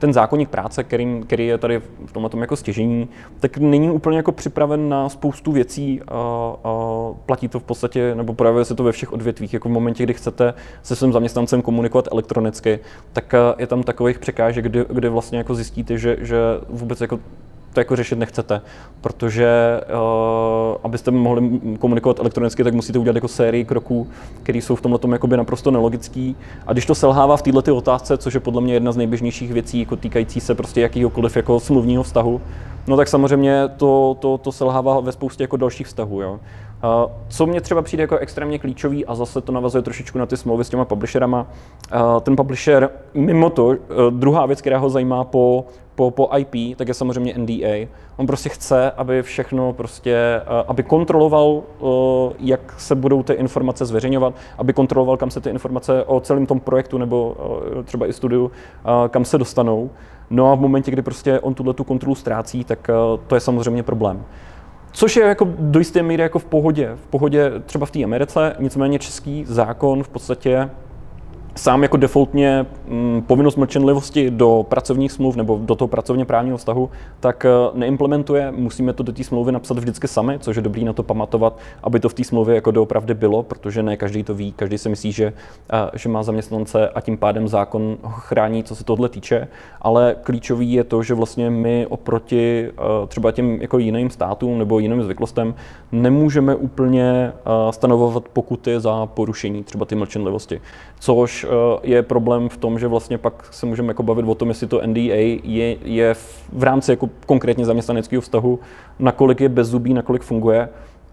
ten 0.00 0.12
zákonník 0.12 0.48
práce, 0.48 0.84
který, 0.84 1.20
který 1.26 1.46
je 1.46 1.58
tady 1.58 1.78
v 2.06 2.12
tomhle 2.12 2.30
tom 2.30 2.40
jako 2.40 2.56
stěžení, 2.56 3.08
tak 3.40 3.58
není 3.58 3.90
úplně 3.90 4.16
jako 4.16 4.32
připraven 4.32 4.88
na 4.88 5.08
spoustu 5.08 5.52
věcí 5.52 6.00
a, 6.08 6.14
a 6.64 6.72
platí 7.26 7.48
to 7.48 7.60
v 7.60 7.62
podstatě, 7.62 8.14
nebo 8.14 8.34
projevuje 8.34 8.64
se 8.64 8.74
to 8.74 8.84
ve 8.84 8.92
všech 8.92 9.12
odvětvích. 9.12 9.54
Jako 9.54 9.68
v 9.68 9.72
momentě, 9.72 10.02
kdy 10.02 10.14
chcete 10.14 10.54
se 10.82 10.96
svým 10.96 11.12
zaměstnancem 11.12 11.62
komunikovat 11.62 12.08
elektronicky, 12.12 12.78
tak 13.12 13.34
je 13.58 13.66
tam 13.66 13.82
takových 13.82 14.18
překážek, 14.18 14.64
kdy, 14.64 14.84
kdy 14.88 15.08
vlastně 15.08 15.38
jako 15.38 15.54
zjistíte, 15.54 15.98
že, 15.98 16.16
že 16.20 16.38
vůbec 16.68 17.00
jako 17.00 17.20
to 17.72 17.80
jako 17.80 17.96
řešit 17.96 18.18
nechcete, 18.18 18.60
protože 19.00 19.80
uh, 19.80 20.76
abyste 20.82 21.10
mohli 21.10 21.60
komunikovat 21.78 22.18
elektronicky, 22.18 22.64
tak 22.64 22.74
musíte 22.74 22.98
udělat 22.98 23.14
jako 23.14 23.28
sérii 23.28 23.64
kroků, 23.64 24.06
které 24.42 24.58
jsou 24.58 24.76
v 24.76 24.80
tomhle 24.80 25.00
jakoby 25.12 25.36
naprosto 25.36 25.70
nelogický. 25.70 26.36
A 26.66 26.72
když 26.72 26.86
to 26.86 26.94
selhává 26.94 27.36
v 27.36 27.42
této 27.42 27.76
otázce, 27.76 28.16
což 28.18 28.34
je 28.34 28.40
podle 28.40 28.60
mě 28.60 28.74
jedna 28.74 28.92
z 28.92 28.96
nejběžnějších 28.96 29.52
věcí, 29.52 29.80
jako 29.80 29.96
týkající 29.96 30.40
se 30.40 30.54
prostě 30.54 30.80
jakýhokoliv 30.80 31.36
jako 31.36 31.60
smluvního 31.60 32.02
vztahu, 32.02 32.40
no 32.86 32.96
tak 32.96 33.08
samozřejmě 33.08 33.68
to, 33.76 34.16
to, 34.20 34.38
to 34.38 34.52
selhává 34.52 35.00
ve 35.00 35.12
spoustě 35.12 35.44
jako 35.44 35.56
dalších 35.56 35.86
vztahů. 35.86 36.22
Jo. 36.22 36.40
Co 37.28 37.46
mě 37.46 37.60
třeba 37.60 37.82
přijde 37.82 38.02
jako 38.02 38.18
extrémně 38.18 38.58
klíčový, 38.58 39.06
a 39.06 39.14
zase 39.14 39.40
to 39.40 39.52
navazuje 39.52 39.82
trošičku 39.82 40.18
na 40.18 40.26
ty 40.26 40.36
smlouvy 40.36 40.64
s 40.64 40.68
těma 40.68 40.84
publisherama, 40.84 41.46
ten 42.20 42.36
publisher, 42.36 42.90
mimo 43.14 43.50
to, 43.50 43.76
druhá 44.10 44.46
věc, 44.46 44.60
která 44.60 44.78
ho 44.78 44.90
zajímá 44.90 45.24
po, 45.24 45.64
po, 45.94 46.10
po 46.10 46.30
IP, 46.36 46.76
tak 46.76 46.88
je 46.88 46.94
samozřejmě 46.94 47.34
NDA. 47.38 47.88
On 48.16 48.26
prostě 48.26 48.48
chce, 48.48 48.90
aby 48.90 49.22
všechno 49.22 49.72
prostě, 49.72 50.40
aby 50.66 50.82
kontroloval, 50.82 51.62
jak 52.38 52.74
se 52.78 52.94
budou 52.94 53.22
ty 53.22 53.32
informace 53.32 53.86
zveřejňovat, 53.86 54.34
aby 54.58 54.72
kontroloval, 54.72 55.16
kam 55.16 55.30
se 55.30 55.40
ty 55.40 55.50
informace 55.50 56.04
o 56.04 56.20
celém 56.20 56.46
tom 56.46 56.60
projektu 56.60 56.98
nebo 56.98 57.36
třeba 57.84 58.06
i 58.06 58.12
studiu, 58.12 58.50
kam 59.08 59.24
se 59.24 59.38
dostanou. 59.38 59.90
No 60.30 60.52
a 60.52 60.54
v 60.54 60.60
momentě, 60.60 60.90
kdy 60.90 61.02
prostě 61.02 61.40
on 61.40 61.54
tuhle 61.54 61.74
tu 61.74 61.84
kontrolu 61.84 62.14
ztrácí, 62.14 62.64
tak 62.64 62.90
to 63.26 63.34
je 63.34 63.40
samozřejmě 63.40 63.82
problém. 63.82 64.24
Což 64.92 65.16
je 65.16 65.26
jako 65.26 65.48
do 65.58 65.78
jisté 65.78 66.02
míry 66.02 66.22
jako 66.22 66.38
v 66.38 66.44
pohodě. 66.44 66.90
V 66.94 67.06
pohodě 67.06 67.52
třeba 67.66 67.86
v 67.86 67.90
té 67.90 68.04
Americe, 68.04 68.56
nicméně 68.58 68.98
český 68.98 69.44
zákon 69.44 70.02
v 70.02 70.08
podstatě 70.08 70.70
sám 71.60 71.82
jako 71.82 71.96
defaultně 71.96 72.66
mm, 72.88 73.22
povinnost 73.26 73.56
mlčenlivosti 73.56 74.30
do 74.30 74.66
pracovních 74.68 75.12
smluv 75.12 75.36
nebo 75.36 75.60
do 75.62 75.74
toho 75.74 75.88
pracovně 75.88 76.24
právního 76.24 76.56
vztahu, 76.56 76.90
tak 77.20 77.44
eh, 77.44 77.48
neimplementuje. 77.74 78.52
Musíme 78.56 78.92
to 78.92 79.02
do 79.02 79.12
té 79.12 79.24
smlouvy 79.24 79.52
napsat 79.52 79.78
vždycky 79.78 80.08
sami, 80.08 80.38
což 80.38 80.56
je 80.56 80.62
dobrý 80.62 80.84
na 80.84 80.92
to 80.92 81.02
pamatovat, 81.02 81.58
aby 81.82 82.00
to 82.00 82.08
v 82.08 82.14
té 82.14 82.24
smlouvě 82.24 82.54
jako 82.54 82.70
doopravdy 82.70 83.14
bylo, 83.14 83.42
protože 83.42 83.82
ne 83.82 83.96
každý 83.96 84.22
to 84.22 84.34
ví, 84.34 84.52
každý 84.52 84.78
si 84.78 84.88
myslí, 84.88 85.12
že, 85.12 85.32
eh, 85.72 85.90
že 85.94 86.08
má 86.08 86.22
zaměstnance 86.22 86.88
a 86.88 87.00
tím 87.00 87.16
pádem 87.16 87.48
zákon 87.48 87.96
ho 88.02 88.10
chrání, 88.10 88.64
co 88.64 88.74
se 88.76 88.84
tohle 88.84 89.08
týče, 89.08 89.48
ale 89.82 90.16
klíčový 90.22 90.72
je 90.72 90.84
to, 90.84 91.02
že 91.02 91.14
vlastně 91.14 91.50
my 91.50 91.86
oproti 91.86 92.68
eh, 92.68 93.06
třeba 93.06 93.32
těm 93.32 93.62
jako 93.62 93.78
jiným 93.78 94.10
státům 94.10 94.58
nebo 94.58 94.78
jiným 94.78 95.02
zvyklostem 95.02 95.54
nemůžeme 95.92 96.54
úplně 96.54 97.32
stanovovat 97.70 98.28
pokuty 98.28 98.80
za 98.80 99.06
porušení 99.06 99.64
třeba 99.64 99.84
ty 99.84 99.94
mlčenlivosti, 99.94 100.60
což 101.00 101.46
je 101.82 102.02
problém 102.02 102.48
v 102.48 102.56
tom, 102.56 102.78
že 102.78 102.86
vlastně 102.86 103.18
pak 103.18 103.48
se 103.50 103.66
můžeme 103.66 103.88
jako 103.88 104.02
bavit 104.02 104.26
o 104.28 104.34
tom, 104.34 104.48
jestli 104.48 104.66
to 104.66 104.80
NDA 104.86 105.00
je, 105.42 105.76
je 105.84 106.14
v 106.52 106.62
rámci 106.62 106.90
jako 106.90 107.08
konkrétně 107.26 107.64
zaměstnaneckého 107.64 108.20
vztahu, 108.20 108.58
nakolik 108.98 109.40
je 109.40 109.48
bezzubý, 109.48 109.94
nakolik 109.94 110.22
funguje, 110.22 110.68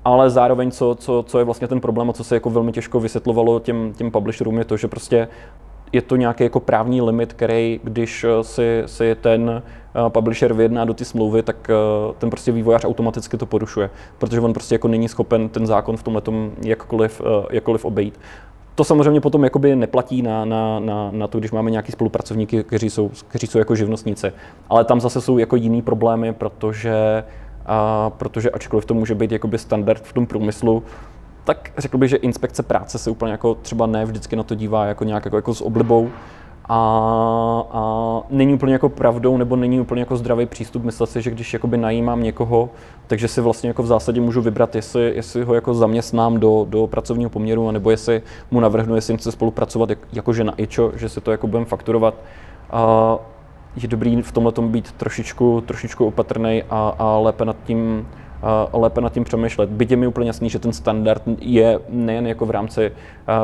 ale 0.06 0.30
zároveň 0.30 0.72
co, 0.72 0.96
co, 1.00 1.24
co 1.28 1.40
je 1.40 1.46
vlastně 1.46 1.68
ten 1.68 1.82
problém 1.82 2.10
a 2.10 2.14
co 2.14 2.24
se 2.24 2.36
jako 2.36 2.50
velmi 2.50 2.72
těžko 2.72 3.00
vysvětlovalo 3.00 3.60
těm, 3.60 3.94
těm 3.94 4.12
publisherům 4.12 4.58
je 4.58 4.66
to, 4.66 4.78
že 4.78 4.88
prostě 4.88 5.28
je 5.92 6.02
to 6.02 6.16
nějaký 6.16 6.44
jako 6.44 6.60
právní 6.60 7.02
limit, 7.02 7.34
který, 7.34 7.80
když 7.84 8.24
eh, 8.24 8.44
si, 8.44 8.84
si 8.86 9.16
ten 9.16 9.64
eh, 10.06 10.10
publisher 10.10 10.54
vyjedná 10.54 10.86
do 10.86 10.94
ty 10.94 11.06
smlouvy, 11.06 11.44
tak 11.44 11.72
ten 12.18 12.30
prostě 12.30 12.52
vývojář 12.52 12.86
automaticky 12.86 13.38
to 13.38 13.46
porušuje, 13.46 13.90
protože 14.18 14.42
on 14.42 14.54
prostě 14.54 14.76
jako 14.76 14.88
není 14.88 15.10
schopen 15.10 15.50
ten 15.50 15.68
zákon 15.68 15.98
v 15.98 16.04
tomhle 16.04 16.22
jakkoliv, 16.66 17.22
jakkoliv 17.52 17.86
obejít. 17.86 18.20
To 18.78 18.84
samozřejmě 18.84 19.22
potom 19.22 19.44
jakoby 19.44 19.76
neplatí 19.76 20.22
na, 20.22 20.46
na, 20.46 20.80
na, 20.80 21.10
na 21.12 21.28
to, 21.28 21.40
když 21.40 21.52
máme 21.52 21.72
nějaký 21.72 21.92
spolupracovníky, 21.92 22.64
kteří 22.64 22.90
jsou, 22.90 23.12
kteří 23.28 23.48
jsou 23.48 23.58
jako 23.58 23.76
živnostníci. 23.76 24.32
Ale 24.70 24.86
tam 24.86 25.02
zase 25.02 25.22
jsou 25.22 25.38
jako 25.38 25.56
jiný 25.56 25.82
problémy, 25.82 26.34
protože, 26.34 27.24
a, 27.66 28.10
protože 28.10 28.52
ačkoliv 28.52 28.86
to 28.86 28.94
může 28.94 29.16
být 29.16 29.32
jakoby 29.32 29.58
standard 29.58 30.04
v 30.04 30.14
tom 30.14 30.26
průmyslu, 30.26 30.84
tak 31.44 31.72
řekl 31.78 31.98
bych, 31.98 32.10
že 32.10 32.18
inspekce 32.18 32.64
práce 32.64 32.98
se 32.98 33.10
úplně 33.10 33.32
jako 33.32 33.56
třeba 33.56 33.86
ne 33.86 34.06
vždycky 34.06 34.36
na 34.36 34.44
to 34.44 34.56
dívá 34.56 34.86
jako 34.86 35.04
nějak 35.04 35.26
jako, 35.26 35.36
jako 35.36 35.54
s 35.54 35.62
oblibou. 35.62 36.10
A, 36.70 37.64
a 37.72 38.22
není 38.30 38.54
úplně 38.54 38.74
jako 38.74 38.90
pravdou 38.90 39.38
nebo 39.38 39.56
není 39.56 39.80
úplně 39.80 40.02
jako 40.02 40.18
zdravý 40.18 40.46
přístup 40.46 40.84
myslet 40.84 41.08
si, 41.08 41.22
že 41.22 41.32
když 41.32 41.54
jakoby 41.54 41.78
najímám 41.78 42.24
někoho, 42.24 42.70
takže 43.08 43.28
si 43.28 43.42
vlastně 43.42 43.68
jako 43.70 43.84
v 43.84 43.88
zásadě 43.88 44.22
můžu 44.22 44.42
vybrat, 44.42 44.76
jestli, 44.76 45.12
jestli 45.16 45.44
ho 45.44 45.54
jako 45.54 45.74
zaměstnám 45.74 46.40
do, 46.40 46.66
do 46.70 46.88
pracovního 46.88 47.30
poměru, 47.30 47.72
nebo 47.72 47.92
jestli 47.92 48.22
mu 48.52 48.60
navrhnu, 48.60 48.96
jestli 48.96 49.12
jim 49.12 49.18
chce 49.18 49.32
spolupracovat 49.32 49.90
jak, 49.90 50.00
jako 50.14 50.34
žena 50.34 50.54
ičo, 50.58 50.92
že 50.96 51.10
si 51.10 51.22
to 51.22 51.32
jako 51.32 51.48
budeme 51.48 51.66
fakturovat. 51.66 52.14
A 52.72 53.16
je 53.82 53.88
dobrý 53.88 54.22
v 54.22 54.32
tomhle 54.32 54.54
být 54.62 54.92
trošičku, 54.92 55.64
trošičku 55.68 56.06
opatrný 56.06 56.64
a, 56.70 56.96
a 57.00 57.18
lépe 57.18 57.46
nad 57.46 57.56
tím 57.64 58.08
lépe 58.74 59.02
nad 59.02 59.14
tím 59.14 59.24
přemýšlet. 59.24 59.70
Byť 59.70 59.92
je 59.92 59.98
mi 59.98 60.08
úplně 60.08 60.30
jasný, 60.30 60.50
že 60.50 60.60
ten 60.60 60.74
standard 60.74 61.24
je 61.42 61.80
nejen 61.90 62.28
jako 62.28 62.46
v 62.46 62.52
rámci, 62.52 62.92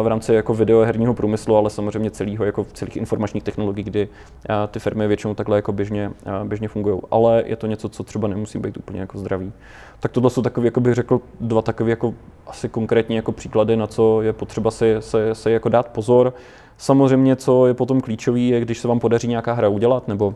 v 0.04 0.08
rámci 0.08 0.34
jako 0.34 0.54
videoherního 0.54 1.14
průmyslu, 1.14 1.56
ale 1.56 1.70
samozřejmě 1.70 2.12
celého, 2.12 2.46
jako 2.46 2.64
v 2.64 2.74
celých 2.74 2.98
informačních 2.98 3.44
technologií, 3.44 3.84
kdy 3.84 4.08
ty 4.72 4.80
firmy 4.80 5.08
většinou 5.08 5.34
takhle 5.34 5.58
jako 5.58 5.74
běžně, 5.74 6.12
běžně 6.44 6.68
fungují. 6.68 7.00
Ale 7.12 7.44
je 7.46 7.56
to 7.56 7.68
něco, 7.68 7.90
co 7.90 8.04
třeba 8.04 8.28
nemusí 8.28 8.60
být 8.60 8.78
úplně 8.78 9.00
jako 9.00 9.18
zdravý. 9.18 9.52
Tak 10.00 10.12
tohle 10.12 10.30
jsou 10.30 10.42
takové, 10.42 10.68
jako 10.68 10.82
bych 10.82 10.94
řekl, 10.94 11.22
dva 11.40 11.62
takové 11.62 11.90
jako 11.90 12.14
asi 12.48 12.70
konkrétní 12.70 13.16
jako 13.16 13.32
příklady, 13.32 13.76
na 13.78 13.88
co 13.88 14.22
je 14.22 14.34
potřeba 14.34 14.72
si, 14.72 14.96
se, 15.00 15.36
se 15.36 15.52
jako 15.52 15.70
dát 15.70 15.88
pozor. 15.88 16.34
Samozřejmě, 16.78 17.36
co 17.36 17.68
je 17.68 17.74
potom 17.74 18.02
klíčové, 18.02 18.40
je, 18.40 18.60
když 18.60 18.80
se 18.80 18.88
vám 18.88 19.00
podaří 19.00 19.28
nějaká 19.28 19.54
hra 19.54 19.70
udělat, 19.70 20.08
nebo 20.08 20.36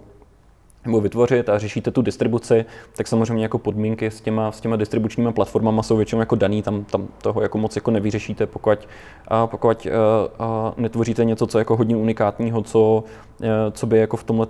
nebo 0.88 1.02
vytvořit 1.02 1.50
a 1.50 1.60
řešíte 1.60 1.92
tu 1.92 2.02
distribuci, 2.02 2.66
tak 2.98 3.08
samozřejmě 3.08 3.44
jako 3.44 3.58
podmínky 3.60 4.12
s 4.12 4.22
těma, 4.22 4.52
s 4.52 4.62
těma 4.62 4.76
distribučními 4.76 5.34
platformama 5.34 5.84
jsou 5.84 5.98
většinou 5.98 6.20
jako 6.20 6.36
daný, 6.36 6.62
tam, 6.62 6.84
tam 6.84 7.08
toho 7.22 7.42
jako 7.42 7.58
moc 7.58 7.76
jako 7.76 7.92
nevyřešíte, 7.92 8.46
pokud, 8.46 8.80
a 9.28 9.48
pokud 9.48 9.86
uh, 9.86 9.92
uh, 10.48 10.74
netvoříte 10.78 11.26
něco, 11.26 11.48
co 11.48 11.58
je 11.58 11.62
jako 11.62 11.76
hodně 11.76 11.96
unikátního, 11.96 12.62
co, 12.62 13.04
uh, 13.40 13.48
co 13.72 13.88
by 13.88 13.98
jako 13.98 14.18
v 14.18 14.24
tomhle 14.24 14.48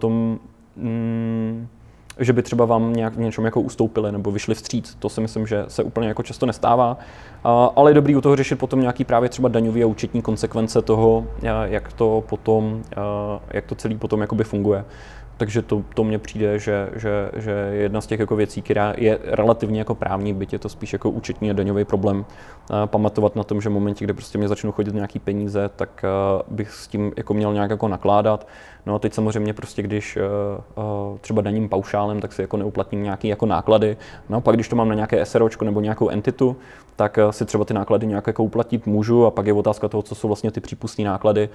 mm, 0.76 1.68
že 2.20 2.34
by 2.34 2.44
třeba 2.44 2.66
vám 2.66 2.94
nějak 2.94 3.16
v 3.16 3.20
něčem 3.20 3.46
jako 3.46 3.62
ustoupili 3.62 4.12
nebo 4.12 4.32
vyšli 4.32 4.56
vstříc. 4.56 4.96
To 5.00 5.10
si 5.10 5.22
myslím, 5.22 5.48
že 5.48 5.66
se 5.68 5.84
úplně 5.84 6.08
jako 6.08 6.24
často 6.24 6.46
nestává. 6.46 6.98
Ale 7.76 7.92
je 7.92 7.96
dobrý 7.96 8.16
u 8.16 8.22
toho 8.22 8.36
řešit 8.36 8.56
potom 8.56 8.82
nějaký 8.82 9.04
právě 9.04 9.30
třeba 9.30 9.50
daňový 9.50 9.84
a 9.84 9.88
účetní 9.88 10.22
konsekvence 10.22 10.82
toho, 10.82 11.28
jak 11.64 11.94
to 11.94 12.24
potom, 12.30 12.82
jak 13.52 13.66
to 13.66 13.76
celý 13.76 13.98
potom 13.98 14.22
jakoby 14.22 14.44
funguje. 14.44 14.86
Takže 15.38 15.62
to, 15.62 15.84
to 15.94 16.04
mně 16.04 16.20
přijde, 16.20 16.60
že, 16.60 16.90
že, 16.96 17.30
že 17.36 17.52
je 17.52 17.82
jedna 17.82 18.02
z 18.02 18.08
těch 18.08 18.20
jako 18.20 18.36
věcí, 18.36 18.62
která 18.62 18.94
je 18.98 19.20
relativně 19.24 19.80
jako 19.80 19.96
právní, 19.96 20.34
byť 20.34 20.54
je 20.54 20.60
to 20.60 20.70
spíš 20.70 20.94
jako 20.94 21.10
účetní 21.10 21.50
a 21.50 21.54
daňový 21.54 21.86
problém, 21.86 22.26
pamatovat 22.86 23.36
na 23.36 23.44
tom, 23.44 23.62
že 23.62 23.70
v 23.70 23.72
momentě, 23.72 24.06
kdy 24.06 24.14
prostě 24.14 24.38
mě 24.38 24.48
začnou 24.48 24.72
chodit 24.72 24.94
nějaký 24.94 25.20
peníze, 25.20 25.70
tak 25.76 26.06
bych 26.48 26.72
s 26.72 26.88
tím 26.88 27.12
jako 27.18 27.34
měl 27.34 27.54
nějak 27.54 27.70
jako 27.70 27.88
nakládat. 27.88 28.48
No 28.86 28.96
a 28.96 29.00
teď 29.00 29.14
samozřejmě 29.14 29.54
prostě, 29.54 29.82
když 29.82 30.18
třeba 31.22 31.42
daním 31.42 31.70
paušálem, 31.70 32.22
tak 32.22 32.34
si 32.34 32.42
jako 32.42 32.58
neuplatním 32.58 33.04
nějaký 33.04 33.28
jako 33.28 33.46
náklady. 33.46 33.98
No 34.30 34.38
a 34.38 34.42
pak, 34.42 34.56
když 34.56 34.70
to 34.70 34.76
mám 34.76 34.90
na 34.90 34.96
nějaké 34.96 35.26
SROčko 35.26 35.66
nebo 35.66 35.82
nějakou 35.82 36.10
entitu, 36.10 36.56
tak 36.98 37.20
si 37.32 37.46
třeba 37.46 37.66
ty 37.66 37.74
náklady 37.74 38.08
nějak 38.08 38.28
jako 38.28 38.44
uplatit 38.44 38.86
můžu 38.86 39.26
a 39.26 39.32
pak 39.32 39.48
je 39.48 39.54
otázka 39.54 39.88
toho, 39.88 40.02
co 40.02 40.16
jsou 40.16 40.28
vlastně 40.28 40.52
ty 40.52 40.62
přípustné 40.62 41.06
náklady. 41.06 41.50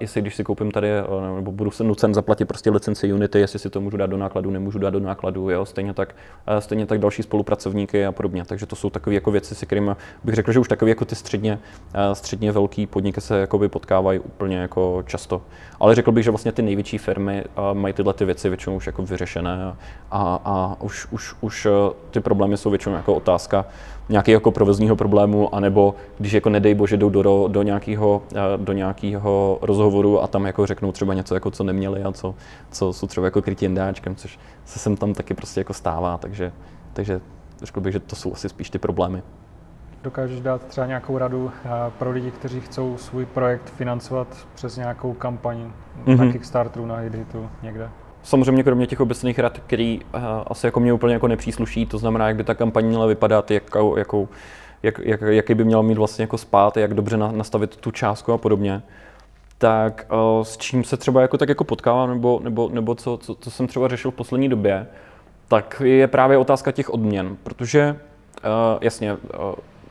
Jestli 0.00 0.20
když 0.20 0.34
si 0.36 0.44
koupím 0.44 0.70
tady, 0.70 0.88
nebo 1.36 1.52
budu 1.52 1.70
se 1.70 1.84
nucen 1.84 2.14
zaplatit 2.14 2.44
prostě 2.44 2.70
licenci 2.70 3.12
Unity, 3.12 3.38
jestli 3.38 3.58
si 3.58 3.70
to 3.70 3.80
můžu 3.80 3.96
dát 3.96 4.06
do 4.06 4.16
nákladu, 4.16 4.50
nemůžu 4.50 4.78
dát 4.78 4.90
do 4.90 5.00
nákladu, 5.00 5.50
jo? 5.50 5.66
Stejně, 5.66 5.94
tak, 5.94 6.14
eh, 6.46 6.60
stejně 6.60 6.86
tak 6.86 6.98
další 6.98 7.22
spolupracovníky 7.22 8.06
a 8.06 8.12
podobně. 8.12 8.44
Takže 8.44 8.66
to 8.66 8.76
jsou 8.76 8.90
takové 8.90 9.14
jako 9.14 9.30
věci, 9.30 9.54
se 9.54 9.66
kterými 9.66 9.90
bych 10.24 10.34
řekl, 10.34 10.52
že 10.52 10.58
už 10.58 10.68
takové 10.68 10.88
jako 10.88 11.04
ty 11.04 11.14
středně, 11.14 11.58
eh, 11.94 12.14
středně 12.14 12.52
velké 12.52 12.86
podniky 12.86 13.20
se 13.20 13.38
jakoby 13.40 13.68
potkávají 13.68 14.18
úplně 14.18 14.56
jako 14.56 15.02
často. 15.06 15.42
Ale 15.80 15.94
řekl 15.94 16.12
bych, 16.12 16.24
že 16.24 16.30
vlastně 16.30 16.52
ty 16.52 16.62
největší 16.62 16.98
firmy 16.98 17.44
eh, 17.44 17.74
mají 17.74 17.94
tyhle 17.94 18.14
ty 18.14 18.24
věci 18.24 18.48
většinou 18.48 18.76
už 18.76 18.86
jako 18.86 19.02
vyřešené 19.02 19.64
a, 19.64 19.76
a, 20.10 20.40
a 20.44 20.76
už, 20.80 21.06
už, 21.10 21.34
už 21.40 21.66
ty 22.10 22.20
problémy 22.20 22.56
jsou 22.56 22.70
většinou 22.70 22.96
jako 22.96 23.14
otázka 23.14 23.66
nějakého 24.08 24.36
jako 24.36 24.50
provozního 24.50 24.96
problému, 24.96 25.54
anebo 25.54 25.94
když 26.18 26.32
jako 26.32 26.50
nedej 26.50 26.74
bože 26.74 26.96
jdou 26.96 27.10
do, 27.10 27.48
do, 27.48 27.62
nějakého, 27.62 28.22
do 28.56 28.72
nějakého 28.72 29.58
rozhovoru 29.62 30.22
a 30.22 30.26
tam 30.26 30.46
jako 30.46 30.66
řeknou 30.66 30.92
třeba 30.92 31.14
něco, 31.14 31.34
jako 31.34 31.50
co 31.50 31.64
neměli 31.64 32.02
a 32.02 32.12
co, 32.12 32.34
co 32.70 32.92
jsou 32.92 33.06
třeba 33.06 33.26
jako 33.26 33.42
krytí 33.42 33.64
jendáčkem, 33.64 34.16
což 34.16 34.38
se 34.64 34.78
sem 34.78 34.96
tam 34.96 35.14
taky 35.14 35.34
prostě 35.34 35.60
jako 35.60 35.74
stává, 35.74 36.18
takže, 36.18 36.52
takže 36.92 37.20
řekl 37.62 37.80
bych, 37.80 37.92
že 37.92 38.00
to 38.00 38.16
jsou 38.16 38.32
asi 38.32 38.48
spíš 38.48 38.70
ty 38.70 38.78
problémy. 38.78 39.22
Dokážeš 40.02 40.40
dát 40.40 40.66
třeba 40.66 40.86
nějakou 40.86 41.18
radu 41.18 41.50
eh, 41.64 41.68
pro 41.98 42.10
lidi, 42.10 42.30
kteří 42.30 42.60
chcou 42.60 42.96
svůj 42.96 43.26
projekt 43.26 43.72
financovat 43.76 44.46
přes 44.54 44.76
nějakou 44.76 45.12
kampaň 45.12 45.70
mm-hmm. 46.04 46.26
na 46.26 46.32
Kickstarteru, 46.32 46.86
na 46.86 46.96
Hiditu, 46.96 47.48
někde? 47.62 47.90
Samozřejmě 48.26 48.62
kromě 48.62 48.86
těch 48.86 49.00
obecných 49.00 49.38
rad, 49.38 49.58
který 49.58 50.00
uh, 50.14 50.20
asi 50.46 50.66
jako 50.66 50.80
mě 50.80 50.92
úplně 50.92 51.14
jako 51.14 51.28
nepřísluší, 51.28 51.86
to 51.86 51.98
znamená, 51.98 52.28
jak 52.28 52.36
by 52.36 52.44
ta 52.44 52.54
kampaň 52.54 52.84
měla 52.84 53.06
vypadat, 53.06 53.50
jakou, 53.50 53.96
jakou, 53.96 54.28
jak, 54.82 55.00
jak, 55.04 55.20
jaký 55.20 55.54
by 55.54 55.64
měl 55.64 55.82
mít 55.82 55.98
vlastně 55.98 56.22
jako 56.22 56.38
spát, 56.38 56.76
jak 56.76 56.94
dobře 56.94 57.16
na, 57.16 57.32
nastavit 57.32 57.76
tu 57.76 57.90
částku 57.90 58.32
a 58.32 58.38
podobně, 58.38 58.82
tak 59.58 60.06
uh, 60.12 60.44
s 60.44 60.56
čím 60.56 60.84
se 60.84 60.96
třeba 60.96 61.22
jako 61.22 61.38
tak 61.38 61.48
jako 61.48 61.64
potkávám, 61.64 62.10
nebo, 62.10 62.40
nebo, 62.44 62.70
nebo 62.72 62.94
co, 62.94 63.16
co, 63.16 63.34
co 63.34 63.50
jsem 63.50 63.66
třeba 63.66 63.88
řešil 63.88 64.10
v 64.10 64.14
poslední 64.14 64.48
době, 64.48 64.86
tak 65.48 65.82
je 65.84 66.08
právě 66.08 66.38
otázka 66.38 66.72
těch 66.72 66.90
odměn, 66.90 67.36
protože 67.42 67.96
uh, 68.44 68.78
jasně, 68.80 69.12
uh, 69.12 69.18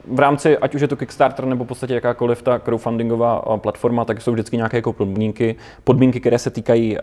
v 0.08 0.20
rámci, 0.20 0.58
ať 0.58 0.76
už 0.76 0.82
je 0.82 0.88
to 0.88 0.96
Kickstarter 0.96 1.46
nebo 1.46 1.63
v 1.63 1.68
podstatě 1.68 1.94
jakákoliv 1.94 2.41
ta 2.41 2.60
crowdfundingová 2.60 3.58
platforma, 3.58 4.06
tak 4.06 4.22
jsou 4.22 4.32
vždycky 4.32 4.58
nějaké 4.58 4.78
jako 4.78 4.94
podmínky, 4.94 5.56
podmínky, 5.84 6.20
které 6.20 6.39
se 6.39 6.50
týkají 6.50 6.98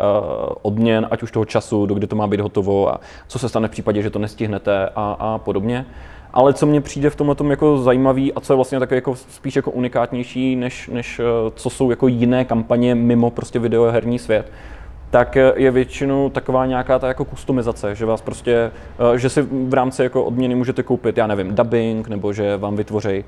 odměn, 0.63 1.07
ať 1.11 1.23
už 1.23 1.31
toho 1.31 1.45
času, 1.45 1.87
do 1.87 1.95
kdy 1.95 2.07
to 2.07 2.17
má 2.17 2.27
být 2.27 2.41
hotovo 2.41 2.95
a 2.95 3.01
co 3.27 3.39
se 3.39 3.49
stane 3.49 3.69
v 3.69 3.71
případě, 3.71 4.03
že 4.03 4.11
to 4.11 4.19
nestihnete 4.19 4.89
a, 4.97 5.17
a 5.19 5.39
podobně. 5.39 5.87
Ale 6.35 6.55
co 6.55 6.67
mně 6.67 6.81
přijde 6.81 7.11
v 7.11 7.17
tomhle 7.17 7.37
jako 7.51 7.79
zajímavý 7.79 8.33
a 8.33 8.41
co 8.41 8.53
je 8.53 8.57
vlastně 8.57 8.79
také 8.79 8.95
jako 8.95 9.17
spíš 9.17 9.57
jako 9.57 9.71
unikátnější, 9.71 10.57
než, 10.57 10.89
než 10.89 11.21
co 11.55 11.71
jsou 11.71 11.91
jako 11.91 12.09
jiné 12.09 12.45
kampaně 12.45 12.95
mimo 12.95 13.31
prostě 13.31 13.59
videoherní 13.59 14.19
svět, 14.19 14.53
tak 15.13 15.37
je 15.55 15.71
většinou 15.71 16.31
taková 16.31 16.67
nějaká 16.67 16.99
ta 16.99 17.09
jako 17.09 17.25
kustomizace, 17.25 17.95
že 17.95 18.07
vás 18.07 18.21
prostě, 18.21 18.71
eh, 19.15 19.19
že 19.19 19.29
si 19.29 19.43
v 19.43 19.75
rámci 19.75 20.03
jako 20.03 20.25
odměny 20.25 20.55
můžete 20.55 20.83
koupit, 20.83 21.19
já 21.19 21.27
nevím, 21.27 21.55
dubbing, 21.55 22.09
nebo 22.09 22.33
že 22.33 22.57
vám 22.57 22.77
vytvoří 22.77 23.11
eh, 23.11 23.25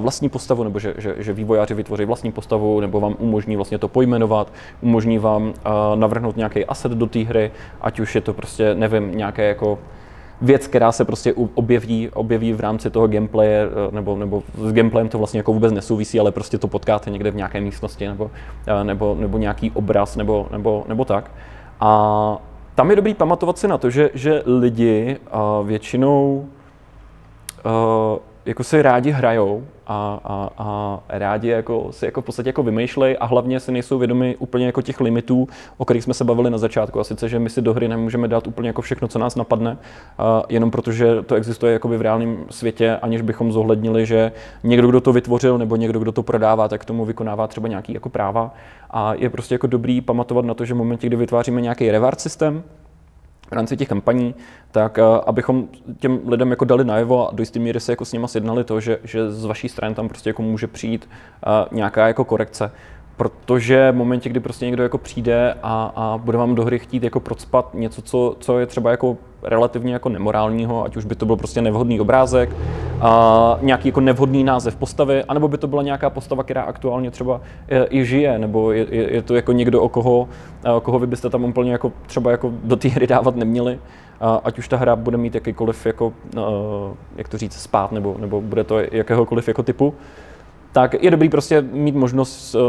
vlastní 0.00 0.28
postavu, 0.28 0.64
nebo 0.64 0.78
že, 0.78 0.94
že, 0.98 1.14
že 1.18 1.32
vývojáři 1.32 1.74
vytvoří 1.74 2.04
vlastní 2.04 2.32
postavu, 2.32 2.80
nebo 2.80 3.00
vám 3.00 3.16
umožní 3.18 3.56
vlastně 3.56 3.78
to 3.78 3.88
pojmenovat, 3.88 4.52
umožní 4.80 5.18
vám 5.18 5.54
eh, 5.56 5.70
navrhnout 5.94 6.36
nějaký 6.36 6.64
asset 6.64 6.92
do 6.92 7.06
té 7.06 7.18
hry, 7.18 7.50
ať 7.80 8.00
už 8.00 8.14
je 8.14 8.20
to 8.20 8.32
prostě, 8.32 8.74
nevím, 8.74 9.16
nějaké 9.16 9.44
jako 9.44 9.78
věc, 10.40 10.66
která 10.66 10.92
se 10.92 11.04
prostě 11.04 11.34
objeví, 11.34 12.10
objeví 12.10 12.52
v 12.52 12.60
rámci 12.60 12.90
toho 12.90 13.06
gameplaye, 13.06 13.66
eh, 13.66 13.94
nebo, 13.94 14.16
nebo 14.16 14.42
s 14.54 14.72
gameplayem 14.72 15.08
to 15.08 15.18
vlastně 15.18 15.38
jako 15.38 15.52
vůbec 15.52 15.72
nesouvisí, 15.72 16.20
ale 16.20 16.32
prostě 16.32 16.58
to 16.58 16.68
potkáte 16.68 17.10
někde 17.10 17.30
v 17.30 17.36
nějaké 17.36 17.60
místnosti, 17.60 18.08
nebo, 18.08 18.30
eh, 18.66 18.84
nebo, 18.84 19.16
nebo 19.20 19.38
nějaký 19.38 19.70
obraz, 19.70 20.16
nebo, 20.16 20.48
nebo, 20.52 20.84
nebo 20.88 21.04
tak. 21.04 21.30
A 21.80 22.38
tam 22.74 22.90
je 22.90 22.96
dobrý 22.96 23.14
pamatovat 23.14 23.58
si 23.58 23.68
na 23.68 23.78
to, 23.78 23.90
že, 23.90 24.10
že 24.14 24.42
lidi 24.46 25.16
uh, 25.16 25.66
většinou 25.66 26.48
jako 28.46 28.64
si 28.64 28.82
rádi 28.82 29.10
hrajou 29.10 29.64
a, 29.86 30.20
a, 30.24 30.50
a 30.58 31.00
rádi 31.08 31.48
jako 31.48 31.88
si 31.90 32.04
jako 32.04 32.22
v 32.22 32.24
podstatě 32.24 32.48
jako 32.48 32.62
vymýšlej 32.62 33.16
a 33.20 33.26
hlavně 33.26 33.60
si 33.60 33.72
nejsou 33.72 33.98
vědomi 33.98 34.36
úplně 34.38 34.66
jako 34.66 34.82
těch 34.82 35.00
limitů, 35.00 35.48
o 35.76 35.84
kterých 35.84 36.04
jsme 36.04 36.14
se 36.14 36.24
bavili 36.24 36.50
na 36.50 36.58
začátku. 36.58 37.00
A 37.00 37.04
sice, 37.04 37.28
že 37.28 37.38
my 37.38 37.50
si 37.50 37.62
do 37.62 37.74
hry 37.74 37.88
nemůžeme 37.88 38.28
dát 38.28 38.46
úplně 38.46 38.68
jako 38.68 38.82
všechno, 38.82 39.08
co 39.08 39.18
nás 39.18 39.36
napadne, 39.36 39.78
a 40.18 40.42
jenom 40.48 40.70
protože 40.70 41.22
to 41.22 41.34
existuje 41.34 41.72
jakoby 41.72 41.98
v 41.98 42.02
reálném 42.02 42.44
světě, 42.50 42.98
aniž 43.02 43.20
bychom 43.20 43.52
zohlednili, 43.52 44.06
že 44.06 44.32
někdo, 44.62 44.88
kdo 44.88 45.00
to 45.00 45.12
vytvořil 45.12 45.58
nebo 45.58 45.76
někdo, 45.76 45.98
kdo 45.98 46.12
to 46.12 46.22
prodává, 46.22 46.68
tak 46.68 46.84
tomu 46.84 47.04
vykonává 47.04 47.46
třeba 47.46 47.68
nějaký 47.68 47.94
jako 47.94 48.08
práva. 48.08 48.54
A 48.90 49.14
je 49.14 49.30
prostě 49.30 49.54
jako 49.54 49.66
dobrý 49.66 50.00
pamatovat 50.00 50.44
na 50.44 50.54
to, 50.54 50.64
že 50.64 50.74
v 50.74 50.76
momentě, 50.76 51.06
kdy 51.06 51.16
vytváříme 51.16 51.60
nějaký 51.60 51.90
reward 51.90 52.20
systém, 52.20 52.62
rámci 53.54 53.76
těch 53.76 53.88
kampaní, 53.88 54.34
tak 54.70 54.98
uh, 54.98 55.04
abychom 55.26 55.68
těm 55.98 56.20
lidem 56.28 56.50
jako 56.50 56.64
dali 56.64 56.84
najevo 56.84 57.28
a 57.28 57.34
do 57.34 57.42
jisté 57.42 57.58
míry 57.58 57.80
se 57.80 57.92
jako 57.92 58.04
s 58.04 58.12
nima 58.12 58.28
sjednali 58.28 58.64
to, 58.64 58.80
že, 58.80 58.98
že 59.04 59.30
z 59.30 59.44
vaší 59.44 59.68
strany 59.68 59.94
tam 59.94 60.08
prostě 60.08 60.30
jako 60.30 60.42
může 60.42 60.66
přijít 60.66 61.08
uh, 61.46 61.76
nějaká 61.76 62.06
jako 62.06 62.24
korekce 62.24 62.70
protože 63.16 63.92
v 63.92 63.94
momentě, 63.94 64.28
kdy 64.28 64.40
prostě 64.40 64.64
někdo 64.64 64.82
jako 64.82 64.98
přijde 64.98 65.54
a, 65.62 65.92
a 65.96 66.18
bude 66.18 66.38
vám 66.38 66.54
do 66.54 66.64
hry 66.64 66.78
chtít 66.78 67.02
jako 67.02 67.20
procpat 67.20 67.74
něco, 67.74 68.02
co, 68.02 68.36
co 68.40 68.58
je 68.58 68.66
třeba 68.66 68.90
jako 68.90 69.16
relativně 69.42 69.92
jako 69.92 70.08
nemorálního, 70.08 70.84
ať 70.84 70.96
už 70.96 71.04
by 71.04 71.14
to 71.14 71.26
byl 71.26 71.36
prostě 71.36 71.62
nevhodný 71.62 72.00
obrázek, 72.00 72.56
a 73.00 73.58
nějaký 73.62 73.88
jako 73.88 74.00
nevhodný 74.00 74.44
název 74.44 74.76
postavy, 74.76 75.24
anebo 75.24 75.48
by 75.48 75.58
to 75.58 75.68
byla 75.68 75.82
nějaká 75.82 76.10
postava, 76.10 76.42
která 76.42 76.62
aktuálně 76.62 77.10
třeba 77.10 77.40
je, 77.68 77.86
i 77.90 78.04
žije, 78.04 78.38
nebo 78.38 78.72
je, 78.72 78.86
je, 78.90 79.14
je, 79.14 79.22
to 79.22 79.34
jako 79.34 79.52
někdo, 79.52 79.82
o 79.82 79.88
koho, 79.88 80.28
o 80.76 80.80
koho 80.80 80.98
vy 80.98 81.06
byste 81.06 81.30
tam 81.30 81.44
úplně 81.44 81.72
jako 81.72 81.92
třeba 82.06 82.30
jako 82.30 82.52
do 82.64 82.76
té 82.76 82.88
hry 82.88 83.06
dávat 83.06 83.36
neměli, 83.36 83.78
a 84.20 84.40
ať 84.44 84.58
už 84.58 84.68
ta 84.68 84.76
hra 84.76 84.96
bude 84.96 85.16
mít 85.16 85.34
jakýkoliv 85.34 85.86
jako, 85.86 86.12
jak 87.16 87.28
to 87.28 87.38
říct, 87.38 87.60
spát, 87.60 87.92
nebo, 87.92 88.16
nebo 88.18 88.40
bude 88.40 88.64
to 88.64 88.78
jakéhokoliv 88.78 89.48
jako 89.48 89.62
typu, 89.62 89.94
tak 90.74 91.02
je 91.02 91.10
dobrý 91.10 91.28
prostě 91.28 91.60
mít 91.72 91.94
možnost 91.94 92.54
uh, 92.54 92.60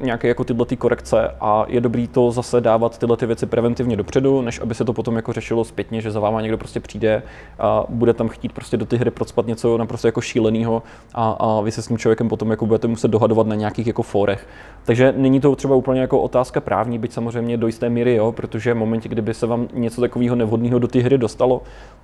nějaké 0.00 0.28
jako 0.28 0.44
tyhle 0.44 0.66
ty 0.66 0.76
korekce 0.76 1.30
a 1.40 1.64
je 1.68 1.80
dobrý 1.80 2.08
to 2.08 2.30
zase 2.30 2.60
dávat 2.60 2.98
tyhle 2.98 3.16
ty 3.16 3.26
věci 3.26 3.46
preventivně 3.46 3.96
dopředu, 3.96 4.42
než 4.42 4.60
aby 4.60 4.74
se 4.74 4.84
to 4.84 4.92
potom 4.92 5.16
jako 5.16 5.32
řešilo 5.32 5.64
zpětně, 5.64 6.00
že 6.00 6.10
za 6.10 6.20
váma 6.20 6.40
někdo 6.40 6.58
prostě 6.58 6.80
přijde 6.80 7.22
a 7.58 7.84
bude 7.88 8.12
tam 8.12 8.28
chtít 8.28 8.52
prostě 8.52 8.76
do 8.76 8.86
ty 8.86 8.96
hry 8.96 9.10
procpat 9.10 9.46
něco 9.46 9.78
naprosto 9.78 10.08
jako 10.08 10.20
šíleného 10.20 10.82
a, 11.14 11.30
a 11.30 11.60
vy 11.60 11.72
se 11.72 11.82
s 11.82 11.88
tím 11.88 11.98
člověkem 11.98 12.28
potom 12.28 12.50
jako 12.50 12.66
budete 12.66 12.88
muset 12.88 13.08
dohadovat 13.08 13.46
na 13.46 13.54
nějakých 13.54 13.86
jako 13.86 14.02
fórech. 14.02 14.46
Takže 14.84 15.14
není 15.16 15.40
to 15.40 15.56
třeba 15.56 15.74
úplně 15.74 16.00
jako 16.00 16.20
otázka 16.20 16.60
právní, 16.60 16.98
byť 16.98 17.12
samozřejmě 17.12 17.56
do 17.56 17.66
jisté 17.66 17.90
míry 17.90 18.14
jo, 18.14 18.32
protože 18.32 18.74
v 18.74 18.76
momentě, 18.76 19.08
kdyby 19.08 19.34
se 19.34 19.46
vám 19.46 19.68
něco 19.74 20.00
takového 20.00 20.36
nevhodného 20.36 20.78
do 20.78 20.88
té 20.88 20.98
hry 20.98 21.18
dostalo, 21.18 21.62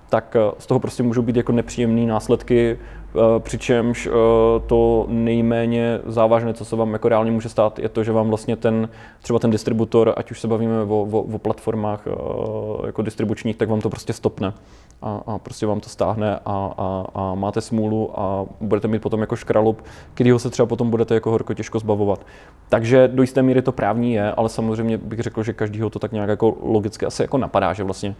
tak 0.09 0.35
eh, 0.35 0.51
z 0.57 0.65
toho 0.65 0.79
prostě 0.79 1.03
můžou 1.03 1.21
být 1.21 1.35
jako 1.35 1.51
nepříjemné 1.51 2.05
následky, 2.05 2.77
přičemž 3.39 4.07
eh, 4.07 4.11
to 4.67 5.05
nejméně 5.09 5.99
závažné, 6.05 6.53
co 6.53 6.65
se 6.65 6.75
vám 6.75 6.93
jako 6.93 7.09
reálně 7.09 7.31
může 7.31 7.49
stát, 7.49 7.79
je 7.79 7.89
to, 7.89 8.03
že 8.03 8.11
vám 8.11 8.27
vlastně 8.27 8.55
ten, 8.55 8.89
třeba 9.21 9.39
ten 9.39 9.51
distributor, 9.51 10.13
ať 10.17 10.31
už 10.31 10.39
se 10.41 10.47
bavíme 10.47 10.81
o, 10.83 11.07
o, 11.11 11.19
o 11.19 11.39
platformách 11.39 12.07
jako 12.85 13.01
distribučních, 13.01 13.55
tak 13.55 13.69
vám 13.69 13.81
to 13.81 13.89
prostě 13.89 14.13
stopne 14.13 14.53
a, 15.01 15.21
a 15.27 15.37
prostě 15.39 15.65
vám 15.65 15.79
to 15.79 15.89
stáhne 15.89 16.39
a, 16.45 16.73
a, 16.77 17.05
a 17.13 17.35
máte 17.35 17.61
smůlu 17.61 18.19
a 18.19 18.45
budete 18.61 18.87
mít 18.87 19.01
potom 19.01 19.21
jako 19.21 19.35
škralup, 19.35 19.81
kterýho 20.13 20.39
se 20.39 20.49
třeba 20.49 20.65
potom 20.65 20.89
budete 20.89 21.13
jako 21.13 21.31
horko 21.31 21.53
těžko 21.53 21.79
zbavovat. 21.79 22.25
Takže 22.69 23.07
do 23.07 23.23
jisté 23.23 23.41
míry 23.41 23.61
to 23.61 23.71
právní 23.71 24.13
je, 24.13 24.31
ale 24.31 24.49
samozřejmě 24.49 24.97
bych 24.97 25.19
řekl, 25.19 25.43
že 25.43 25.53
každýho 25.53 25.89
to 25.89 25.99
tak 25.99 26.11
nějak 26.11 26.29
jako 26.29 26.57
logicky 26.61 27.05
asi 27.05 27.21
jako 27.21 27.37
napadá, 27.37 27.73
že 27.73 27.83
vlastně 27.83 28.15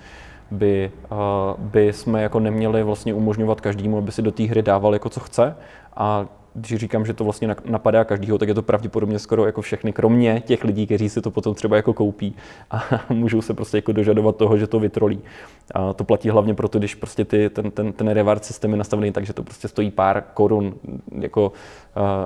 by, 0.51 0.91
uh, 1.11 1.17
by 1.57 1.93
jsme 1.93 2.21
jako 2.21 2.39
neměli 2.39 2.83
vlastně 2.83 3.13
umožňovat 3.13 3.61
každému, 3.61 3.97
aby 3.97 4.11
si 4.11 4.21
do 4.21 4.31
té 4.31 4.43
hry 4.43 4.61
dával 4.61 4.93
jako 4.93 5.09
co 5.09 5.19
chce 5.19 5.55
a 5.95 6.25
když 6.53 6.79
říkám, 6.79 7.05
že 7.05 7.13
to 7.13 7.23
vlastně 7.23 7.55
napadá 7.65 8.03
každýho, 8.03 8.37
tak 8.37 8.47
je 8.47 8.53
to 8.53 8.61
pravděpodobně 8.61 9.19
skoro 9.19 9.45
jako 9.45 9.61
všechny, 9.61 9.93
kromě 9.93 10.41
těch 10.45 10.63
lidí, 10.63 10.85
kteří 10.85 11.09
si 11.09 11.21
to 11.21 11.31
potom 11.31 11.55
třeba 11.55 11.75
jako 11.75 11.93
koupí 11.93 12.35
a 12.71 12.83
můžou 13.09 13.41
se 13.41 13.53
prostě 13.53 13.77
jako 13.77 13.91
dožadovat 13.91 14.35
toho, 14.35 14.57
že 14.57 14.67
to 14.67 14.79
vytrolí. 14.79 15.19
A 15.75 15.93
to 15.93 16.03
platí 16.03 16.29
hlavně 16.29 16.53
proto, 16.53 16.79
když 16.79 16.95
prostě 16.95 17.25
ty, 17.25 17.49
ten, 17.49 17.71
ten, 17.71 17.93
ten 17.93 18.07
reward 18.07 18.45
systém 18.45 18.71
je 18.71 18.77
nastavený 18.77 19.11
tak, 19.11 19.25
že 19.25 19.33
to 19.33 19.43
prostě 19.43 19.67
stojí 19.67 19.91
pár 19.91 20.23
korun 20.33 20.73
jako, 21.19 21.51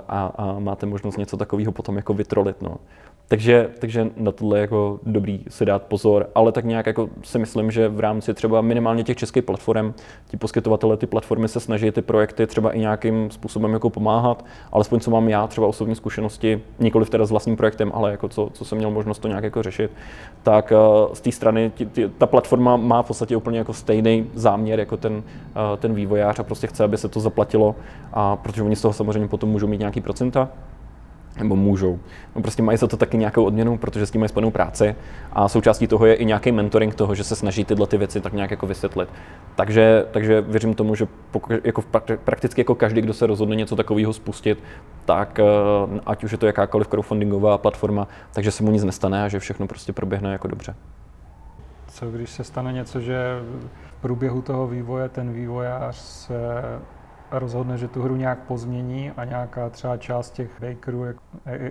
a, 0.07 0.31
a 0.37 0.59
máte 0.59 0.85
možnost 0.85 1.17
něco 1.17 1.37
takového 1.37 1.71
potom 1.71 1.95
jako 1.95 2.13
vytrolit. 2.13 2.61
No. 2.61 2.77
Takže, 3.27 3.69
takže 3.79 4.07
na 4.17 4.31
tohle 4.31 4.59
jako 4.59 4.99
dobrý 5.03 5.43
si 5.49 5.65
dát 5.65 5.83
pozor, 5.83 6.29
ale 6.35 6.51
tak 6.51 6.65
nějak 6.65 6.85
jako 6.85 7.09
si 7.23 7.39
myslím, 7.39 7.71
že 7.71 7.87
v 7.87 7.99
rámci 7.99 8.33
třeba 8.33 8.61
minimálně 8.61 9.03
těch 9.03 9.17
českých 9.17 9.43
platform, 9.43 9.93
ti 10.27 10.37
poskytovatele 10.37 10.97
ty 10.97 11.07
platformy 11.07 11.47
se 11.47 11.59
snaží 11.59 11.91
ty 11.91 12.01
projekty 12.01 12.47
třeba 12.47 12.71
i 12.71 12.79
nějakým 12.79 13.31
způsobem 13.31 13.73
jako 13.73 13.89
pomáhat, 13.89 14.45
alespoň 14.71 14.99
co 14.99 15.11
mám 15.11 15.29
já 15.29 15.47
třeba 15.47 15.67
osobní 15.67 15.95
zkušenosti, 15.95 16.61
nikoli 16.79 17.05
teda 17.05 17.25
s 17.25 17.31
vlastním 17.31 17.57
projektem, 17.57 17.91
ale 17.93 18.11
jako 18.11 18.29
co, 18.29 18.49
co 18.53 18.65
jsem 18.65 18.77
měl 18.77 18.91
možnost 18.91 19.19
to 19.19 19.27
nějak 19.27 19.43
jako 19.43 19.63
řešit, 19.63 19.91
tak 20.43 20.71
uh, 20.71 21.13
z 21.13 21.21
té 21.21 21.31
strany 21.31 21.71
tí, 21.75 21.85
tí, 21.85 22.09
ta 22.17 22.25
platforma 22.25 22.77
má 22.77 23.01
v 23.01 23.07
podstatě 23.07 23.35
úplně 23.35 23.57
jako 23.57 23.73
stejný 23.73 24.29
záměr 24.33 24.79
jako 24.79 24.97
ten, 24.97 25.13
uh, 25.13 25.21
ten 25.79 25.93
vývojář 25.93 26.39
a 26.39 26.43
prostě 26.43 26.67
chce, 26.67 26.83
aby 26.83 26.97
se 26.97 27.07
to 27.07 27.19
zaplatilo, 27.19 27.75
a 28.13 28.35
protože 28.35 28.63
oni 28.63 28.75
z 28.75 28.81
toho 28.81 28.93
samozřejmě 28.93 29.27
potom 29.27 29.49
můžou 29.49 29.67
mít 29.67 29.79
nějaký 29.79 30.01
procenta, 30.01 30.49
nebo 31.39 31.55
můžou. 31.55 31.99
No 32.35 32.41
prostě 32.41 32.63
mají 32.63 32.77
za 32.77 32.87
to 32.87 32.97
taky 32.97 33.17
nějakou 33.17 33.43
odměnu, 33.43 33.77
protože 33.77 34.05
s 34.05 34.11
tím 34.11 34.21
mají 34.21 34.29
spojenou 34.29 34.51
práci 34.51 34.95
a 35.33 35.49
součástí 35.49 35.87
toho 35.87 36.05
je 36.05 36.13
i 36.13 36.25
nějaký 36.25 36.51
mentoring 36.51 36.95
toho, 36.95 37.15
že 37.15 37.23
se 37.23 37.35
snaží 37.35 37.65
tyhle 37.65 37.87
ty 37.87 37.97
věci 37.97 38.21
tak 38.21 38.33
nějak 38.33 38.51
jako 38.51 38.67
vysvětlit. 38.67 39.09
Takže, 39.55 40.05
takže 40.11 40.41
věřím 40.41 40.73
tomu, 40.73 40.95
že 40.95 41.07
pokud, 41.31 41.53
jako 41.63 41.83
prakticky 42.23 42.61
jako 42.61 42.75
každý, 42.75 43.01
kdo 43.01 43.13
se 43.13 43.27
rozhodne 43.27 43.55
něco 43.55 43.75
takového 43.75 44.13
spustit, 44.13 44.63
tak 45.05 45.39
eh, 45.39 45.43
ať 46.05 46.23
už 46.23 46.31
je 46.31 46.37
to 46.37 46.45
jakákoliv 46.45 46.87
crowdfundingová 46.87 47.57
platforma, 47.57 48.07
takže 48.33 48.51
se 48.51 48.63
mu 48.63 48.71
nic 48.71 48.83
nestane 48.83 49.23
a 49.23 49.27
že 49.27 49.39
všechno 49.39 49.67
prostě 49.67 49.93
proběhne 49.93 50.31
jako 50.31 50.47
dobře. 50.47 50.75
Co 51.87 52.11
když 52.11 52.29
se 52.29 52.43
stane 52.43 52.73
něco, 52.73 52.99
že 52.99 53.39
v 53.87 54.01
průběhu 54.01 54.41
toho 54.41 54.67
vývoje 54.67 55.09
ten 55.09 55.33
vývojář 55.33 55.95
se 55.95 56.61
rozhodne, 57.39 57.77
že 57.77 57.87
tu 57.87 58.01
hru 58.01 58.15
nějak 58.15 58.39
pozmění 58.39 59.11
a 59.11 59.25
nějaká 59.25 59.69
třeba 59.69 59.97
část 59.97 60.31
těch 60.31 60.49
bakerů, 60.61 61.05
jako, 61.05 61.21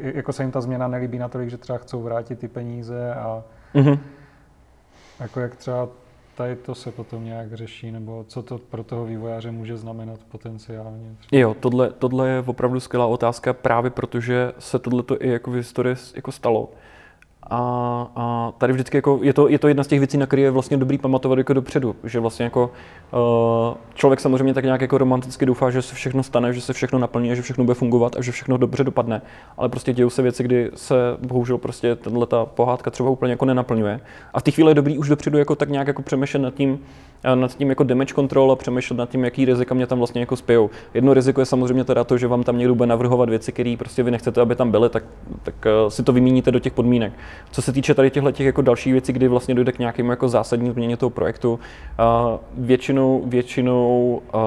jako 0.00 0.32
se 0.32 0.42
jim 0.42 0.52
ta 0.52 0.60
změna 0.60 0.88
nelíbí 0.88 1.18
natolik, 1.18 1.50
že 1.50 1.58
třeba 1.58 1.78
chcou 1.78 2.02
vrátit 2.02 2.38
ty 2.38 2.48
peníze 2.48 3.14
a 3.14 3.44
mm-hmm. 3.74 3.98
jako 5.20 5.40
jak 5.40 5.56
třeba 5.56 5.88
tady 6.36 6.56
to 6.56 6.74
se 6.74 6.92
potom 6.92 7.24
nějak 7.24 7.54
řeší, 7.54 7.90
nebo 7.90 8.24
co 8.28 8.42
to 8.42 8.58
pro 8.58 8.84
toho 8.84 9.04
vývojáře 9.04 9.50
může 9.50 9.76
znamenat 9.76 10.20
potenciálně? 10.28 11.16
Třeba? 11.18 11.40
Jo, 11.40 11.54
tohle, 11.60 11.90
tohle 11.90 12.28
je 12.28 12.44
opravdu 12.46 12.80
skvělá 12.80 13.06
otázka 13.06 13.52
právě 13.52 13.90
protože 13.90 14.52
se 14.58 14.78
tohle 14.78 15.02
i 15.20 15.28
jako 15.28 15.50
v 15.50 15.54
historii 15.54 15.96
jako 16.14 16.32
stalo. 16.32 16.70
A, 17.50 17.58
a 18.16 18.52
tady 18.58 18.72
vždycky 18.72 18.96
jako, 18.96 19.18
je, 19.22 19.32
to, 19.32 19.48
je 19.48 19.58
to 19.58 19.68
jedna 19.68 19.84
z 19.84 19.86
těch 19.86 19.98
věcí, 19.98 20.18
na 20.18 20.26
které 20.26 20.42
je 20.42 20.50
vlastně 20.50 20.76
dobrý 20.76 20.98
pamatovat 20.98 21.38
jako 21.38 21.52
dopředu, 21.52 21.96
že 22.04 22.20
vlastně 22.20 22.44
jako 22.44 22.70
uh, 23.12 23.76
člověk 23.94 24.20
samozřejmě 24.20 24.54
tak 24.54 24.64
nějak 24.64 24.80
jako 24.80 24.98
romanticky 24.98 25.46
doufá, 25.46 25.70
že 25.70 25.82
se 25.82 25.94
všechno 25.94 26.22
stane, 26.22 26.52
že 26.52 26.60
se 26.60 26.72
všechno 26.72 26.98
naplní, 26.98 27.36
že 27.36 27.42
všechno 27.42 27.64
bude 27.64 27.74
fungovat 27.74 28.16
a 28.16 28.22
že 28.22 28.32
všechno 28.32 28.56
dobře 28.56 28.84
dopadne, 28.84 29.22
ale 29.56 29.68
prostě 29.68 29.92
dějou 29.92 30.10
se 30.10 30.22
věci, 30.22 30.42
kdy 30.42 30.70
se 30.74 30.94
bohužel 31.26 31.58
prostě 31.58 31.96
tahle 31.96 32.26
ta 32.26 32.46
pohádka 32.46 32.90
třeba 32.90 33.10
úplně 33.10 33.32
jako 33.32 33.44
nenaplňuje. 33.44 34.00
A 34.34 34.40
v 34.40 34.42
té 34.42 34.50
chvíli 34.50 34.70
je 34.70 34.74
dobrý 34.74 34.98
už 34.98 35.08
dopředu 35.08 35.38
jako 35.38 35.54
tak 35.54 35.68
nějak 35.68 35.86
jako 35.86 36.02
přemýšlet 36.02 36.40
nad 36.40 36.54
tím, 36.54 36.78
nad 37.34 37.56
tím 37.56 37.68
jako 37.68 37.84
damage 37.84 38.14
control 38.14 38.52
a 38.52 38.56
přemýšlet 38.56 38.96
nad 38.96 39.10
tím, 39.10 39.24
jaký 39.24 39.44
rizika 39.44 39.74
mě 39.74 39.86
tam 39.86 39.98
vlastně 39.98 40.20
jako 40.20 40.36
spějou. 40.36 40.70
Jedno 40.94 41.14
riziko 41.14 41.40
je 41.40 41.46
samozřejmě 41.46 41.84
teda 41.84 42.04
to, 42.04 42.18
že 42.18 42.26
vám 42.26 42.42
tam 42.42 42.58
někdo 42.58 42.74
bude 42.74 42.86
navrhovat 42.86 43.28
věci, 43.28 43.52
které 43.52 43.74
prostě 43.78 44.02
vy 44.02 44.10
nechcete, 44.10 44.40
aby 44.40 44.56
tam 44.56 44.70
byly, 44.70 44.88
tak, 44.88 45.04
tak 45.42 45.54
uh, 45.84 45.88
si 45.88 46.02
to 46.02 46.12
vymíníte 46.12 46.50
do 46.50 46.58
těch 46.58 46.72
podmínek. 46.72 47.12
Co 47.50 47.62
se 47.62 47.72
týče 47.72 47.94
tady 47.94 48.10
těchto 48.10 48.32
těch 48.32 48.46
jako 48.46 48.62
dalších 48.62 48.92
věcí, 48.92 49.12
kdy 49.12 49.28
vlastně 49.28 49.54
dojde 49.54 49.72
k 49.72 49.78
nějakému 49.78 50.10
jako 50.10 50.28
zásadní 50.28 50.70
změně 50.70 50.96
toho 50.96 51.10
projektu, 51.10 51.52
uh, 51.52 52.38
většinou, 52.56 53.22
většinou 53.26 54.22
uh, 54.34 54.40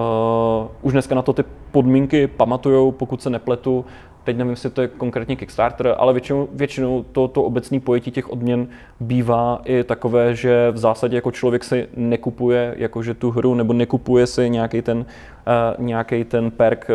už 0.81 0.93
dneska 0.93 1.15
na 1.15 1.21
to 1.21 1.33
ty 1.33 1.43
podmínky 1.71 2.27
pamatujou, 2.27 2.91
pokud 2.91 3.21
se 3.21 3.29
nepletu, 3.29 3.85
teď 4.27 4.37
nevím, 4.37 4.51
jestli 4.51 4.69
to 4.69 4.81
je 4.81 4.87
konkrétně 4.87 5.35
Kickstarter, 5.35 5.95
ale 5.97 6.13
většinou, 6.13 6.47
většinou 6.53 7.05
to, 7.11 7.27
to 7.27 7.43
obecné 7.43 7.79
pojetí 7.79 8.11
těch 8.11 8.29
odměn 8.29 8.67
bývá 8.99 9.61
i 9.65 9.83
takové, 9.83 10.35
že 10.35 10.71
v 10.71 10.77
zásadě 10.77 11.15
jako 11.15 11.31
člověk 11.31 11.63
si 11.63 11.87
nekupuje 11.95 12.75
jakože 12.77 13.13
tu 13.13 13.31
hru 13.31 13.55
nebo 13.55 13.73
nekupuje 13.73 14.27
si 14.27 14.49
nějaký 14.49 14.81
ten, 14.81 14.97
uh, 14.97 15.85
nějaký 15.85 16.23
ten 16.23 16.51
perk, 16.51 16.87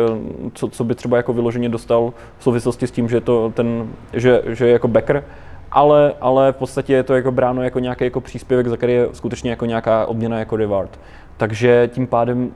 co, 0.53 0.67
co 0.67 0.83
by 0.83 0.95
třeba 0.95 1.17
jako 1.17 1.33
vyloženě 1.33 1.69
dostal 1.69 2.13
v 2.37 2.43
souvislosti 2.43 2.87
s 2.87 2.91
tím, 2.91 3.09
že, 3.09 3.21
to 3.21 3.51
ten, 3.55 3.87
že, 4.13 4.41
že 4.47 4.65
je 4.65 4.73
jako 4.73 4.87
backer, 4.87 5.23
ale, 5.71 6.13
ale 6.21 6.51
v 6.51 6.55
podstatě 6.55 6.93
je 6.93 7.03
to 7.03 7.15
jako 7.15 7.31
bráno 7.31 7.63
jako 7.63 7.79
nějaký 7.79 8.03
jako 8.03 8.21
příspěvek, 8.21 8.67
za 8.67 8.77
který 8.77 8.93
je 8.93 9.07
skutečně 9.13 9.49
jako 9.49 9.65
nějaká 9.65 10.05
odměna 10.05 10.39
jako 10.39 10.55
reward. 10.55 10.99
Takže 11.37 11.89
tím 11.93 12.07
pádem 12.07 12.51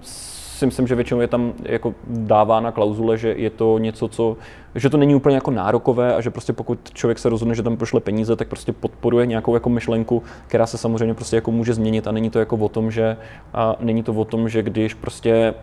si 0.58 0.66
myslím, 0.66 0.88
že 0.88 0.96
většinou 0.96 1.20
je 1.22 1.28
tam 1.28 1.54
jako 1.64 1.94
dávána 2.08 2.72
klauzule, 2.72 3.18
že 3.18 3.34
je 3.38 3.50
to 3.50 3.78
něco, 3.78 4.08
co, 4.08 4.38
že 4.76 4.90
to 4.90 4.98
není 4.98 5.16
úplně 5.16 5.36
jako 5.36 5.52
nárokové 5.52 6.16
a 6.16 6.22
že 6.22 6.30
prostě 6.30 6.54
pokud 6.54 6.80
člověk 6.94 7.20
se 7.20 7.30
rozhodne, 7.30 7.56
že 7.56 7.64
tam 7.64 7.78
pošle 7.78 8.00
peníze, 8.00 8.36
tak 8.36 8.48
prostě 8.48 8.74
podporuje 8.74 9.26
nějakou 9.26 9.54
jako 9.54 9.70
myšlenku, 9.70 10.24
která 10.48 10.66
se 10.66 10.78
samozřejmě 10.78 11.14
prostě 11.14 11.36
jako 11.36 11.52
může 11.52 11.74
změnit 11.74 12.08
a 12.08 12.12
není 12.12 12.30
to 12.30 12.40
jako 12.40 12.58
o 12.58 12.70
tom, 12.70 12.92
že 12.92 13.18
a 13.54 13.76
není 13.80 14.04
to 14.04 14.14
o 14.14 14.26
tom, 14.26 14.50
že 14.50 14.64
když 14.64 14.94
prostě 14.94 15.54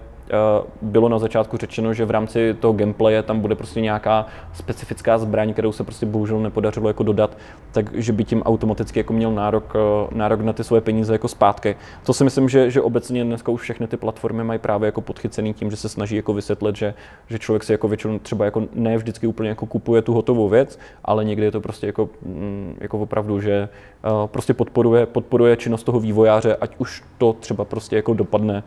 bylo 0.82 1.08
na 1.08 1.18
začátku 1.18 1.56
řečeno, 1.56 1.94
že 1.94 2.04
v 2.04 2.10
rámci 2.10 2.54
toho 2.60 2.72
gameplaye 2.72 3.22
tam 3.22 3.40
bude 3.40 3.54
prostě 3.54 3.80
nějaká 3.80 4.26
specifická 4.52 5.18
zbraň, 5.18 5.52
kterou 5.52 5.72
se 5.72 5.84
prostě 5.84 6.06
bohužel 6.06 6.40
nepodařilo 6.40 6.88
jako 6.88 7.02
dodat, 7.02 7.36
takže 7.72 8.12
by 8.12 8.24
tím 8.24 8.42
automaticky 8.42 8.98
jako 9.00 9.12
měl 9.12 9.32
nárok, 9.32 9.76
eh, 9.76 10.14
nárok 10.14 10.40
na 10.40 10.52
ty 10.52 10.64
svoje 10.64 10.80
peníze 10.80 11.12
jako 11.12 11.28
zpátky. 11.28 11.76
To 12.06 12.12
si 12.12 12.24
myslím, 12.24 12.48
že, 12.48 12.70
že 12.70 12.80
obecně 12.80 13.24
dneska 13.24 13.52
už 13.52 13.60
všechny 13.60 13.86
ty 13.86 13.96
platformy 13.96 14.44
mají 14.44 14.58
právě 14.58 14.86
jako 14.86 15.00
podchycený 15.00 15.54
tím, 15.54 15.70
že 15.70 15.76
se 15.76 15.88
snaží 15.88 16.16
jako 16.16 16.32
vysvětlit, 16.32 16.76
že, 16.76 16.94
že 17.28 17.38
člověk 17.38 17.64
si 17.64 17.72
jako 17.72 17.88
většinou 17.88 18.18
třeba 18.18 18.44
jako 18.44 18.62
ne 18.74 18.96
vždycky 18.96 19.26
úplně 19.26 19.48
jako 19.48 19.66
kupuje 19.66 20.02
tu 20.02 20.14
hotovou 20.14 20.48
věc, 20.48 20.78
ale 21.04 21.24
někdy 21.24 21.44
je 21.44 21.50
to 21.50 21.60
prostě 21.60 21.86
jako, 21.86 22.08
mm, 22.22 22.76
jako 22.80 22.98
opravdu, 22.98 23.40
že 23.40 23.68
uh, 24.04 24.26
prostě 24.26 24.54
podporuje, 24.54 25.06
podporuje 25.06 25.56
činnost 25.56 25.82
toho 25.82 26.00
vývojáře, 26.00 26.56
ať 26.56 26.70
už 26.78 27.02
to 27.18 27.32
třeba 27.32 27.64
prostě 27.64 27.96
jako 27.96 28.14
dopadne, 28.14 28.62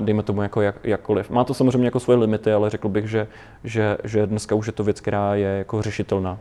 dejme 0.00 0.22
tomu 0.22 0.42
jako 0.42 0.62
jak, 0.62 0.76
jakkoliv. 0.88 1.30
Má 1.30 1.44
to 1.44 1.54
samozřejmě 1.54 1.86
jako 1.86 2.00
svoje 2.00 2.18
limity, 2.18 2.52
ale 2.52 2.70
řekl 2.70 2.88
bych, 2.88 3.10
že, 3.10 3.26
že, 3.64 3.98
že 4.04 4.26
dneska 4.26 4.54
už 4.54 4.66
je 4.66 4.72
to 4.72 4.84
věc, 4.84 5.00
která 5.00 5.34
je 5.34 5.48
jako 5.48 5.82
řešitelná. 5.82 6.38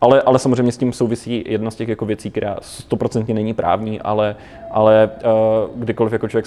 Ale, 0.00 0.22
ale 0.22 0.38
samozřejmě 0.38 0.72
s 0.72 0.78
tím 0.78 0.92
souvisí 0.92 1.44
jedna 1.46 1.70
z 1.70 1.74
těch 1.74 1.88
jako 1.88 2.06
věcí, 2.06 2.30
která 2.30 2.56
stoprocentně 2.60 3.34
není 3.34 3.54
právní, 3.54 4.00
ale, 4.00 4.36
ale 4.70 5.10
uh, 5.24 5.82
kdykoliv 5.82 6.12
jako 6.12 6.28
člověk 6.28 6.46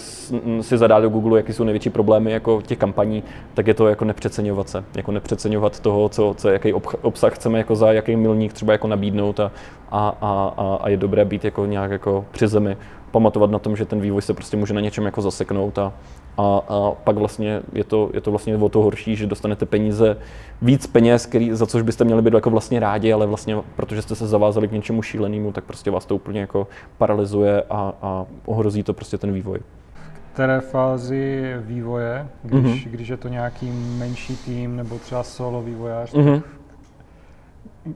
si 0.61 0.77
zadá 0.77 0.99
do 0.99 1.09
Google, 1.09 1.39
jaký 1.39 1.53
jsou 1.53 1.63
největší 1.63 1.89
problémy 1.89 2.31
jako 2.31 2.61
těch 2.61 2.77
kampaní, 2.77 3.23
tak 3.53 3.67
je 3.67 3.73
to 3.73 3.87
jako 3.87 4.05
nepřeceňovat 4.05 4.69
se, 4.69 4.83
jako 4.95 5.11
nepřeceňovat 5.11 5.79
toho, 5.79 6.09
co, 6.09 6.33
co 6.37 6.49
jaký 6.49 6.73
obsah 7.01 7.33
chceme 7.33 7.57
jako 7.57 7.75
za 7.75 7.91
jaký 7.91 8.15
milník 8.15 8.53
třeba 8.53 8.71
jako 8.71 8.87
nabídnout 8.87 9.39
a, 9.39 9.51
a, 9.91 10.15
a, 10.21 10.79
a 10.81 10.89
je 10.89 10.97
dobré 10.97 11.25
být 11.25 11.45
jako 11.45 11.65
nějak 11.65 11.91
jako 11.91 12.25
při 12.31 12.47
zemi, 12.47 12.77
pamatovat 13.11 13.51
na 13.51 13.59
tom, 13.59 13.75
že 13.75 13.85
ten 13.85 14.01
vývoj 14.01 14.21
se 14.21 14.33
prostě 14.33 14.57
může 14.57 14.73
na 14.73 14.81
něčem 14.81 15.05
jako 15.05 15.21
zaseknout 15.21 15.79
a, 15.79 15.93
a, 16.39 16.61
a 16.67 16.91
pak 17.03 17.15
vlastně 17.15 17.61
je 17.73 17.83
to, 17.83 18.09
je 18.13 18.21
to 18.21 18.31
vlastně 18.31 18.57
o 18.57 18.69
to 18.69 18.81
horší, 18.81 19.15
že 19.15 19.27
dostanete 19.27 19.65
peníze, 19.65 20.17
víc 20.61 20.87
peněz, 20.87 21.25
který, 21.25 21.53
za 21.53 21.67
což 21.67 21.81
byste 21.81 22.03
měli 22.03 22.21
být 22.21 22.33
jako 22.33 22.49
vlastně 22.49 22.79
rádi, 22.79 23.13
ale 23.13 23.25
vlastně 23.25 23.57
protože 23.75 24.01
jste 24.01 24.15
se 24.15 24.27
zavázali 24.27 24.67
k 24.67 24.71
něčemu 24.71 25.01
šílenému, 25.01 25.51
tak 25.51 25.63
prostě 25.63 25.91
vás 25.91 26.05
to 26.05 26.15
úplně 26.15 26.39
jako 26.39 26.67
paralyzuje 26.97 27.63
a, 27.69 27.93
a 28.01 28.25
ohrozí 28.45 28.83
to 28.83 28.93
prostě 28.93 29.17
ten 29.17 29.33
vývoj. 29.33 29.59
V 29.59 30.33
které 30.33 30.61
fázi 30.61 31.53
vývoje, 31.59 32.27
když, 32.43 32.85
mm-hmm. 32.85 32.89
když 32.89 33.07
je 33.07 33.17
to 33.17 33.27
nějaký 33.27 33.71
menší 33.97 34.37
tým 34.37 34.75
nebo 34.75 34.99
třeba 34.99 35.23
solo 35.23 35.61
vývojář, 35.61 36.13
mm-hmm. 36.13 36.41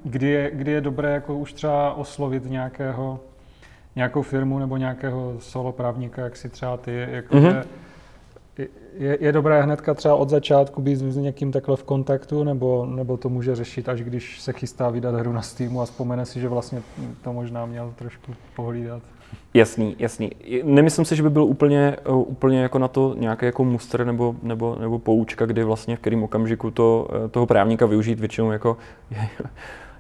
kdy, 0.04 0.30
je, 0.30 0.52
kdy 0.54 0.72
je 0.72 0.82
dobré 0.82 1.14
jako 1.14 1.38
už 1.38 1.54
třeba 1.54 1.94
oslovit 1.94 2.46
nějakého 2.46 3.20
nějakou 3.96 4.22
firmu 4.22 4.60
nebo 4.60 4.78
nějakého 4.78 5.34
solo 5.40 5.72
právníka, 5.72 6.22
jak 6.22 6.38
si 6.38 6.50
třeba 6.50 6.78
ty, 6.78 7.08
jako 7.12 7.36
mm-hmm 7.36 7.64
je, 8.98 9.18
je 9.22 9.32
dobré 9.32 9.62
hnedka 9.62 9.94
třeba 9.94 10.16
od 10.16 10.30
začátku 10.30 10.82
být 10.82 10.96
s 10.96 11.18
někým 11.18 11.52
takhle 11.52 11.78
v 11.78 11.84
kontaktu, 11.84 12.44
nebo, 12.44 12.86
nebo 12.86 13.18
to 13.18 13.30
může 13.30 13.56
řešit, 13.56 13.90
až 13.90 14.02
když 14.02 14.42
se 14.42 14.54
chystá 14.54 14.90
vydat 14.90 15.16
hru 15.16 15.34
na 15.34 15.42
Steamu 15.42 15.82
a 15.82 15.86
vzpomene 15.86 16.26
si, 16.26 16.40
že 16.40 16.48
vlastně 16.48 16.82
to 17.22 17.34
možná 17.34 17.66
měl 17.66 17.94
trošku 17.98 18.32
pohlídat? 18.56 19.02
Jasný, 19.54 19.96
jasný. 20.00 20.32
Nemyslím 20.64 21.06
si, 21.06 21.16
že 21.16 21.24
by 21.24 21.30
byl 21.30 21.44
úplně, 21.44 21.98
eh, 22.06 22.12
úplně 22.12 22.62
jako 22.62 22.80
na 22.80 22.88
to 22.88 23.16
nějaký 23.18 23.46
jako 23.46 23.64
muster 23.64 24.06
nebo, 24.06 24.36
nebo, 24.44 24.78
nebo 24.80 25.00
poučka, 25.00 25.46
kdy 25.46 25.64
vlastně 25.64 25.96
v 25.96 26.00
kterém 26.00 26.24
okamžiku 26.24 26.72
to, 26.72 27.08
eh, 27.26 27.28
toho 27.28 27.46
právníka 27.46 27.86
využít 27.86 28.20
většinou 28.20 28.52
jako, 28.52 28.78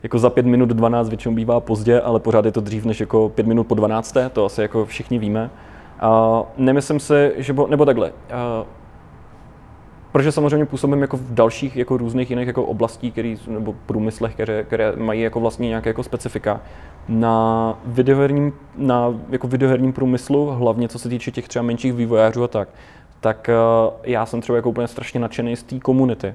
jako 0.03 0.19
za 0.19 0.29
pět 0.29 0.45
minut 0.45 0.69
12 0.69 1.09
většinou 1.09 1.35
bývá 1.35 1.59
pozdě, 1.59 2.01
ale 2.01 2.19
pořád 2.19 2.45
je 2.45 2.51
to 2.51 2.61
dřív 2.61 2.85
než 2.85 2.99
jako 2.99 3.29
pět 3.29 3.47
minut 3.47 3.63
po 3.63 3.75
12. 3.75 4.29
To 4.33 4.45
asi 4.45 4.61
jako 4.61 4.85
všichni 4.85 5.19
víme. 5.19 5.49
Nemyslím 6.57 6.99
si, 6.99 7.33
že 7.37 7.53
bo, 7.53 7.67
nebo 7.67 7.85
takhle. 7.85 8.11
Uh, 8.11 8.67
protože 10.11 10.31
samozřejmě 10.31 10.65
působím 10.65 11.01
jako 11.01 11.17
v 11.17 11.33
dalších 11.33 11.75
jako 11.75 11.97
různých 11.97 12.29
jiných 12.29 12.47
jako 12.47 12.63
oblastí, 12.63 13.11
který, 13.11 13.37
nebo 13.47 13.75
průmyslech, 13.85 14.33
které, 14.33 14.63
které 14.63 14.93
mají 14.95 15.21
jako 15.21 15.39
vlastně 15.39 15.67
nějaké 15.67 15.89
jako 15.89 16.03
specifika. 16.03 16.61
Na 17.07 17.77
videoherním, 17.85 18.53
na 18.75 19.13
jako 19.29 19.47
videoherním 19.47 19.93
průmyslu, 19.93 20.45
hlavně 20.45 20.89
co 20.89 20.99
se 20.99 21.09
týče 21.09 21.31
těch 21.31 21.47
třeba 21.47 21.63
menších 21.63 21.93
vývojářů 21.93 22.43
a 22.43 22.47
tak, 22.47 22.69
tak 23.19 23.49
já 24.03 24.25
jsem 24.25 24.41
třeba 24.41 24.55
jako 24.55 24.69
úplně 24.69 24.87
strašně 24.87 25.19
nadšený 25.19 25.55
z 25.55 25.63
té 25.63 25.79
komunity 25.79 26.33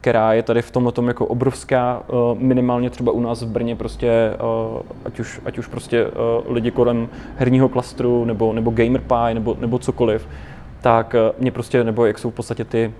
která 0.00 0.32
je 0.32 0.42
tady 0.42 0.62
v 0.62 0.70
tomhle 0.70 0.92
tom 0.92 1.08
jako 1.08 1.26
obrovská, 1.26 2.02
uh, 2.08 2.38
minimálně 2.38 2.90
třeba 2.90 3.12
u 3.12 3.20
nás 3.20 3.42
v 3.42 3.46
Brně 3.46 3.76
prostě, 3.76 4.36
uh, 4.72 4.80
ať, 5.04 5.20
už, 5.20 5.40
ať 5.44 5.58
už 5.58 5.66
prostě 5.66 6.06
uh, 6.06 6.12
lidi 6.52 6.70
kolem 6.70 7.08
herního 7.36 7.68
klastru, 7.68 8.24
nebo, 8.24 8.52
nebo 8.52 8.70
GamerPie, 8.70 9.34
nebo, 9.34 9.56
nebo 9.60 9.78
cokoliv, 9.78 10.28
tak 10.80 11.16
mě 11.38 11.50
prostě, 11.50 11.84
nebo 11.84 12.06
jak 12.06 12.18
jsou 12.18 12.30
v 12.30 12.34
podstatě 12.34 12.64
ty, 12.64 12.92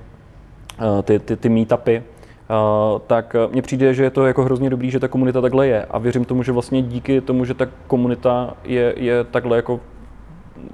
ty, 1.04 1.18
ty, 1.18 1.36
ty 1.36 1.48
meetupy, 1.48 2.02
Uh, 2.50 2.98
tak 3.06 3.36
mně 3.52 3.62
přijde, 3.62 3.94
že 3.94 4.02
je 4.02 4.10
to 4.10 4.26
jako 4.26 4.44
hrozně 4.44 4.70
dobrý, 4.70 4.90
že 4.90 5.00
ta 5.00 5.08
komunita 5.08 5.40
takhle 5.40 5.66
je. 5.66 5.84
A 5.84 5.98
věřím 5.98 6.24
tomu, 6.24 6.42
že 6.42 6.52
vlastně 6.52 6.82
díky 6.82 7.20
tomu, 7.20 7.44
že 7.44 7.54
ta 7.54 7.66
komunita 7.86 8.54
je, 8.64 8.94
je 8.96 9.24
takhle 9.24 9.56
jako 9.56 9.80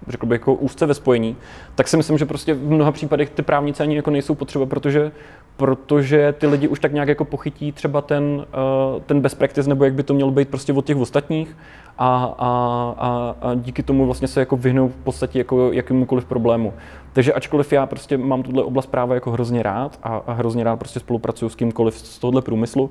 řekl 0.09 0.27
bych, 0.27 0.41
jako 0.41 0.55
úzce 0.55 0.87
ve 0.87 0.95
spojení, 0.95 1.37
tak 1.75 1.89
si 1.89 1.97
myslím, 1.97 2.19
že 2.19 2.27
prostě 2.27 2.55
v 2.55 2.71
mnoha 2.71 2.93
případech 2.93 3.31
ty 3.31 3.43
právníci 3.43 3.83
ani 3.83 3.97
jako 3.97 4.11
nejsou 4.11 4.35
potřeba, 4.35 4.67
protože, 4.67 5.13
protože 5.57 6.35
ty 6.39 6.47
lidi 6.47 6.69
už 6.69 6.81
tak 6.81 6.93
nějak 6.93 7.09
jako 7.09 7.25
pochytí 7.25 7.73
třeba 7.73 8.01
ten, 8.01 8.25
uh, 8.25 9.03
ten 9.03 9.21
best 9.21 9.39
practice, 9.39 9.69
nebo 9.69 9.85
jak 9.85 9.95
by 9.95 10.03
to 10.03 10.15
mělo 10.15 10.31
být 10.31 10.49
prostě 10.49 10.73
od 10.73 10.85
těch 10.85 10.97
ostatních 10.97 11.57
a, 11.99 12.35
a, 12.39 12.51
a, 12.99 13.37
a 13.41 13.55
díky 13.55 13.83
tomu 13.83 14.07
vlastně 14.07 14.29
se 14.29 14.41
jako 14.41 14.57
vyhnou 14.57 14.89
v 14.89 14.97
podstatě 14.97 15.39
jako 15.39 15.73
jakémukoliv 15.73 16.25
problému. 16.25 16.73
Takže 17.13 17.33
ačkoliv 17.33 17.73
já 17.73 17.87
prostě 17.87 18.19
mám 18.19 18.43
tuhle 18.43 18.63
oblast 18.63 18.87
práva 18.87 19.15
jako 19.15 19.31
hrozně 19.31 19.63
rád 19.63 19.99
a, 20.03 20.23
a 20.27 20.33
hrozně 20.33 20.65
rád 20.65 20.77
prostě 20.77 21.01
spolupracuju 21.01 21.49
s 21.49 21.55
kýmkoliv 21.55 21.99
z 21.99 22.19
tohohle 22.19 22.43
průmyslu, 22.43 22.91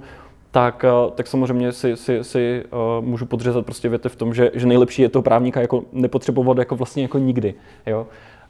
tak, 0.56 0.84
eh, 0.84 1.12
tak 1.16 1.28
samozřejmě 1.28 1.72
si, 1.72 1.98
si, 1.98 2.24
si 2.24 2.64
uh, 3.00 3.06
můžu 3.06 3.26
podřezat 3.26 3.66
prostě 3.66 3.90
věty 3.90 4.10
v 4.10 4.16
tom, 4.16 4.34
že, 4.34 4.52
že 4.54 4.68
nejlepší 4.68 5.02
je 5.02 5.10
toho 5.10 5.24
právníka 5.24 5.62
jako 5.62 5.84
nepotřebovat 5.92 6.58
jako 6.58 6.76
vlastně 6.76 7.04
jako 7.04 7.18
nikdy. 7.18 7.54
Jo? 7.86 8.08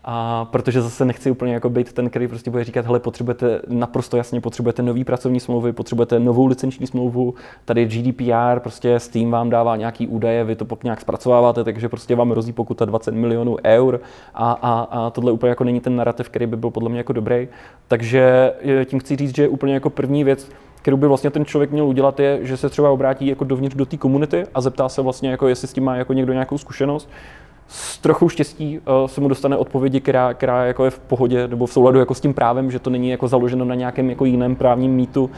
A 0.08 0.46
protože 0.46 0.82
zase 0.82 1.06
nechci 1.06 1.32
úplně 1.32 1.54
jako 1.54 1.70
být 1.70 1.94
ten, 1.94 2.10
který 2.10 2.28
prostě 2.28 2.52
bude 2.52 2.64
říkat, 2.64 2.86
hele, 2.86 3.00
potřebujete 3.00 3.62
naprosto 3.68 4.18
jasně, 4.18 4.42
potřebujete 4.42 4.82
nový 4.82 5.04
pracovní 5.04 5.40
smlouvy, 5.40 5.74
potřebujete 5.74 6.20
novou 6.20 6.46
licenční 6.46 6.88
smlouvu, 6.88 7.34
tady 7.66 7.86
GDPR, 7.86 8.60
prostě 8.60 9.00
Steam 9.00 9.32
vám 9.32 9.50
dává 9.50 9.76
nějaký 9.76 10.08
údaje, 10.08 10.44
vy 10.44 10.56
to 10.56 10.66
pak 10.66 10.84
nějak 10.84 11.02
zpracováváte, 11.02 11.64
takže 11.64 11.90
prostě 11.90 12.16
vám 12.16 12.32
rozí 12.32 12.54
pokuta 12.54 12.86
20 12.86 13.14
milionů 13.14 13.58
eur 13.66 14.00
a, 14.34 14.52
a, 14.52 14.82
a 14.82 15.10
tohle 15.10 15.32
úplně 15.32 15.50
jako 15.50 15.64
není 15.64 15.80
ten 15.80 15.96
narrativ, 15.96 16.30
který 16.30 16.46
by 16.46 16.58
byl 16.58 16.70
podle 16.70 16.90
mě 16.90 17.00
jako 17.00 17.14
dobrý. 17.14 17.48
Takže 17.88 18.54
eh, 18.82 18.86
tím 18.86 19.00
chci 19.00 19.16
říct, 19.16 19.36
že 19.36 19.48
úplně 19.48 19.74
jako 19.74 19.90
první 19.90 20.24
věc, 20.24 20.50
kterou 20.82 20.98
by 20.98 21.08
vlastně 21.08 21.30
ten 21.30 21.46
člověk 21.46 21.72
měl 21.72 21.86
udělat, 21.86 22.20
je, 22.20 22.40
že 22.42 22.58
se 22.58 22.70
třeba 22.70 22.90
obrátí 22.90 23.28
jako 23.28 23.44
dovnitř 23.44 23.76
do 23.76 23.86
té 23.86 23.98
komunity 23.98 24.44
a 24.54 24.62
zeptá 24.62 24.90
se 24.90 25.02
vlastně, 25.02 25.30
jako 25.30 25.48
jestli 25.48 25.68
s 25.68 25.74
tím 25.74 25.84
má 25.84 25.96
jako 25.96 26.14
někdo 26.14 26.34
nějakou 26.34 26.58
zkušenost. 26.58 27.10
S 27.68 27.98
trochou 27.98 28.30
štěstí 28.30 28.80
uh, 28.80 29.08
se 29.08 29.22
mu 29.22 29.28
dostane 29.28 29.58
odpovědi, 29.58 30.00
která, 30.00 30.34
která 30.34 30.66
jako 30.66 30.86
je 30.86 30.92
v 30.92 31.00
pohodě 31.00 31.48
nebo 31.48 31.66
v 31.66 31.74
souladu 31.74 32.00
jako 32.00 32.14
s 32.14 32.22
tím 32.22 32.34
právem, 32.34 32.72
že 32.72 32.80
to 32.80 32.90
není 32.90 33.10
jako 33.10 33.28
založeno 33.28 33.66
na 33.66 33.76
nějakém 33.76 34.10
jako 34.10 34.26
jiném 34.26 34.56
právním 34.56 34.92
mýtu, 34.92 35.24
uh, 35.24 35.32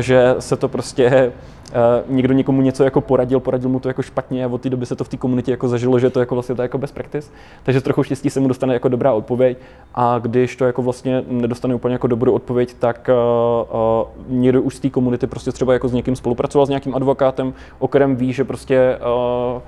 že 0.00 0.34
se 0.38 0.56
to 0.56 0.68
prostě 0.68 1.32
Uh, 1.64 2.14
někdo 2.16 2.34
někomu 2.34 2.62
něco 2.62 2.84
jako 2.84 3.00
poradil, 3.00 3.40
poradil 3.40 3.70
mu 3.70 3.80
to 3.80 3.88
jako 3.88 4.02
špatně 4.02 4.44
a 4.44 4.48
od 4.48 4.60
té 4.60 4.70
doby 4.70 4.86
se 4.86 4.96
to 4.96 5.04
v 5.04 5.08
té 5.08 5.16
komunitě 5.16 5.50
jako 5.50 5.68
zažilo, 5.68 5.98
že 5.98 6.10
to 6.10 6.20
jako 6.20 6.34
vlastně 6.34 6.54
to 6.54 6.62
jako 6.62 6.78
best 6.78 6.94
practice. 6.94 7.30
Takže 7.62 7.80
trochu 7.80 8.02
štěstí 8.02 8.30
se 8.30 8.40
mu 8.40 8.48
dostane 8.48 8.74
jako 8.74 8.88
dobrá 8.88 9.12
odpověď 9.12 9.58
a 9.94 10.18
když 10.18 10.56
to 10.56 10.64
jako 10.64 10.82
vlastně 10.82 11.22
nedostane 11.28 11.74
úplně 11.74 11.92
jako 11.92 12.06
dobrou 12.06 12.32
odpověď, 12.32 12.74
tak 12.78 13.10
uh, 13.10 13.76
uh, 13.76 14.38
někdo 14.38 14.62
už 14.62 14.76
z 14.76 14.80
té 14.80 14.90
komunity 14.90 15.26
prostě 15.26 15.52
třeba 15.52 15.72
jako 15.72 15.88
s 15.88 15.92
někým 15.92 16.16
spolupracoval 16.16 16.66
s 16.66 16.68
nějakým 16.68 16.94
advokátem, 16.94 17.54
o 17.78 17.88
kterém 17.88 18.16
ví, 18.16 18.32
že 18.32 18.44
prostě 18.44 18.98
uh, 19.54 19.60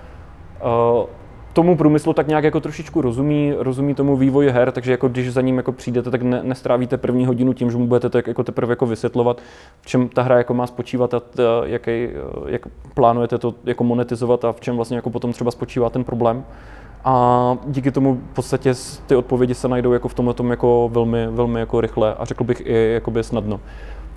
uh, 1.00 1.06
tomu 1.56 1.76
průmyslu 1.76 2.12
tak 2.12 2.28
nějak 2.28 2.44
jako 2.44 2.60
trošičku 2.60 3.00
rozumí, 3.00 3.54
rozumí 3.58 3.94
tomu 3.94 4.16
vývoji 4.16 4.50
her, 4.50 4.72
takže 4.72 4.90
jako 4.90 5.08
když 5.08 5.32
za 5.32 5.40
ním 5.40 5.56
jako 5.56 5.72
přijdete, 5.72 6.10
tak 6.10 6.22
ne, 6.22 6.40
nestrávíte 6.42 6.96
první 6.96 7.26
hodinu 7.26 7.52
tím, 7.52 7.70
že 7.70 7.76
mu 7.76 7.86
budete 7.86 8.08
tak 8.08 8.26
jako 8.26 8.44
teprve 8.44 8.72
jako 8.72 8.86
vysvětlovat, 8.86 9.40
v 9.80 9.86
čem 9.86 10.08
ta 10.08 10.22
hra 10.22 10.38
jako 10.38 10.54
má 10.54 10.66
spočívat 10.66 11.14
a 11.14 11.20
t, 11.20 11.42
jaký, 11.64 12.08
jak 12.46 12.62
plánujete 12.94 13.38
to 13.38 13.54
jako 13.64 13.84
monetizovat 13.84 14.44
a 14.44 14.52
v 14.52 14.60
čem 14.60 14.76
vlastně 14.76 14.96
jako 14.96 15.10
potom 15.10 15.32
třeba 15.32 15.50
spočívá 15.50 15.90
ten 15.90 16.04
problém. 16.04 16.44
A 17.04 17.56
díky 17.66 17.90
tomu 17.90 18.14
v 18.14 18.34
podstatě 18.34 18.74
ty 19.06 19.16
odpovědi 19.16 19.54
se 19.54 19.68
najdou 19.68 19.92
jako 19.92 20.08
v 20.08 20.14
tomhle 20.14 20.34
tom 20.34 20.50
jako 20.50 20.90
velmi, 20.92 21.26
velmi 21.26 21.60
jako 21.60 21.80
rychle 21.80 22.14
a 22.14 22.24
řekl 22.24 22.44
bych 22.44 22.62
i 22.66 22.92
jakoby 22.92 23.24
snadno. 23.24 23.60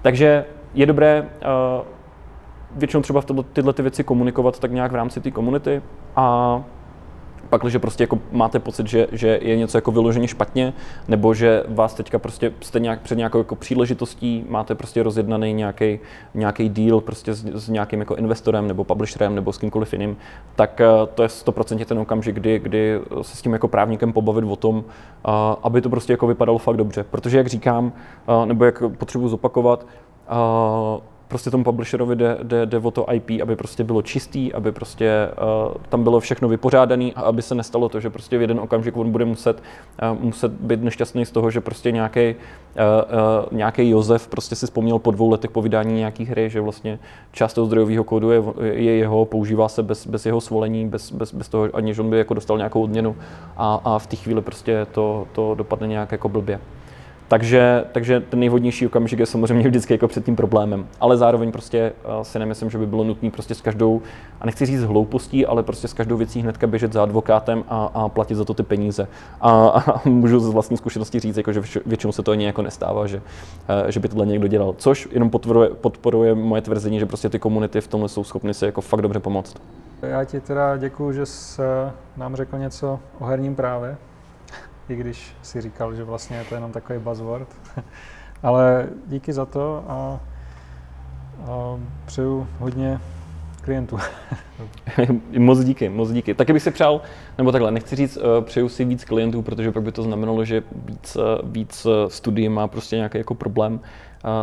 Takže 0.01 0.45
je 0.73 0.85
dobré 0.85 1.21
uh, 1.21 1.85
většinou 2.75 3.01
třeba 3.01 3.21
v 3.21 3.25
tyhle 3.53 3.73
ty 3.73 3.81
věci 3.81 4.03
komunikovat 4.03 4.59
tak 4.59 4.71
nějak 4.71 4.91
v 4.91 4.95
rámci 4.95 5.21
té 5.21 5.31
komunity 5.31 5.81
a 6.15 6.63
pak, 7.49 7.61
když 7.61 7.77
prostě 7.77 8.03
jako 8.03 8.19
máte 8.31 8.59
pocit, 8.59 8.87
že, 8.87 9.07
že 9.11 9.39
je 9.41 9.57
něco 9.57 9.77
jako 9.77 9.91
vyloženě 9.91 10.27
špatně, 10.27 10.73
nebo 11.07 11.33
že 11.33 11.63
vás 11.67 11.93
teďka 11.93 12.19
prostě 12.19 12.53
jste 12.61 12.79
nějak 12.79 13.01
před 13.01 13.15
nějakou 13.15 13.37
jako 13.37 13.55
příležitostí, 13.55 14.45
máte 14.49 14.75
prostě 14.75 15.03
rozjednaný 15.03 15.53
nějaký, 15.53 15.99
nějaký 16.33 16.69
deal 16.69 17.01
prostě 17.01 17.33
s, 17.33 17.45
s, 17.45 17.69
nějakým 17.69 17.99
jako 17.99 18.15
investorem 18.15 18.67
nebo 18.67 18.83
publisherem 18.83 19.35
nebo 19.35 19.53
s 19.53 19.57
kýmkoliv 19.57 19.93
jiným, 19.93 20.17
tak 20.55 20.81
uh, 21.01 21.07
to 21.15 21.23
je 21.23 21.29
100% 21.29 21.85
ten 21.85 21.99
okamžik, 21.99 22.35
kdy, 22.35 22.59
kdy 22.59 22.99
se 23.21 23.37
s 23.37 23.41
tím 23.41 23.53
jako 23.53 23.67
právníkem 23.67 24.13
pobavit 24.13 24.45
o 24.45 24.55
tom, 24.55 24.75
uh, 24.75 24.83
aby 25.63 25.81
to 25.81 25.89
prostě 25.89 26.13
jako 26.13 26.27
vypadalo 26.27 26.57
fakt 26.57 26.77
dobře. 26.77 27.05
Protože 27.11 27.37
jak 27.37 27.47
říkám, 27.47 27.85
uh, 28.27 28.45
nebo 28.45 28.65
jak 28.65 28.83
potřebuji 28.97 29.29
zopakovat, 29.29 29.85
prostě 31.29 31.51
tomu 31.51 31.63
publisherovi 31.63 32.15
jde, 32.15 32.37
jde, 32.43 32.65
jde 32.65 32.77
o 32.77 32.91
to 32.91 33.13
IP, 33.13 33.29
aby 33.41 33.55
prostě 33.55 33.83
bylo 33.83 34.01
čistý, 34.01 34.53
aby 34.53 34.71
prostě 34.71 35.29
uh, 35.67 35.73
tam 35.89 36.03
bylo 36.03 36.19
všechno 36.19 36.47
vypořádané 36.47 37.11
a 37.15 37.21
aby 37.21 37.41
se 37.41 37.55
nestalo 37.55 37.89
to, 37.89 37.99
že 37.99 38.09
prostě 38.09 38.37
v 38.37 38.41
jeden 38.41 38.59
okamžik 38.59 38.97
on 38.97 39.11
bude 39.11 39.25
muset, 39.25 39.63
uh, 40.11 40.23
muset 40.23 40.51
být 40.51 40.83
nešťastný 40.83 41.25
z 41.25 41.31
toho, 41.31 41.51
že 41.51 41.61
prostě 41.61 41.91
nějaký 41.91 42.35
uh, 42.35 42.81
uh, 43.51 43.57
nějaký 43.57 43.89
Josef 43.89 44.27
prostě 44.27 44.55
si 44.55 44.65
vzpomněl 44.65 44.99
po 44.99 45.11
dvou 45.11 45.29
letech 45.29 45.51
po 45.51 45.61
vydání 45.61 45.93
nějaký 45.93 46.25
hry, 46.25 46.49
že 46.49 46.61
vlastně 46.61 46.99
část 47.31 47.53
toho 47.53 47.67
zdrojového 47.67 48.03
kódu 48.03 48.31
je, 48.31 48.43
je 48.61 48.95
jeho, 48.95 49.25
používá 49.25 49.69
se 49.69 49.83
bez, 49.83 50.07
bez 50.07 50.25
jeho 50.25 50.41
svolení, 50.41 50.87
bez, 50.87 51.11
bez, 51.11 51.33
bez 51.33 51.49
toho, 51.49 51.69
aniž 51.73 51.99
on 51.99 52.09
by 52.09 52.17
jako 52.17 52.33
dostal 52.33 52.57
nějakou 52.57 52.83
odměnu 52.83 53.15
a, 53.57 53.81
a 53.83 53.99
v 53.99 54.07
té 54.07 54.15
chvíli 54.15 54.41
prostě 54.41 54.87
to, 54.91 55.27
to 55.31 55.55
dopadne 55.55 55.87
nějak 55.87 56.11
jako 56.11 56.29
blbě. 56.29 56.59
Takže, 57.29 57.85
takže 57.91 58.19
ten 58.19 58.39
nejvhodnější 58.39 58.87
okamžik 58.87 59.19
je 59.19 59.25
samozřejmě 59.25 59.67
vždycky 59.67 59.93
jako 59.93 60.07
před 60.07 60.25
tím 60.25 60.35
problémem. 60.35 60.87
Ale 60.99 61.17
zároveň 61.17 61.51
prostě 61.51 61.93
uh, 62.05 62.21
si 62.21 62.39
nemyslím, 62.39 62.69
že 62.69 62.77
by 62.77 62.87
bylo 62.87 63.03
nutné 63.03 63.31
prostě 63.31 63.55
s 63.55 63.61
každou, 63.61 64.01
a 64.41 64.45
nechci 64.45 64.65
říct 64.65 64.83
hloupostí, 64.83 65.45
ale 65.45 65.63
prostě 65.63 65.87
s 65.87 65.93
každou 65.93 66.17
věcí 66.17 66.41
hnedka 66.41 66.67
běžet 66.67 66.93
za 66.93 67.03
advokátem 67.03 67.63
a, 67.67 67.91
a 67.93 68.09
platit 68.09 68.35
za 68.35 68.45
to 68.45 68.53
ty 68.53 68.63
peníze. 68.63 69.07
A, 69.41 69.51
a 69.69 70.01
můžu 70.09 70.39
z 70.39 70.49
vlastní 70.49 70.77
zkušenosti 70.77 71.19
říct, 71.19 71.37
jako, 71.37 71.53
že 71.53 71.61
většinou 71.85 72.11
se 72.11 72.23
to 72.23 72.31
ani 72.31 72.45
jako 72.45 72.61
nestává, 72.61 73.07
že, 73.07 73.17
uh, 73.17 73.89
že 73.89 73.99
by 73.99 74.07
tohle 74.07 74.25
někdo 74.25 74.47
dělal. 74.47 74.75
Což 74.77 75.07
jenom 75.11 75.29
podporuje, 75.29 75.69
podporuje 75.69 76.35
moje 76.35 76.61
tvrzení, 76.61 76.99
že 76.99 77.05
prostě 77.05 77.29
ty 77.29 77.39
komunity 77.39 77.81
v 77.81 77.87
tomhle 77.87 78.09
jsou 78.09 78.23
schopny 78.23 78.53
si 78.53 78.65
jako 78.65 78.81
fakt 78.81 79.01
dobře 79.01 79.19
pomoct. 79.19 79.55
Já 80.01 80.23
ti 80.23 80.39
teda 80.41 80.77
děkuji, 80.77 81.11
že 81.11 81.25
jsi 81.25 81.61
nám 82.17 82.35
řekl 82.35 82.57
něco 82.57 82.99
o 83.19 83.25
herním 83.25 83.55
právě. 83.55 83.97
I 84.89 84.95
když 84.95 85.33
si 85.41 85.61
říkal, 85.61 85.95
že 85.95 86.03
vlastně 86.03 86.37
je 86.37 86.43
to 86.43 86.55
jenom 86.55 86.71
takový 86.71 86.99
buzzword. 86.99 87.47
Ale 88.43 88.87
díky 89.07 89.33
za 89.33 89.45
to 89.45 89.83
a, 89.87 90.19
a 91.45 91.79
přeju 92.05 92.47
hodně 92.59 92.99
klientů. 93.61 93.97
moc 95.37 95.59
díky, 95.59 95.89
moc 95.89 96.11
díky. 96.11 96.33
Taky 96.33 96.53
bych 96.53 96.63
si 96.63 96.71
přál, 96.71 97.01
nebo 97.37 97.51
takhle, 97.51 97.71
nechci 97.71 97.95
říct, 97.95 98.17
uh, 98.17 98.23
přeju 98.41 98.69
si 98.69 98.85
víc 98.85 99.05
klientů, 99.05 99.41
protože 99.41 99.71
pak 99.71 99.83
by 99.83 99.91
to 99.91 100.03
znamenalo, 100.03 100.45
že 100.45 100.63
víc, 100.85 101.15
uh, 101.15 101.51
víc 101.51 101.87
studií 102.07 102.49
má 102.49 102.67
prostě 102.67 102.95
nějaký 102.95 103.17
jako 103.17 103.35
problém. 103.35 103.73
Uh, 103.73 103.79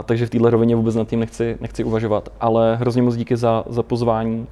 takže 0.05 0.27
v 0.27 0.31
této 0.31 0.51
rovině 0.51 0.77
vůbec 0.77 0.95
nad 0.95 1.09
tím 1.09 1.21
nechci, 1.21 1.57
nechci 1.61 1.85
uvažovat. 1.85 2.29
Ale 2.41 2.77
hrozně 2.77 3.03
moc 3.03 3.17
díky 3.17 3.37
za, 3.37 3.65
za 3.69 3.83
pozvání. 3.83 4.47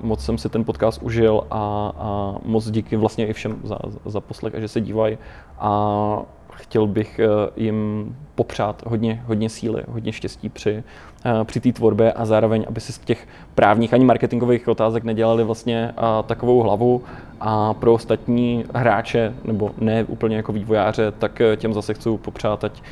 Moc 0.00 0.24
jsem 0.24 0.38
si 0.38 0.48
ten 0.48 0.64
podcast 0.64 1.02
užil 1.02 1.42
a, 1.50 1.92
a 1.98 2.34
moc 2.44 2.70
díky 2.70 2.96
vlastně 2.96 3.26
i 3.26 3.32
všem 3.32 3.60
za, 3.64 3.78
za 4.04 4.20
poslech 4.20 4.54
a 4.54 4.60
že 4.60 4.68
se 4.68 4.80
dívají. 4.80 5.18
A 5.58 6.22
chtěl 6.52 6.86
bych 6.86 7.20
jim 7.56 8.16
popřát 8.34 8.82
hodně, 8.86 9.22
hodně 9.26 9.48
síly, 9.48 9.82
hodně 9.88 10.12
štěstí 10.12 10.48
při, 10.48 10.84
Eh, 11.24 11.44
při 11.44 11.60
té 11.60 11.72
tvorbě 11.72 12.12
a 12.12 12.24
zároveň, 12.24 12.64
aby 12.68 12.80
si 12.80 12.92
z 12.92 12.98
těch 12.98 13.28
právních 13.54 13.94
ani 13.94 14.04
marketingových 14.04 14.68
otázek 14.68 15.04
nedělali 15.04 15.44
vlastně 15.44 15.90
eh, 15.90 16.02
takovou 16.26 16.60
hlavu 16.60 17.02
a 17.40 17.74
pro 17.74 17.92
ostatní 17.94 18.64
hráče, 18.74 19.34
nebo 19.44 19.70
ne 19.78 20.04
úplně 20.04 20.36
jako 20.36 20.52
vývojáře, 20.52 21.12
tak 21.18 21.40
eh, 21.40 21.56
těm 21.56 21.74
zase 21.74 21.94
chci 21.94 22.10
popřát, 22.22 22.64
ať, 22.64 22.82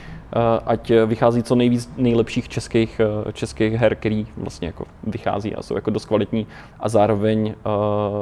ať 0.66 0.93
vychází 1.07 1.43
co 1.43 1.55
nejvíc 1.55 1.93
nejlepších 1.97 2.49
českých, 2.49 3.01
českých 3.33 3.72
her, 3.72 3.95
který 3.95 4.27
vlastně 4.37 4.66
jako 4.66 4.85
vychází 5.05 5.55
a 5.55 5.62
jsou 5.62 5.74
jako 5.74 5.91
dost 5.91 6.05
kvalitní 6.05 6.47
a 6.81 6.89
zároveň 6.89 7.55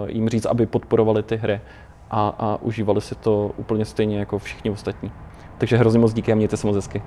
jim 0.09 0.28
říct, 0.28 0.46
aby 0.46 0.66
podporovali 0.66 1.22
ty 1.22 1.36
hry 1.36 1.61
a, 2.11 2.28
a 2.38 2.59
užívali 2.62 3.00
si 3.00 3.14
to 3.14 3.50
úplně 3.57 3.84
stejně 3.84 4.18
jako 4.18 4.38
všichni 4.38 4.70
ostatní. 4.70 5.11
Takže 5.59 5.76
hrozně 5.76 6.00
moc 6.00 6.12
díky 6.12 6.32
a 6.32 6.34
mějte 6.34 6.57
se 6.57 6.66
moc 6.66 6.76
hezky. 6.76 7.02